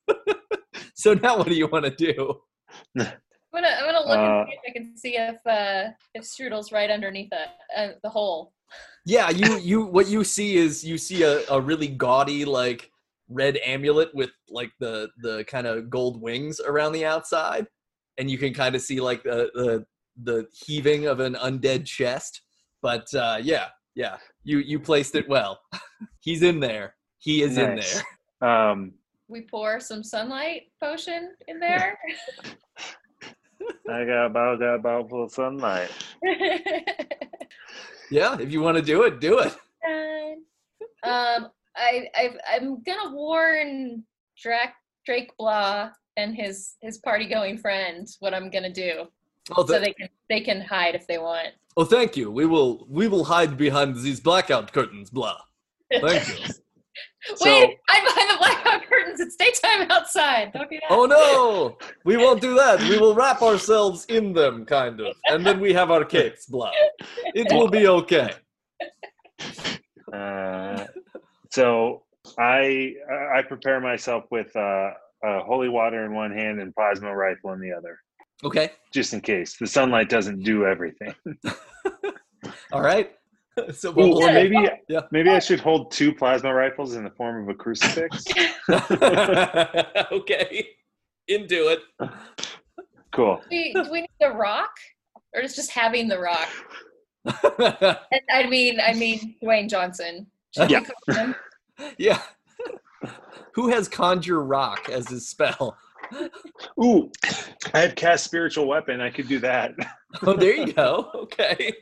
so 0.95 1.13
now 1.13 1.37
what 1.37 1.47
do 1.47 1.55
you 1.55 1.67
want 1.67 1.85
to 1.85 1.91
do? 1.91 2.41
I'm 3.53 3.61
gonna 3.61 3.75
I'm 3.79 3.85
gonna 3.85 4.07
look 4.07 4.17
Uh, 4.17 4.41
and 4.41 4.47
see 4.47 4.53
if 4.53 4.59
I 4.67 4.71
can 4.71 4.97
see 4.97 5.17
if 5.17 5.47
uh 5.47 5.91
if 6.13 6.23
Strudel's 6.23 6.71
right 6.71 6.89
underneath 6.89 7.29
the 7.29 7.79
uh, 7.79 7.93
the 8.03 8.09
hole. 8.09 8.53
Yeah, 9.05 9.29
you 9.29 9.57
you 9.61 9.85
what 9.85 10.07
you 10.07 10.23
see 10.23 10.57
is 10.57 10.83
you 10.83 10.97
see 10.97 11.23
a, 11.23 11.41
a 11.49 11.59
really 11.59 11.87
gaudy 11.87 12.45
like 12.45 12.89
red 13.29 13.57
amulet 13.65 14.13
with 14.13 14.31
like 14.49 14.71
the 14.79 15.09
the 15.17 15.43
kind 15.45 15.67
of 15.67 15.89
gold 15.89 16.21
wings 16.21 16.59
around 16.59 16.93
the 16.93 17.05
outside, 17.05 17.67
and 18.17 18.29
you 18.29 18.37
can 18.37 18.53
kind 18.53 18.75
of 18.75 18.81
see 18.81 19.01
like 19.01 19.23
the 19.23 19.49
the 19.53 19.85
the 20.23 20.47
heaving 20.65 21.07
of 21.07 21.19
an 21.19 21.35
undead 21.35 21.85
chest. 21.85 22.41
But 22.81 23.13
uh, 23.13 23.39
yeah, 23.41 23.67
yeah, 23.95 24.17
you 24.43 24.59
you 24.59 24.79
placed 24.79 25.15
it 25.15 25.27
well. 25.27 25.59
He's 26.19 26.41
in 26.41 26.59
there. 26.59 26.95
He 27.19 27.43
is 27.43 27.57
in 27.57 27.79
there. 27.79 28.49
Um, 28.71 28.93
We 29.27 29.41
pour 29.41 29.79
some 29.79 30.03
sunlight 30.03 30.63
potion 30.81 31.35
in 31.47 31.59
there. 31.59 31.99
I 33.89 34.05
got 34.05 34.25
about 34.27 34.59
got 34.59 34.75
about 34.75 35.09
full 35.09 35.29
sunlight. 35.29 35.89
Yeah, 38.11 38.37
if 38.39 38.51
you 38.51 38.61
want 38.61 38.75
to 38.75 38.83
do 38.83 39.03
it, 39.03 39.21
do 39.21 39.39
it. 39.39 39.53
um, 41.03 41.47
I 41.77 42.07
I've, 42.15 42.37
I'm 42.51 42.83
gonna 42.83 43.15
warn 43.15 44.03
Drake 44.37 44.75
Drake 45.05 45.31
Blah 45.37 45.91
and 46.17 46.35
his 46.35 46.75
his 46.81 46.97
party 46.97 47.25
going 47.25 47.57
friends 47.57 48.17
what 48.19 48.33
I'm 48.33 48.49
gonna 48.51 48.71
do, 48.71 49.07
Oh, 49.55 49.65
so 49.65 49.79
they 49.79 49.93
can 49.93 50.09
they 50.29 50.41
can 50.41 50.59
hide 50.59 50.93
if 50.93 51.07
they 51.07 51.19
want. 51.19 51.49
oh, 51.77 51.85
thank 51.85 52.17
you. 52.17 52.29
We 52.29 52.45
will 52.45 52.85
we 52.89 53.07
will 53.07 53.23
hide 53.23 53.57
behind 53.57 53.95
these 53.95 54.19
blackout 54.19 54.73
curtains. 54.73 55.09
Blah. 55.09 55.39
Thank 55.89 56.27
you. 56.27 56.53
Wait, 57.41 57.77
I'm 57.89 58.03
behind 58.03 58.29
the 58.31 58.37
blackout 58.37 58.83
curtains. 58.89 59.19
It's 59.19 59.35
daytime 59.35 59.89
outside. 59.91 60.51
Don't 60.53 60.69
do 60.69 60.77
that. 60.81 60.87
Oh 60.89 61.05
no! 61.05 61.77
We 62.03 62.17
won't 62.17 62.41
do 62.41 62.55
that. 62.55 62.79
We 62.81 62.97
will 62.97 63.13
wrap 63.13 63.41
ourselves 63.41 64.05
in 64.05 64.33
them, 64.33 64.65
kind 64.65 64.99
of, 64.99 65.15
and 65.25 65.45
then 65.45 65.59
we 65.59 65.73
have 65.73 65.91
our 65.91 66.03
cakes. 66.03 66.45
Blah. 66.47 66.71
It 67.35 67.51
will 67.53 67.67
be 67.69 67.87
okay. 67.87 68.31
Uh, 70.11 70.85
so 71.51 72.03
I 72.37 72.95
I 73.33 73.41
prepare 73.43 73.79
myself 73.79 74.25
with 74.31 74.53
uh, 74.55 74.59
uh, 75.25 75.41
holy 75.43 75.69
water 75.69 76.05
in 76.05 76.13
one 76.13 76.31
hand 76.31 76.59
and 76.59 76.73
plasma 76.75 77.15
rifle 77.15 77.53
in 77.53 77.59
the 77.61 77.71
other, 77.71 77.99
Okay. 78.43 78.71
just 78.91 79.13
in 79.13 79.21
case 79.21 79.57
the 79.57 79.67
sunlight 79.67 80.09
doesn't 80.09 80.43
do 80.43 80.65
everything. 80.65 81.13
All 82.73 82.81
right. 82.81 83.11
So, 83.73 83.91
well, 83.91 84.13
or 84.17 84.27
maybe 84.31 84.55
Yeah. 84.87 85.01
maybe 85.11 85.29
I 85.29 85.39
should 85.39 85.59
hold 85.59 85.91
two 85.91 86.13
plasma 86.15 86.53
rifles 86.53 86.95
in 86.95 87.03
the 87.03 87.09
form 87.11 87.43
of 87.43 87.49
a 87.49 87.53
crucifix. 87.53 88.23
okay. 90.11 90.69
Into 91.27 91.67
it. 91.67 91.79
Cool. 93.11 93.41
Do 93.49 93.57
we, 93.57 93.73
do 93.73 93.91
we 93.91 94.01
need 94.01 94.09
the 94.21 94.29
rock, 94.31 94.71
or 95.35 95.41
is 95.41 95.55
just 95.55 95.71
having 95.71 96.07
the 96.07 96.19
rock? 96.19 96.47
And 98.11 98.21
I 98.31 98.47
mean, 98.49 98.79
I 98.79 98.93
mean 98.93 99.35
Dwayne 99.43 99.69
Johnson. 99.69 100.27
Should 100.55 100.71
Yeah. 100.71 100.83
him? 101.09 101.35
yeah. 101.97 102.21
Who 103.53 103.67
has 103.69 103.87
conjure 103.89 104.41
rock 104.43 104.89
as 104.89 105.09
his 105.09 105.27
spell? 105.29 105.77
Ooh, 106.83 107.11
I 107.73 107.79
have 107.79 107.95
cast 107.95 108.23
spiritual 108.23 108.67
weapon. 108.67 109.01
I 109.01 109.09
could 109.09 109.27
do 109.27 109.39
that. 109.39 109.73
Oh, 110.23 110.33
there 110.33 110.55
you 110.55 110.73
go. 110.73 111.09
Okay. 111.15 111.73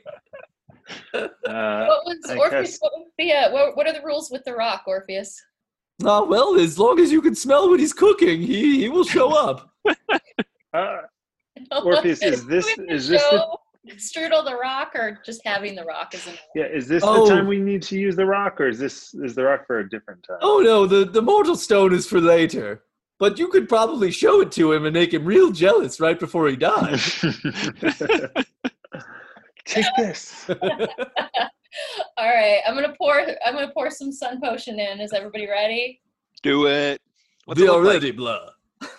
Uh, 1.14 1.28
What 1.44 2.04
was 2.06 2.18
I 2.30 2.36
Orpheus? 2.36 2.70
guess- 2.72 2.78
What, 2.80 2.92
was 2.96 3.06
the, 3.18 3.32
uh, 3.32 3.52
what, 3.52 3.76
what 3.76 3.86
are 3.86 3.92
the 3.92 4.02
rules 4.02 4.30
with 4.30 4.44
the 4.44 4.54
rock, 4.54 4.84
Orpheus? 4.86 5.40
Ah, 6.04 6.22
well, 6.24 6.58
as 6.58 6.78
long 6.78 6.98
as 6.98 7.12
you 7.12 7.20
can 7.20 7.34
smell 7.34 7.68
what 7.68 7.78
he's 7.80 7.92
cooking, 7.92 8.40
he 8.40 8.80
he 8.80 8.88
will 8.88 9.04
show 9.04 9.28
up. 9.32 9.70
uh, 10.72 10.96
Orpheus, 11.84 12.22
is 12.22 12.46
this 12.54 12.66
Do 12.74 12.82
we 12.82 12.88
have 12.88 12.88
to 12.88 12.94
is 12.94 13.08
this 13.08 13.22
the, 13.22 13.92
Strudel 13.96 14.44
the 14.44 14.54
rock, 14.56 14.92
or 14.94 15.18
just 15.26 15.40
having 15.44 15.74
the 15.74 15.84
rock 15.84 16.14
is 16.14 16.26
enough? 16.26 16.38
yeah 16.54 16.64
is 16.64 16.86
this 16.88 17.02
Oh. 17.04 17.26
the 17.26 17.34
time 17.34 17.46
we 17.46 17.58
need 17.58 17.82
to 17.84 17.98
use 17.98 18.16
the 18.16 18.24
rock, 18.26 18.60
or 18.60 18.68
is 18.68 18.78
this 18.78 19.12
is 19.14 19.34
the 19.34 19.44
rock 19.44 19.66
for 19.66 19.80
a 19.80 19.88
different 19.90 20.22
time? 20.26 20.38
Oh 20.40 20.60
no, 20.60 20.86
the 20.86 21.04
the 21.04 21.20
mortal 21.22 21.56
stone 21.56 21.92
is 21.92 22.06
for 22.06 22.20
later. 22.20 22.82
But 23.18 23.38
you 23.38 23.48
could 23.48 23.68
probably 23.68 24.10
show 24.10 24.40
it 24.40 24.50
to 24.52 24.72
him 24.72 24.86
and 24.86 24.94
make 24.94 25.12
him 25.12 25.26
real 25.26 25.50
jealous 25.50 26.00
right 26.00 26.18
before 26.18 26.48
he 26.48 26.56
dies. 26.56 27.22
Take 29.70 29.86
this. 29.96 30.50
All 32.16 32.26
right, 32.26 32.58
I'm 32.66 32.74
gonna 32.74 32.94
pour. 32.98 33.20
I'm 33.46 33.54
gonna 33.54 33.70
pour 33.72 33.88
some 33.90 34.10
sun 34.10 34.40
potion 34.42 34.80
in. 34.80 35.00
Is 35.00 35.12
everybody 35.12 35.48
ready? 35.48 36.00
Do 36.42 36.66
it. 36.66 37.00
What's 37.44 37.60
Be 37.60 37.66
it 37.66 37.70
look 37.70 37.84
like? 37.84 37.86
already, 37.86 38.10
blah. 38.10 38.50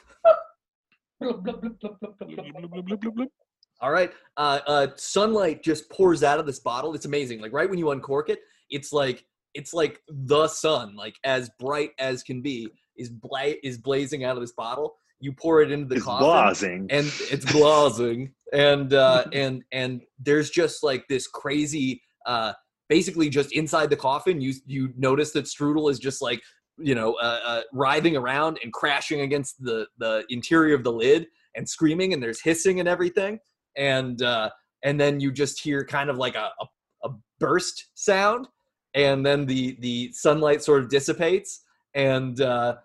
All 3.81 3.91
right. 3.91 4.11
Uh, 4.37 4.59
uh, 4.65 4.87
sunlight 4.95 5.61
just 5.61 5.89
pours 5.89 6.23
out 6.23 6.39
of 6.39 6.45
this 6.45 6.59
bottle. 6.59 6.95
It's 6.95 7.05
amazing. 7.05 7.41
Like 7.41 7.51
right 7.51 7.69
when 7.69 7.77
you 7.77 7.91
uncork 7.91 8.29
it, 8.29 8.39
it's 8.69 8.93
like 8.93 9.25
it's 9.53 9.73
like 9.73 10.01
the 10.07 10.47
sun, 10.47 10.95
like 10.95 11.15
as 11.25 11.49
bright 11.59 11.91
as 11.99 12.23
can 12.23 12.41
be, 12.41 12.69
is 12.95 13.09
bla- 13.09 13.55
is 13.63 13.77
blazing 13.77 14.23
out 14.23 14.37
of 14.37 14.41
this 14.41 14.53
bottle. 14.53 14.95
You 15.21 15.31
pour 15.33 15.61
it 15.61 15.71
into 15.71 15.87
the 15.87 15.95
It's 15.95 16.03
coffin. 16.05 16.87
and 16.89 17.05
it's 17.31 17.51
blazing. 17.51 18.33
And 18.53 18.93
uh 18.93 19.25
and 19.33 19.63
and 19.71 20.01
there's 20.19 20.49
just 20.49 20.83
like 20.83 21.07
this 21.07 21.27
crazy 21.27 22.01
uh 22.25 22.53
basically 22.89 23.29
just 23.29 23.53
inside 23.53 23.89
the 23.89 23.95
coffin 23.95 24.41
you 24.41 24.53
you 24.65 24.93
notice 24.97 25.31
that 25.31 25.45
strudel 25.45 25.89
is 25.89 25.97
just 25.97 26.21
like 26.21 26.41
you 26.77 26.93
know 26.95 27.13
uh, 27.13 27.39
uh 27.45 27.61
writhing 27.71 28.17
around 28.17 28.59
and 28.63 28.73
crashing 28.73 29.21
against 29.21 29.55
the 29.63 29.87
the 29.99 30.25
interior 30.29 30.75
of 30.75 30.83
the 30.83 30.91
lid 30.91 31.27
and 31.55 31.67
screaming 31.69 32.13
and 32.13 32.21
there's 32.23 32.41
hissing 32.41 32.79
and 32.79 32.89
everything. 32.89 33.39
And 33.77 34.21
uh 34.21 34.49
and 34.83 34.99
then 34.99 35.19
you 35.19 35.31
just 35.31 35.61
hear 35.61 35.85
kind 35.85 36.09
of 36.09 36.17
like 36.17 36.35
a 36.35 36.49
a, 36.61 37.07
a 37.07 37.09
burst 37.39 37.91
sound 37.95 38.47
and 38.93 39.25
then 39.25 39.45
the 39.45 39.77
the 39.79 40.11
sunlight 40.13 40.61
sort 40.63 40.81
of 40.83 40.89
dissipates. 40.89 41.63
And 41.93 42.41
uh 42.41 42.75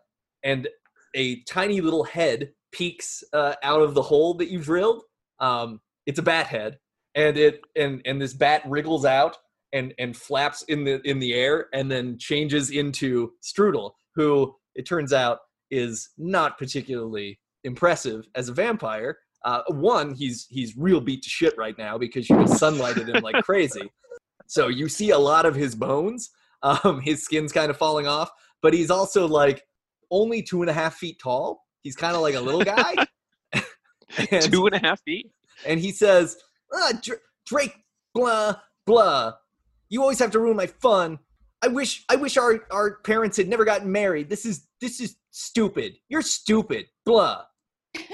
and 0.44 0.68
a 1.16 1.42
tiny 1.42 1.80
little 1.80 2.04
head 2.04 2.50
peeks 2.72 3.24
uh, 3.32 3.54
out 3.62 3.82
of 3.82 3.94
the 3.94 4.02
hole 4.02 4.34
that 4.34 4.50
you 4.50 4.60
drilled. 4.60 5.02
Um, 5.40 5.80
it's 6.06 6.18
a 6.18 6.22
bat 6.22 6.46
head, 6.46 6.78
and 7.14 7.36
it 7.36 7.60
and 7.74 8.02
and 8.04 8.20
this 8.20 8.34
bat 8.34 8.62
wriggles 8.66 9.04
out 9.04 9.36
and 9.72 9.92
and 9.98 10.16
flaps 10.16 10.62
in 10.62 10.84
the 10.84 11.00
in 11.08 11.18
the 11.18 11.34
air, 11.34 11.66
and 11.72 11.90
then 11.90 12.18
changes 12.18 12.70
into 12.70 13.32
Strudel, 13.42 13.92
who 14.14 14.54
it 14.74 14.86
turns 14.86 15.12
out 15.12 15.38
is 15.70 16.10
not 16.16 16.58
particularly 16.58 17.40
impressive 17.64 18.26
as 18.34 18.48
a 18.48 18.54
vampire. 18.54 19.18
Uh, 19.44 19.62
one, 19.68 20.14
he's 20.14 20.46
he's 20.48 20.76
real 20.76 21.00
beat 21.00 21.22
to 21.22 21.28
shit 21.28 21.54
right 21.56 21.76
now 21.78 21.98
because 21.98 22.28
you 22.28 22.36
sunlighted 22.36 23.12
him 23.12 23.22
like 23.22 23.42
crazy. 23.44 23.90
So 24.46 24.68
you 24.68 24.88
see 24.88 25.10
a 25.10 25.18
lot 25.18 25.46
of 25.46 25.54
his 25.54 25.74
bones. 25.74 26.30
Um, 26.62 27.00
his 27.00 27.22
skin's 27.22 27.52
kind 27.52 27.70
of 27.70 27.76
falling 27.76 28.06
off, 28.06 28.30
but 28.62 28.72
he's 28.72 28.90
also 28.90 29.28
like 29.28 29.62
only 30.10 30.42
two 30.42 30.62
and 30.62 30.70
a 30.70 30.72
half 30.72 30.96
feet 30.96 31.18
tall. 31.18 31.64
He's 31.82 31.96
kind 31.96 32.14
of 32.16 32.22
like 32.22 32.34
a 32.34 32.40
little 32.40 32.62
guy. 32.62 32.94
and, 34.30 34.42
Two 34.52 34.66
and 34.66 34.74
a 34.74 34.78
half 34.78 35.00
feet. 35.02 35.30
and 35.66 35.80
he 35.80 35.90
says, 35.90 36.36
ah, 36.72 36.92
Dr- 37.02 37.20
Drake, 37.46 37.74
blah, 38.14 38.54
blah. 38.86 39.32
You 39.88 40.00
always 40.02 40.18
have 40.20 40.30
to 40.32 40.38
ruin 40.38 40.56
my 40.56 40.66
fun. 40.66 41.18
I 41.62 41.68
wish 41.68 42.04
I 42.08 42.16
wish 42.16 42.36
our, 42.36 42.60
our 42.70 42.98
parents 43.02 43.36
had 43.36 43.48
never 43.48 43.64
gotten 43.64 43.90
married. 43.90 44.28
This 44.28 44.44
is 44.46 44.68
this 44.80 45.00
is 45.00 45.16
stupid. 45.30 45.94
You're 46.08 46.22
stupid. 46.22 46.86
Blah. 47.04 47.44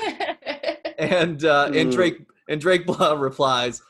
And 0.98 1.44
uh, 1.44 1.66
and 1.74 1.90
Mm. 1.90 1.92
Drake 1.92 2.18
and 2.48 2.60
Drake 2.60 2.86
blah 2.86 3.14
replies, 3.14 3.82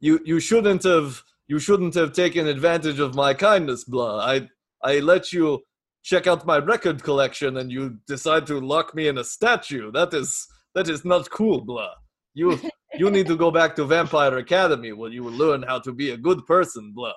You 0.00 0.20
you 0.24 0.40
shouldn't 0.40 0.82
have 0.84 1.22
you 1.48 1.58
shouldn't 1.58 1.94
have 1.94 2.12
taken 2.12 2.46
advantage 2.46 2.98
of 2.98 3.14
my 3.14 3.32
kindness, 3.34 3.84
blah. 3.84 4.18
I 4.20 4.48
I 4.82 4.98
let 4.98 5.32
you 5.32 5.62
check 6.02 6.26
out 6.26 6.46
my 6.46 6.58
record 6.58 7.02
collection 7.02 7.58
and 7.58 7.70
you 7.70 7.98
decide 8.06 8.46
to 8.46 8.60
lock 8.60 8.94
me 8.94 9.08
in 9.08 9.18
a 9.18 9.24
statue. 9.24 9.90
That 9.92 10.14
is 10.14 10.46
that 10.74 10.88
is 10.88 11.04
not 11.04 11.30
cool, 11.30 11.60
blah. 11.60 11.94
You 12.34 12.58
you 12.94 13.10
need 13.10 13.26
to 13.26 13.36
go 13.36 13.50
back 13.58 13.76
to 13.76 13.84
Vampire 13.84 14.36
Academy 14.38 14.92
where 14.92 15.10
you 15.10 15.22
will 15.22 15.32
learn 15.32 15.62
how 15.62 15.78
to 15.80 15.92
be 15.92 16.10
a 16.10 16.16
good 16.16 16.46
person, 16.46 16.92
blah. 16.94 17.12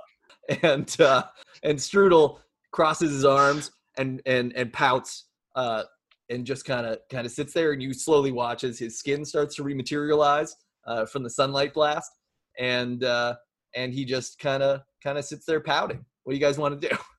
And 0.61 0.93
uh, 0.99 1.23
and 1.63 1.79
Strudel 1.79 2.39
crosses 2.71 3.11
his 3.11 3.25
arms 3.25 3.71
and 3.97 4.21
and 4.25 4.53
and 4.55 4.73
pouts 4.73 5.25
uh, 5.55 5.83
and 6.29 6.45
just 6.45 6.65
kind 6.65 6.85
of 6.85 6.99
kind 7.09 7.25
of 7.25 7.31
sits 7.31 7.53
there, 7.53 7.71
and 7.71 7.81
you 7.81 7.93
slowly 7.93 8.31
watch 8.31 8.63
as 8.63 8.79
his 8.79 8.99
skin 8.99 9.23
starts 9.23 9.55
to 9.55 9.63
rematerialize 9.63 10.51
uh, 10.85 11.05
from 11.05 11.23
the 11.23 11.29
sunlight 11.29 11.73
blast, 11.73 12.11
and 12.59 13.03
uh, 13.03 13.35
and 13.75 13.93
he 13.93 14.03
just 14.03 14.39
kind 14.39 14.63
of 14.63 14.81
kind 15.03 15.17
of 15.17 15.25
sits 15.25 15.45
there 15.45 15.61
pouting. 15.61 16.03
What 16.23 16.33
do 16.33 16.37
you 16.37 16.43
guys 16.43 16.57
want 16.57 16.79
to 16.81 16.89
do? 16.89 16.95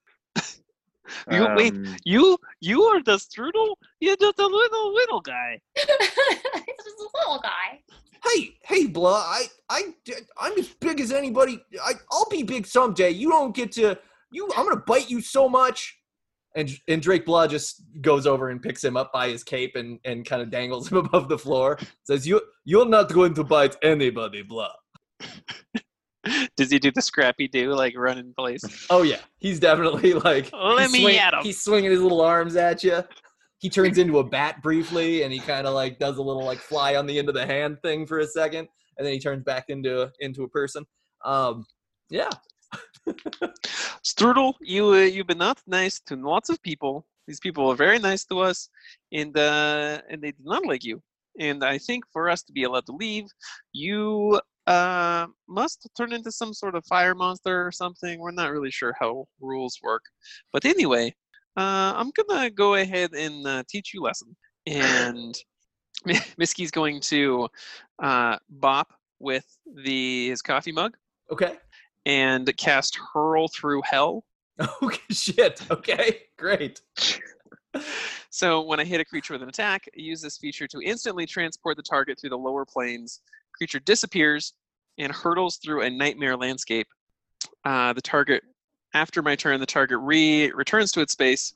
You 1.31 1.47
wait. 1.55 1.75
Um, 1.75 1.97
You 2.05 2.39
you 2.61 2.83
are 2.85 3.03
the 3.03 3.17
strudel. 3.17 3.77
You're 4.01 4.17
just 4.17 4.39
a 4.39 4.47
little 4.47 4.95
little 4.95 5.21
guy. 5.21 5.61
He's 5.77 5.87
just 5.87 6.99
a 6.99 7.19
little 7.19 7.41
guy. 7.43 7.81
Hey, 8.33 8.57
hey, 8.63 8.87
blah! 8.87 9.19
I, 9.19 9.45
I, 9.69 9.93
I'm 10.39 10.59
as 10.59 10.69
big 10.81 11.01
as 11.01 11.13
anybody. 11.13 11.63
I, 11.85 11.93
I'll 12.11 12.29
be 12.31 12.43
big 12.43 12.67
someday. 12.67 13.11
You 13.11 13.29
don't 13.29 13.55
get 13.55 13.73
to. 13.73 13.99
You, 14.33 14.49
I'm 14.57 14.67
gonna 14.67 14.81
bite 14.87 15.11
you 15.11 15.21
so 15.21 15.49
much. 15.49 15.99
And 16.57 16.71
and 16.89 17.03
Drake 17.03 17.27
Blah 17.27 17.49
just 17.49 17.83
goes 18.01 18.27
over 18.27 18.49
and 18.49 18.63
picks 18.63 18.83
him 18.83 18.97
up 18.97 19.13
by 19.13 19.29
his 19.29 19.45
cape 19.45 19.77
and 19.77 19.99
and 20.05 20.25
kind 20.25 20.41
of 20.41 20.51
dangles 20.51 20.91
him 20.91 20.99
above 21.05 21.29
the 21.29 21.39
floor. 21.39 21.79
Says, 22.05 22.27
"You, 22.27 22.41
you're 22.65 22.89
not 22.89 23.13
going 23.13 23.35
to 23.35 23.45
bite 23.45 23.77
anybody, 23.83 24.43
Blah." 24.43 24.73
Does 26.57 26.71
he 26.71 26.79
do 26.79 26.91
the 26.91 27.03
Scrappy-Doo 27.03 27.75
like 27.75 27.95
run 27.97 28.19
in 28.19 28.35
place? 28.35 28.63
Oh 28.91 29.03
yeah, 29.03 29.21
he's 29.39 29.61
definitely 29.61 30.15
like. 30.15 30.53
Let 30.53 30.83
he's 30.83 30.93
me 30.93 31.01
swing- 31.03 31.17
at 31.17 31.35
him. 31.35 31.43
He's 31.43 31.63
swinging 31.63 31.91
his 31.91 32.01
little 32.01 32.21
arms 32.21 32.57
at 32.57 32.85
you. 32.85 33.03
He 33.59 33.71
turns 33.71 33.99
into 33.99 34.19
a 34.19 34.25
bat 34.25 34.63
briefly, 34.63 35.23
and 35.23 35.33
he 35.33 35.39
kind 35.39 35.67
of 35.67 35.75
like 35.75 35.99
does 35.99 36.19
a 36.19 36.23
little 36.23 36.45
like 36.45 36.59
fly 36.59 36.97
on 36.97 37.07
the 37.07 37.19
end 37.19 37.29
of 37.29 37.35
the 37.35 37.47
hand 37.47 37.79
thing 37.83 38.07
for 38.07 38.19
a 38.19 38.27
second, 38.27 38.69
and 38.99 39.07
then 39.07 39.13
he 39.13 39.19
turns 39.19 39.43
back 39.43 39.65
into 39.69 40.11
into 40.21 40.43
a 40.43 40.49
person. 40.49 40.85
Um, 41.25 41.65
yeah, 42.11 42.29
Strudel, 44.05 44.55
you 44.61 44.93
uh, 44.93 44.99
you've 44.99 45.27
been 45.27 45.39
not 45.39 45.61
nice 45.67 46.01
to 46.07 46.17
lots 46.17 46.51
of 46.51 46.63
people. 46.63 47.07
These 47.27 47.41
people 47.41 47.71
are 47.71 47.77
very 47.77 47.99
nice 47.99 48.25
to 48.27 48.41
us, 48.41 48.69
and 49.13 49.37
uh, 49.37 50.01
and 50.11 50.23
they 50.23 50.33
do 50.33 50.43
not 50.43 50.67
like 50.67 50.85
you. 50.85 51.01
And 51.41 51.65
I 51.65 51.79
think 51.79 52.05
for 52.13 52.29
us 52.29 52.43
to 52.45 52.53
be 52.53 52.65
allowed 52.65 52.87
to 52.87 52.93
leave, 52.93 53.25
you 53.73 54.41
uh, 54.67 55.27
must 55.49 55.89
turn 55.97 56.13
into 56.13 56.33
some 56.33 56.55
sort 56.55 56.75
of 56.75 56.85
fire 56.87 57.15
monster 57.15 57.67
or 57.67 57.73
something. 57.73 58.19
We're 58.19 58.31
not 58.31 58.51
really 58.51 58.71
sure 58.71 58.95
how 58.99 59.27
rules 59.41 59.79
work, 59.83 60.05
but 60.53 60.65
anyway, 60.65 61.15
uh, 61.57 61.93
I'm 61.97 62.11
gonna 62.11 62.51
go 62.51 62.75
ahead 62.75 63.13
and 63.13 63.47
uh, 63.47 63.63
teach 63.69 63.93
you 63.95 64.03
a 64.03 64.05
lesson. 64.05 64.37
And 64.67 65.37
Miski's 66.41 66.71
going 66.71 67.01
to 67.03 67.49
uh, 68.03 68.39
bop 68.49 68.95
with 69.19 69.45
the 69.75 70.29
his 70.29 70.41
coffee 70.41 70.73
mug 70.73 70.97
okay. 71.31 71.57
and 72.07 72.51
cast 72.57 72.99
hurl 73.13 73.49
through 73.49 73.83
hell. 73.85 74.25
Okay, 74.83 75.01
shit. 75.11 75.61
Okay, 75.71 76.21
great. 76.39 76.81
So 78.35 78.63
when 78.63 78.81
I 78.81 78.85
hit 78.85 79.01
a 79.01 79.05
creature 79.05 79.35
with 79.35 79.43
an 79.43 79.49
attack, 79.49 79.89
I 79.97 80.01
use 80.01 80.21
this 80.21 80.39
feature 80.39 80.67
to 80.67 80.81
instantly 80.81 81.25
transport 81.25 81.77
the 81.77 81.85
target 81.85 82.19
through 82.21 82.31
the 82.31 82.39
lower 82.39 82.65
planes. 82.65 83.21
Creature 83.57 83.81
disappears 83.81 84.55
and 84.99 85.13
hurtles 85.13 85.57
through 85.57 85.83
a 85.83 85.91
nightmare 85.91 86.37
landscape. 86.37 86.87
Uh, 87.65 87.93
the 87.93 88.03
target, 88.03 88.43
after 88.95 89.23
my 89.23 89.35
turn, 89.37 89.61
the 89.61 89.67
target 89.67 89.99
re 90.01 90.51
returns 90.53 90.93
to 90.93 91.01
its 91.01 91.13
space, 91.13 91.55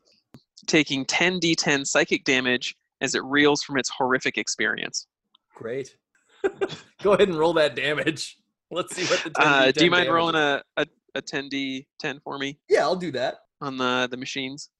taking 0.66 1.04
10d10 1.04 1.86
psychic 1.86 2.24
damage 2.24 2.74
as 3.00 3.14
it 3.14 3.22
reels 3.24 3.62
from 3.62 3.78
its 3.78 3.88
horrific 3.90 4.38
experience. 4.38 5.06
Great. 5.54 5.96
Go 7.02 7.12
ahead 7.12 7.28
and 7.28 7.38
roll 7.38 7.52
that 7.54 7.74
damage. 7.76 8.38
Let's 8.70 8.94
see 8.94 9.04
what 9.06 9.22
the. 9.24 9.30
10 9.30 9.46
Uh, 9.46 9.72
do 9.72 9.84
you 9.84 9.90
mind 9.90 10.08
rolling 10.10 10.34
a, 10.34 10.62
a, 10.76 10.86
a 11.14 11.22
10d10 11.22 12.22
for 12.22 12.38
me 12.38 12.58
Yeah, 12.68 12.82
I'll 12.82 12.96
do 12.96 13.10
that. 13.12 13.38
on 13.60 13.76
the, 13.76 14.08
the 14.10 14.16
machines? 14.16 14.70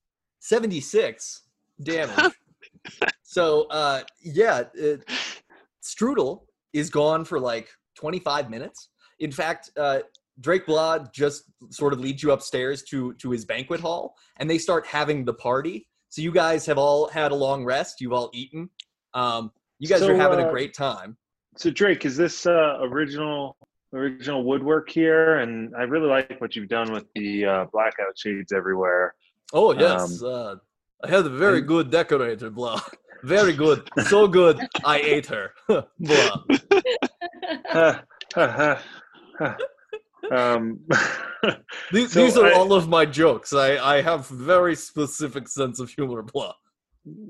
76 0.40 1.42
damage. 1.82 2.32
so, 3.22 3.62
uh, 3.70 4.02
yeah, 4.22 4.62
uh, 4.80 4.96
Strudel 5.82 6.42
is 6.78 6.90
gone 6.90 7.24
for 7.24 7.38
like 7.38 7.68
25 7.96 8.50
minutes. 8.50 8.88
In 9.18 9.32
fact, 9.32 9.70
uh, 9.76 10.00
Drake 10.40 10.66
Blah 10.66 10.98
just 11.12 11.44
sort 11.70 11.92
of 11.92 12.00
leads 12.00 12.22
you 12.22 12.30
upstairs 12.30 12.82
to 12.84 13.14
to 13.14 13.30
his 13.30 13.44
banquet 13.44 13.80
hall, 13.80 14.14
and 14.38 14.48
they 14.48 14.58
start 14.58 14.86
having 14.86 15.24
the 15.24 15.34
party. 15.34 15.88
So 16.10 16.22
you 16.22 16.32
guys 16.32 16.64
have 16.66 16.78
all 16.78 17.08
had 17.08 17.32
a 17.32 17.34
long 17.34 17.64
rest. 17.64 18.00
You've 18.00 18.12
all 18.12 18.30
eaten. 18.32 18.70
Um, 19.14 19.50
you 19.78 19.88
guys 19.88 20.00
So, 20.00 20.10
are 20.10 20.16
having 20.16 20.40
a 20.40 20.46
uh, 20.46 20.50
great 20.50 20.74
time. 20.74 21.16
So 21.56 21.70
Drake, 21.70 22.04
is 22.04 22.16
this 22.16 22.46
uh, 22.46 22.78
original 22.82 23.56
original 23.92 24.44
woodwork 24.44 24.88
here? 24.90 25.38
And 25.38 25.74
I 25.76 25.82
really 25.82 26.08
like 26.08 26.40
what 26.40 26.54
you've 26.54 26.68
done 26.68 26.92
with 26.92 27.06
the 27.14 27.44
uh, 27.44 27.64
blackout 27.72 28.16
shades 28.16 28.52
everywhere. 28.52 29.14
Oh 29.52 29.72
yes, 29.72 30.22
uh, 30.22 30.56
I 31.04 31.08
had 31.08 31.26
a 31.26 31.30
very 31.30 31.60
good 31.60 31.90
decorator, 31.90 32.50
Blah. 32.50 32.80
Very 33.24 33.52
good, 33.52 33.82
so 34.06 34.28
good. 34.28 34.60
I 34.84 34.98
ate 35.00 35.26
her, 35.26 35.50
Blah. 35.98 36.44
Um, 40.30 40.80
These, 41.92 42.12
So 42.12 42.20
these 42.22 42.36
are 42.36 42.46
I- 42.46 42.52
all 42.52 42.72
of 42.74 42.88
my 42.88 43.06
jokes. 43.06 43.52
I, 43.52 43.78
I 43.78 44.02
have 44.02 44.26
very 44.28 44.74
specific 44.76 45.48
sense 45.48 45.80
of 45.80 45.88
humor, 45.90 46.22
blah. 46.22 46.52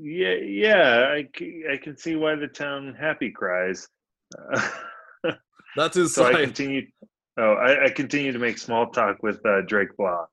yeah, 0.03 0.35
yeah, 0.35 1.07
I, 1.17 1.29
I 1.73 1.77
can 1.77 1.97
see 1.97 2.17
why 2.17 2.35
the 2.35 2.49
town 2.49 2.95
happy 2.99 3.31
cries. 3.31 3.89
Uh, 4.53 4.69
That 5.77 5.95
is 5.97 6.15
so 6.15 6.25
I 6.27 6.33
continue. 6.35 6.87
Oh, 7.39 7.53
I, 7.53 7.85
I 7.85 7.91
continue 7.91 8.33
to 8.33 8.39
make 8.39 8.59
small 8.59 8.91
talk 8.91 9.23
with 9.23 9.45
uh, 9.47 9.61
Drake 9.67 9.97
Blah. 9.97 10.25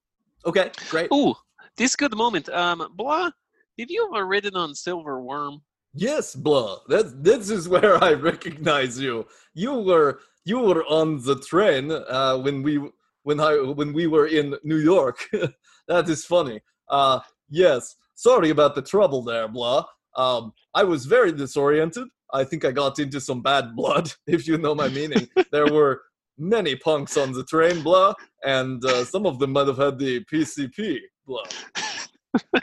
Okay, 0.46 0.72
great. 0.90 1.10
Ooh, 1.14 1.36
this 1.78 1.96
good 1.96 2.16
moment. 2.16 2.50
Um, 2.50 2.88
Blah, 2.96 3.32
have 3.80 3.90
you 3.92 4.10
ever 4.14 4.26
ridden 4.26 4.56
on 4.56 4.76
Silver 4.76 5.22
Worm? 5.22 5.62
Yes, 5.94 6.36
blah. 6.36 6.80
That 6.90 7.24
this 7.24 7.50
is 7.50 7.70
where 7.74 8.04
I 8.04 8.14
recognize 8.14 9.00
you. 9.00 9.26
You 9.54 9.74
were 9.76 10.20
you 10.44 10.60
were 10.60 10.84
on 10.86 11.24
the 11.24 11.40
train 11.40 11.92
uh, 11.92 12.38
when 12.38 12.64
we 12.64 12.82
when 13.24 13.40
I 13.40 13.56
when 13.56 13.94
we 13.94 14.08
were 14.08 14.28
in 14.28 14.56
New 14.64 14.78
York. 14.78 15.20
that 15.88 16.10
is 16.10 16.26
funny. 16.26 16.62
Uh, 16.90 17.20
yes. 17.50 17.96
Sorry 18.16 18.50
about 18.50 18.76
the 18.76 18.82
trouble 18.82 19.24
there, 19.24 19.48
blah. 19.48 19.86
Um, 20.16 20.54
I 20.74 20.84
was 20.84 21.06
very 21.06 21.32
disoriented. 21.32 22.08
I 22.34 22.44
think 22.44 22.64
I 22.64 22.72
got 22.72 23.00
into 23.00 23.20
some 23.20 23.42
bad 23.42 23.76
blood, 23.76 24.12
if 24.28 24.48
you 24.48 24.58
know 24.58 24.76
my 24.76 24.88
meaning. 24.90 25.28
there 25.52 25.68
were 25.68 26.02
many 26.38 26.76
punks 26.76 27.18
on 27.18 27.32
the 27.32 27.44
train, 27.44 27.82
blah, 27.82 28.14
and 28.44 28.84
uh, 28.86 29.06
some 29.06 29.26
of 29.26 29.40
them 29.40 29.52
might 29.52 29.68
have 29.68 29.78
had 29.78 30.00
the 30.00 30.24
PCP, 30.32 31.00
blah. 31.26 31.44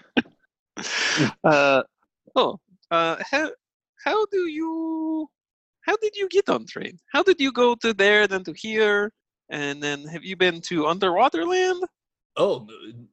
Uh, 1.44 1.82
oh, 2.36 2.58
uh, 2.90 3.16
how 3.30 3.50
how 4.04 4.26
do 4.32 4.46
you 4.46 5.28
how 5.82 5.96
did 6.00 6.16
you 6.16 6.28
get 6.28 6.48
on 6.48 6.66
train? 6.66 6.98
How 7.12 7.22
did 7.22 7.40
you 7.40 7.52
go 7.52 7.74
to 7.76 7.92
there, 7.92 8.26
then 8.26 8.44
to 8.44 8.54
here, 8.56 9.12
and 9.50 9.82
then 9.82 10.06
have 10.06 10.24
you 10.24 10.36
been 10.36 10.60
to 10.62 10.86
underwater 10.86 11.44
land? 11.44 11.82
Oh 12.36 12.66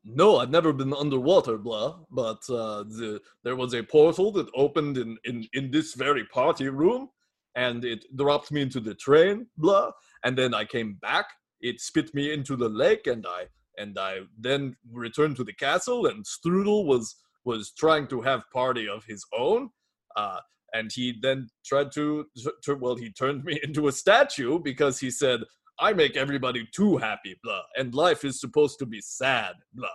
no, 0.05 0.37
I've 0.37 0.49
never 0.49 0.71
been 0.71 0.93
underwater, 0.93 1.57
blah. 1.57 1.99
But 2.09 2.41
uh, 2.49 2.83
the, 2.83 3.19
there 3.43 3.55
was 3.55 3.73
a 3.73 3.83
portal 3.83 4.31
that 4.33 4.47
opened 4.55 4.97
in, 4.97 5.17
in 5.25 5.45
in 5.53 5.71
this 5.71 5.93
very 5.95 6.25
party 6.25 6.69
room, 6.69 7.09
and 7.55 7.83
it 7.83 8.05
dropped 8.15 8.51
me 8.51 8.61
into 8.61 8.79
the 8.79 8.95
train, 8.95 9.47
blah. 9.57 9.91
And 10.23 10.37
then 10.37 10.53
I 10.53 10.65
came 10.65 10.97
back. 11.01 11.25
It 11.61 11.81
spit 11.81 12.13
me 12.13 12.31
into 12.33 12.55
the 12.55 12.69
lake, 12.69 13.07
and 13.07 13.25
I 13.27 13.47
and 13.77 13.97
I 13.97 14.19
then 14.37 14.75
returned 14.91 15.37
to 15.37 15.43
the 15.43 15.53
castle. 15.53 16.05
And 16.07 16.25
Strudel 16.25 16.85
was 16.85 17.15
was 17.45 17.71
trying 17.71 18.07
to 18.07 18.21
have 18.21 18.43
party 18.53 18.87
of 18.87 19.05
his 19.05 19.23
own. 19.37 19.69
Uh, 20.15 20.39
and 20.73 20.91
he 20.93 21.15
then 21.21 21.47
tried 21.65 21.91
to, 21.93 22.25
to 22.63 22.75
well, 22.75 22.95
he 22.95 23.11
turned 23.11 23.43
me 23.49 23.59
into 23.63 23.87
a 23.87 23.91
statue 23.91 24.59
because 24.59 24.99
he 24.99 25.09
said, 25.09 25.41
I 25.79 25.93
make 25.93 26.17
everybody 26.17 26.67
too 26.75 26.97
happy, 26.97 27.39
blah, 27.41 27.61
and 27.77 27.95
life 27.95 28.25
is 28.25 28.41
supposed 28.41 28.79
to 28.79 28.85
be 28.85 28.99
sad, 29.01 29.53
blah. 29.73 29.87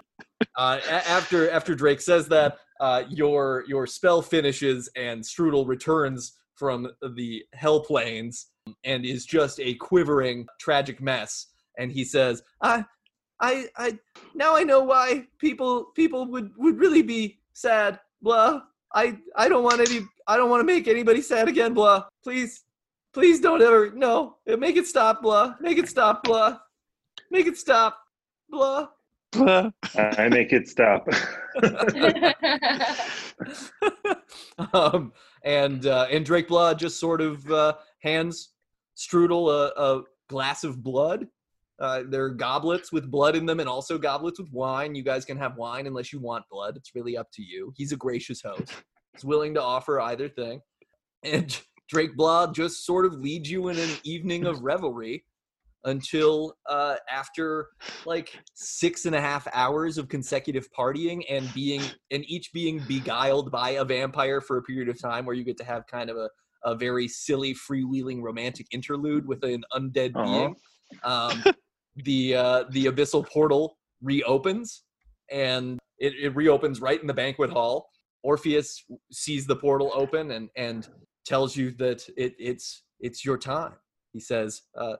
uh, 0.56 0.80
a- 0.88 1.08
after 1.08 1.50
after 1.50 1.74
Drake 1.74 2.00
says 2.00 2.26
that, 2.28 2.56
uh, 2.80 3.02
your 3.10 3.64
your 3.68 3.86
spell 3.86 4.22
finishes 4.22 4.88
and 4.96 5.22
Strudel 5.22 5.66
returns 5.68 6.38
from 6.54 6.88
the 7.16 7.42
hell 7.52 7.80
planes 7.80 8.46
and 8.84 9.04
is 9.04 9.26
just 9.26 9.60
a 9.60 9.74
quivering, 9.74 10.46
tragic 10.58 11.00
mess. 11.00 11.46
And 11.78 11.90
he 11.90 12.04
says, 12.04 12.42
"I, 12.60 12.84
I, 13.40 13.66
I 13.76 13.98
now 14.34 14.56
I 14.56 14.62
know 14.62 14.82
why 14.82 15.26
people 15.38 15.86
people 15.94 16.26
would 16.26 16.52
would 16.56 16.78
really 16.78 17.02
be 17.02 17.38
sad, 17.52 18.00
blah. 18.22 18.62
I 18.94 19.18
I 19.36 19.48
don't 19.48 19.64
want 19.64 19.80
any 19.80 20.06
I 20.26 20.36
don't 20.36 20.50
want 20.50 20.60
to 20.60 20.64
make 20.64 20.88
anybody 20.88 21.20
sad 21.20 21.48
again, 21.48 21.74
blah. 21.74 22.04
Please, 22.22 22.64
please 23.14 23.40
don't 23.40 23.62
ever 23.62 23.90
no 23.94 24.36
make 24.46 24.76
it 24.76 24.86
stop 24.86 25.22
blah 25.22 25.54
make 25.60 25.78
it 25.78 25.88
stop 25.88 26.22
blah 26.24 26.58
make 27.30 27.46
it 27.46 27.56
stop 27.56 27.98
blah 28.50 28.88
Blah. 29.32 29.70
I 29.96 30.28
make 30.28 30.52
it 30.52 30.68
stop. 30.68 31.08
um 34.72 35.12
and 35.44 35.86
uh 35.86 36.06
and 36.10 36.24
drake 36.24 36.46
blah 36.46 36.74
just 36.74 37.00
sort 37.00 37.20
of 37.20 37.50
uh 37.50 37.72
hands 37.98 38.50
strudel 38.96 39.50
a, 39.50 39.80
a 39.80 40.02
glass 40.28 40.64
of 40.64 40.82
blood 40.82 41.26
Uh, 41.80 42.04
there 42.08 42.24
are 42.24 42.30
goblets 42.30 42.92
with 42.92 43.10
blood 43.10 43.34
in 43.34 43.46
them 43.46 43.58
and 43.58 43.68
also 43.68 43.98
goblets 43.98 44.38
with 44.38 44.48
wine. 44.52 44.94
You 44.94 45.02
guys 45.02 45.24
can 45.24 45.36
have 45.38 45.56
wine 45.56 45.88
unless 45.88 46.12
you 46.12 46.20
want 46.20 46.44
blood. 46.48 46.76
It's 46.76 46.94
really 46.94 47.16
up 47.16 47.28
to 47.32 47.42
you. 47.42 47.72
He's 47.76 47.90
a 47.90 47.96
gracious 47.96 48.40
host. 48.42 48.72
He's 49.12 49.24
willing 49.24 49.54
to 49.54 49.62
offer 49.62 50.00
either 50.00 50.28
thing. 50.28 50.60
And 51.24 51.60
Drake 51.88 52.16
Blah 52.16 52.52
just 52.52 52.86
sort 52.86 53.06
of 53.06 53.14
leads 53.14 53.50
you 53.50 53.68
in 53.68 53.78
an 53.78 53.90
evening 54.04 54.46
of 54.46 54.62
revelry 54.62 55.24
until 55.84 56.56
uh, 56.68 56.96
after 57.10 57.68
like 58.06 58.32
six 58.54 59.04
and 59.04 59.14
a 59.14 59.20
half 59.20 59.46
hours 59.52 59.98
of 59.98 60.08
consecutive 60.08 60.68
partying 60.72 61.24
and 61.28 61.52
being 61.52 61.82
and 62.10 62.24
each 62.26 62.52
being 62.52 62.82
beguiled 62.88 63.50
by 63.50 63.70
a 63.70 63.84
vampire 63.84 64.40
for 64.40 64.56
a 64.56 64.62
period 64.62 64.88
of 64.88 65.00
time 65.00 65.26
where 65.26 65.34
you 65.34 65.44
get 65.44 65.58
to 65.58 65.64
have 65.64 65.86
kind 65.86 66.08
of 66.08 66.16
a, 66.16 66.30
a 66.64 66.74
very 66.74 67.08
silly 67.08 67.54
freewheeling 67.54 68.22
romantic 68.22 68.66
interlude 68.72 69.26
with 69.26 69.42
an 69.44 69.64
undead 69.74 70.12
Aw. 70.14 70.24
being. 70.24 70.56
Um, 71.02 71.44
the 71.96 72.34
uh, 72.34 72.64
the 72.70 72.86
abyssal 72.86 73.26
portal 73.28 73.76
reopens 74.02 74.82
and 75.30 75.78
it, 75.98 76.12
it 76.20 76.36
reopens 76.36 76.80
right 76.80 77.00
in 77.00 77.06
the 77.06 77.14
banquet 77.14 77.50
hall. 77.50 77.88
Orpheus 78.22 78.84
sees 79.12 79.46
the 79.46 79.56
portal 79.56 79.92
open 79.94 80.32
and 80.32 80.48
and 80.56 80.88
tells 81.24 81.56
you 81.56 81.70
that 81.72 82.06
it, 82.16 82.34
it's 82.38 82.82
it's 83.00 83.24
your 83.24 83.38
time. 83.38 83.72
He 84.12 84.20
says 84.20 84.62
uh, 84.78 84.96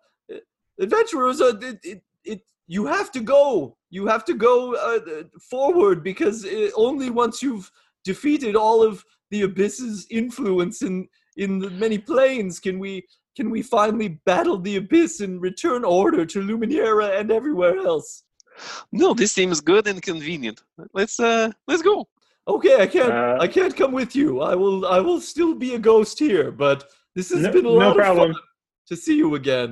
adventurers 0.81 1.41
uh, 1.41 1.57
it, 1.61 1.79
it, 1.83 2.03
it 2.25 2.41
you 2.67 2.87
have 2.87 3.11
to 3.12 3.21
go. 3.21 3.77
You 3.91 4.07
have 4.07 4.25
to 4.27 4.35
go 4.35 4.75
uh, 4.75 5.25
forward 5.51 6.03
because 6.03 6.45
uh 6.45 6.71
only 6.77 7.11
once 7.11 7.43
you've 7.43 7.71
defeated 8.05 8.57
all 8.57 8.83
of 8.83 9.05
the 9.31 9.43
abyss's 9.43 10.07
influence 10.11 10.83
in 10.83 11.09
in 11.37 11.59
the 11.59 11.70
many 11.70 11.99
planes 11.99 12.61
can 12.61 12.78
we 12.78 13.05
can 13.37 13.51
we 13.51 13.62
finally 13.62 14.09
battle 14.26 14.59
the 14.59 14.76
abyss 14.76 15.20
and 15.20 15.41
return 15.43 15.85
order 15.85 16.24
to 16.24 16.39
luminera 16.41 17.18
and 17.18 17.30
everywhere 17.30 17.78
else 17.78 18.22
No, 18.93 19.14
this 19.14 19.32
seems 19.32 19.61
good 19.61 19.89
and 19.89 20.01
convenient. 20.01 20.62
Let's 20.99 21.18
uh 21.18 21.51
let's 21.70 21.82
go. 21.82 21.97
okay 22.55 22.76
i 22.85 22.87
can't 22.97 23.12
Uh, 23.12 23.37
i 23.47 23.49
can't 23.57 23.74
come 23.80 23.93
with 24.01 24.12
you 24.20 24.28
i 24.53 24.55
will 24.62 24.80
i 24.87 25.01
will 25.07 25.20
still 25.32 25.55
be 25.64 25.70
a 25.74 25.78
ghost 25.91 26.16
here 26.28 26.49
but 26.64 26.78
this 27.16 27.28
has 27.35 27.41
No- 27.43 27.53
been 27.57 27.66
a 27.66 27.76
no 27.78 27.89
lot 27.89 27.97
problem. 27.97 28.30
of 28.30 28.37
fun 28.37 28.43
to 28.91 28.95
see 29.05 29.16
you 29.22 29.30
again 29.43 29.70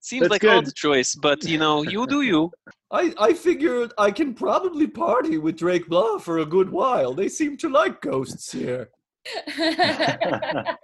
Seems 0.00 0.20
That's 0.22 0.30
like 0.34 0.42
good. 0.42 0.56
odd 0.68 0.74
choice, 0.84 1.10
but 1.28 1.38
you 1.52 1.58
know, 1.64 1.76
you 1.94 2.06
do 2.06 2.20
you. 2.30 2.40
I, 3.00 3.04
I 3.28 3.30
figured 3.48 3.88
I 4.06 4.10
can 4.18 4.32
probably 4.32 4.86
party 4.86 5.36
with 5.44 5.56
Drake 5.62 5.86
Blah 5.88 6.18
for 6.26 6.38
a 6.38 6.46
good 6.56 6.70
while. 6.80 7.12
They 7.12 7.28
seem 7.28 7.52
to 7.62 7.68
like 7.80 7.96
ghosts 8.00 8.52
here. 8.52 8.84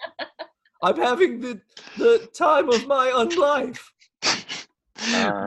I'm 0.83 0.97
having 0.97 1.41
the 1.41 1.61
the 1.99 2.27
time 2.35 2.71
of 2.71 2.87
my 2.87 3.11
unlife. 3.15 3.81
Uh, 5.03 5.47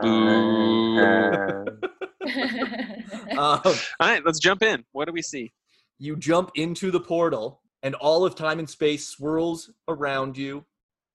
Um, 3.36 3.60
All 3.64 3.74
right, 4.00 4.22
let's 4.24 4.38
jump 4.38 4.62
in. 4.62 4.84
What 4.92 5.06
do 5.06 5.12
we 5.12 5.22
see? 5.22 5.52
you 5.98 6.16
jump 6.16 6.50
into 6.54 6.90
the 6.90 7.00
portal, 7.00 7.60
and 7.82 7.94
all 7.94 8.24
of 8.24 8.34
time 8.34 8.58
and 8.58 8.68
space 8.68 9.06
swirls 9.06 9.70
around 9.88 10.36
you, 10.36 10.64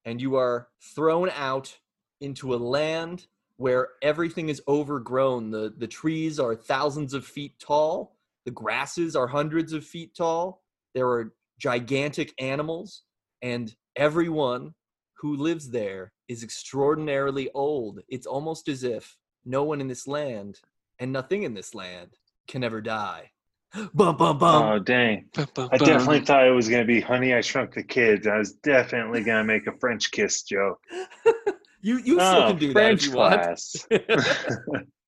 and 0.06 0.22
you 0.22 0.36
are 0.36 0.68
thrown 0.96 1.30
out 1.36 1.78
into 2.22 2.54
a 2.54 2.58
land 2.58 3.28
where 3.58 3.90
everything 4.02 4.50
is 4.50 4.62
overgrown. 4.68 5.52
The, 5.52 5.74
the 5.78 5.88
trees 5.88 6.40
are 6.40 6.56
thousands 6.56 7.14
of 7.14 7.26
feet 7.26 7.54
tall, 7.60 8.16
the 8.46 8.52
grasses 8.52 9.16
are 9.16 9.28
hundreds 9.28 9.74
of 9.74 9.86
feet 9.86 10.16
tall. 10.16 10.64
There 10.96 11.08
are 11.08 11.34
gigantic 11.60 12.34
animals, 12.40 13.04
and 13.42 13.74
everyone 13.96 14.74
who 15.20 15.36
lives 15.36 15.70
there 15.70 16.12
is 16.28 16.44
extraordinarily 16.44 17.50
old. 17.54 18.00
It's 18.10 18.26
almost 18.26 18.68
as 18.68 18.84
if 18.84 19.16
no 19.46 19.64
one 19.64 19.82
in 19.82 19.88
this 19.88 20.08
land 20.08 20.60
and 21.00 21.12
nothing 21.12 21.44
in 21.44 21.54
this 21.54 21.76
land 21.76 22.10
can 22.48 22.64
ever 22.64 22.82
die. 22.82 23.32
Bum 23.94 24.18
bum 24.18 24.40
bum. 24.40 24.64
oh 24.64 24.80
dang! 24.80 25.30
I 25.38 25.78
definitely 25.78 26.22
thought 26.22 26.48
it 26.48 26.52
was 26.52 26.68
gonna 26.68 26.86
be 26.86 27.00
Honey, 27.00 27.36
I 27.36 27.42
Shrunk 27.42 27.76
the 27.76 27.84
Kids. 27.84 28.26
I 28.26 28.40
was 28.40 28.54
definitely 28.54 29.24
gonna 29.24 29.44
make 29.44 29.68
a 29.68 29.78
French 29.80 30.10
kiss 30.10 30.42
joke. 30.42 30.80
you 31.82 31.98
you 31.98 32.16
still 32.16 32.44
oh, 32.44 32.48
can 32.48 32.58
do 32.58 32.72
French 32.72 33.02
that 33.02 33.06
if 33.06 33.12
you 33.12 33.18
want. 33.18 33.42
class. 33.44 34.86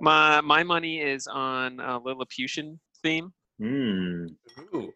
My 0.00 0.40
my 0.40 0.62
money 0.62 1.00
is 1.00 1.26
on 1.26 1.80
uh, 1.80 1.98
Lilliputian 1.98 2.78
theme. 3.02 3.32
Hmm. 3.58 4.26
Ooh. 4.74 4.92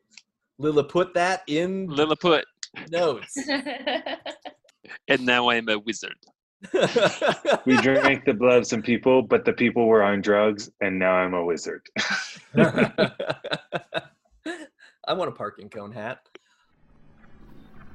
Lila, 0.62 0.84
put 0.84 1.12
that 1.14 1.42
in 1.48 1.88
Lilliput, 1.88 2.44
notes. 2.88 3.36
and 5.08 5.26
now 5.26 5.48
I 5.48 5.56
am 5.56 5.68
a 5.68 5.78
wizard. 5.78 6.14
We 7.66 7.76
drank 7.78 8.24
the 8.24 8.34
blood 8.34 8.58
of 8.58 8.66
some 8.68 8.82
people, 8.82 9.22
but 9.22 9.44
the 9.44 9.52
people 9.52 9.86
were 9.86 10.04
on 10.04 10.20
drugs, 10.20 10.70
and 10.80 10.98
now 10.98 11.14
I'm 11.14 11.34
a 11.34 11.44
wizard. 11.44 11.82
I 12.56 13.10
want 15.08 15.28
a 15.28 15.32
parking 15.32 15.68
cone 15.68 15.90
hat. 15.90 16.20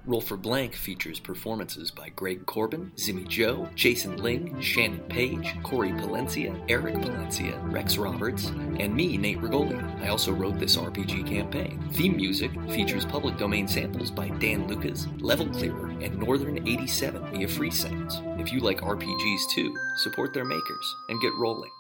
Roll 0.08 0.22
for 0.22 0.38
Blank 0.38 0.74
features 0.74 1.20
performances 1.20 1.92
by 1.92 2.08
Greg 2.08 2.46
Corbin, 2.46 2.94
Zimmy 2.96 3.28
Joe, 3.28 3.68
Jason 3.76 4.16
Ling, 4.16 4.58
Shannon 4.62 5.02
Page, 5.10 5.54
Corey 5.64 5.92
Palencia, 5.92 6.58
Eric 6.70 6.96
Palencia, 6.96 7.60
Rex 7.70 7.98
Roberts, 7.98 8.46
and 8.80 8.96
me, 8.96 9.18
Nate 9.18 9.42
Rigoli. 9.42 9.78
I 10.02 10.08
also 10.08 10.32
wrote 10.32 10.60
this 10.60 10.78
RPG 10.78 11.28
campaign. 11.28 11.84
Theme 11.92 12.16
music 12.16 12.52
features 12.70 13.04
public 13.04 13.38
domain 13.38 13.68
samples 13.68 14.10
by 14.10 14.30
Dan 14.30 14.66
Lucas, 14.70 15.08
Level 15.18 15.48
Clearer, 15.48 15.90
and 16.00 16.18
Northern 16.18 16.66
87 16.66 17.30
via 17.30 17.48
Free 17.50 17.72
Sounds. 17.72 18.22
If 18.40 18.54
you 18.54 18.62
like 18.62 18.80
RPGs 18.80 19.52
too, 19.54 19.76
support 19.98 20.34
their 20.34 20.46
makers 20.46 20.96
and 21.10 21.20
get 21.20 21.34
rolling. 21.36 21.72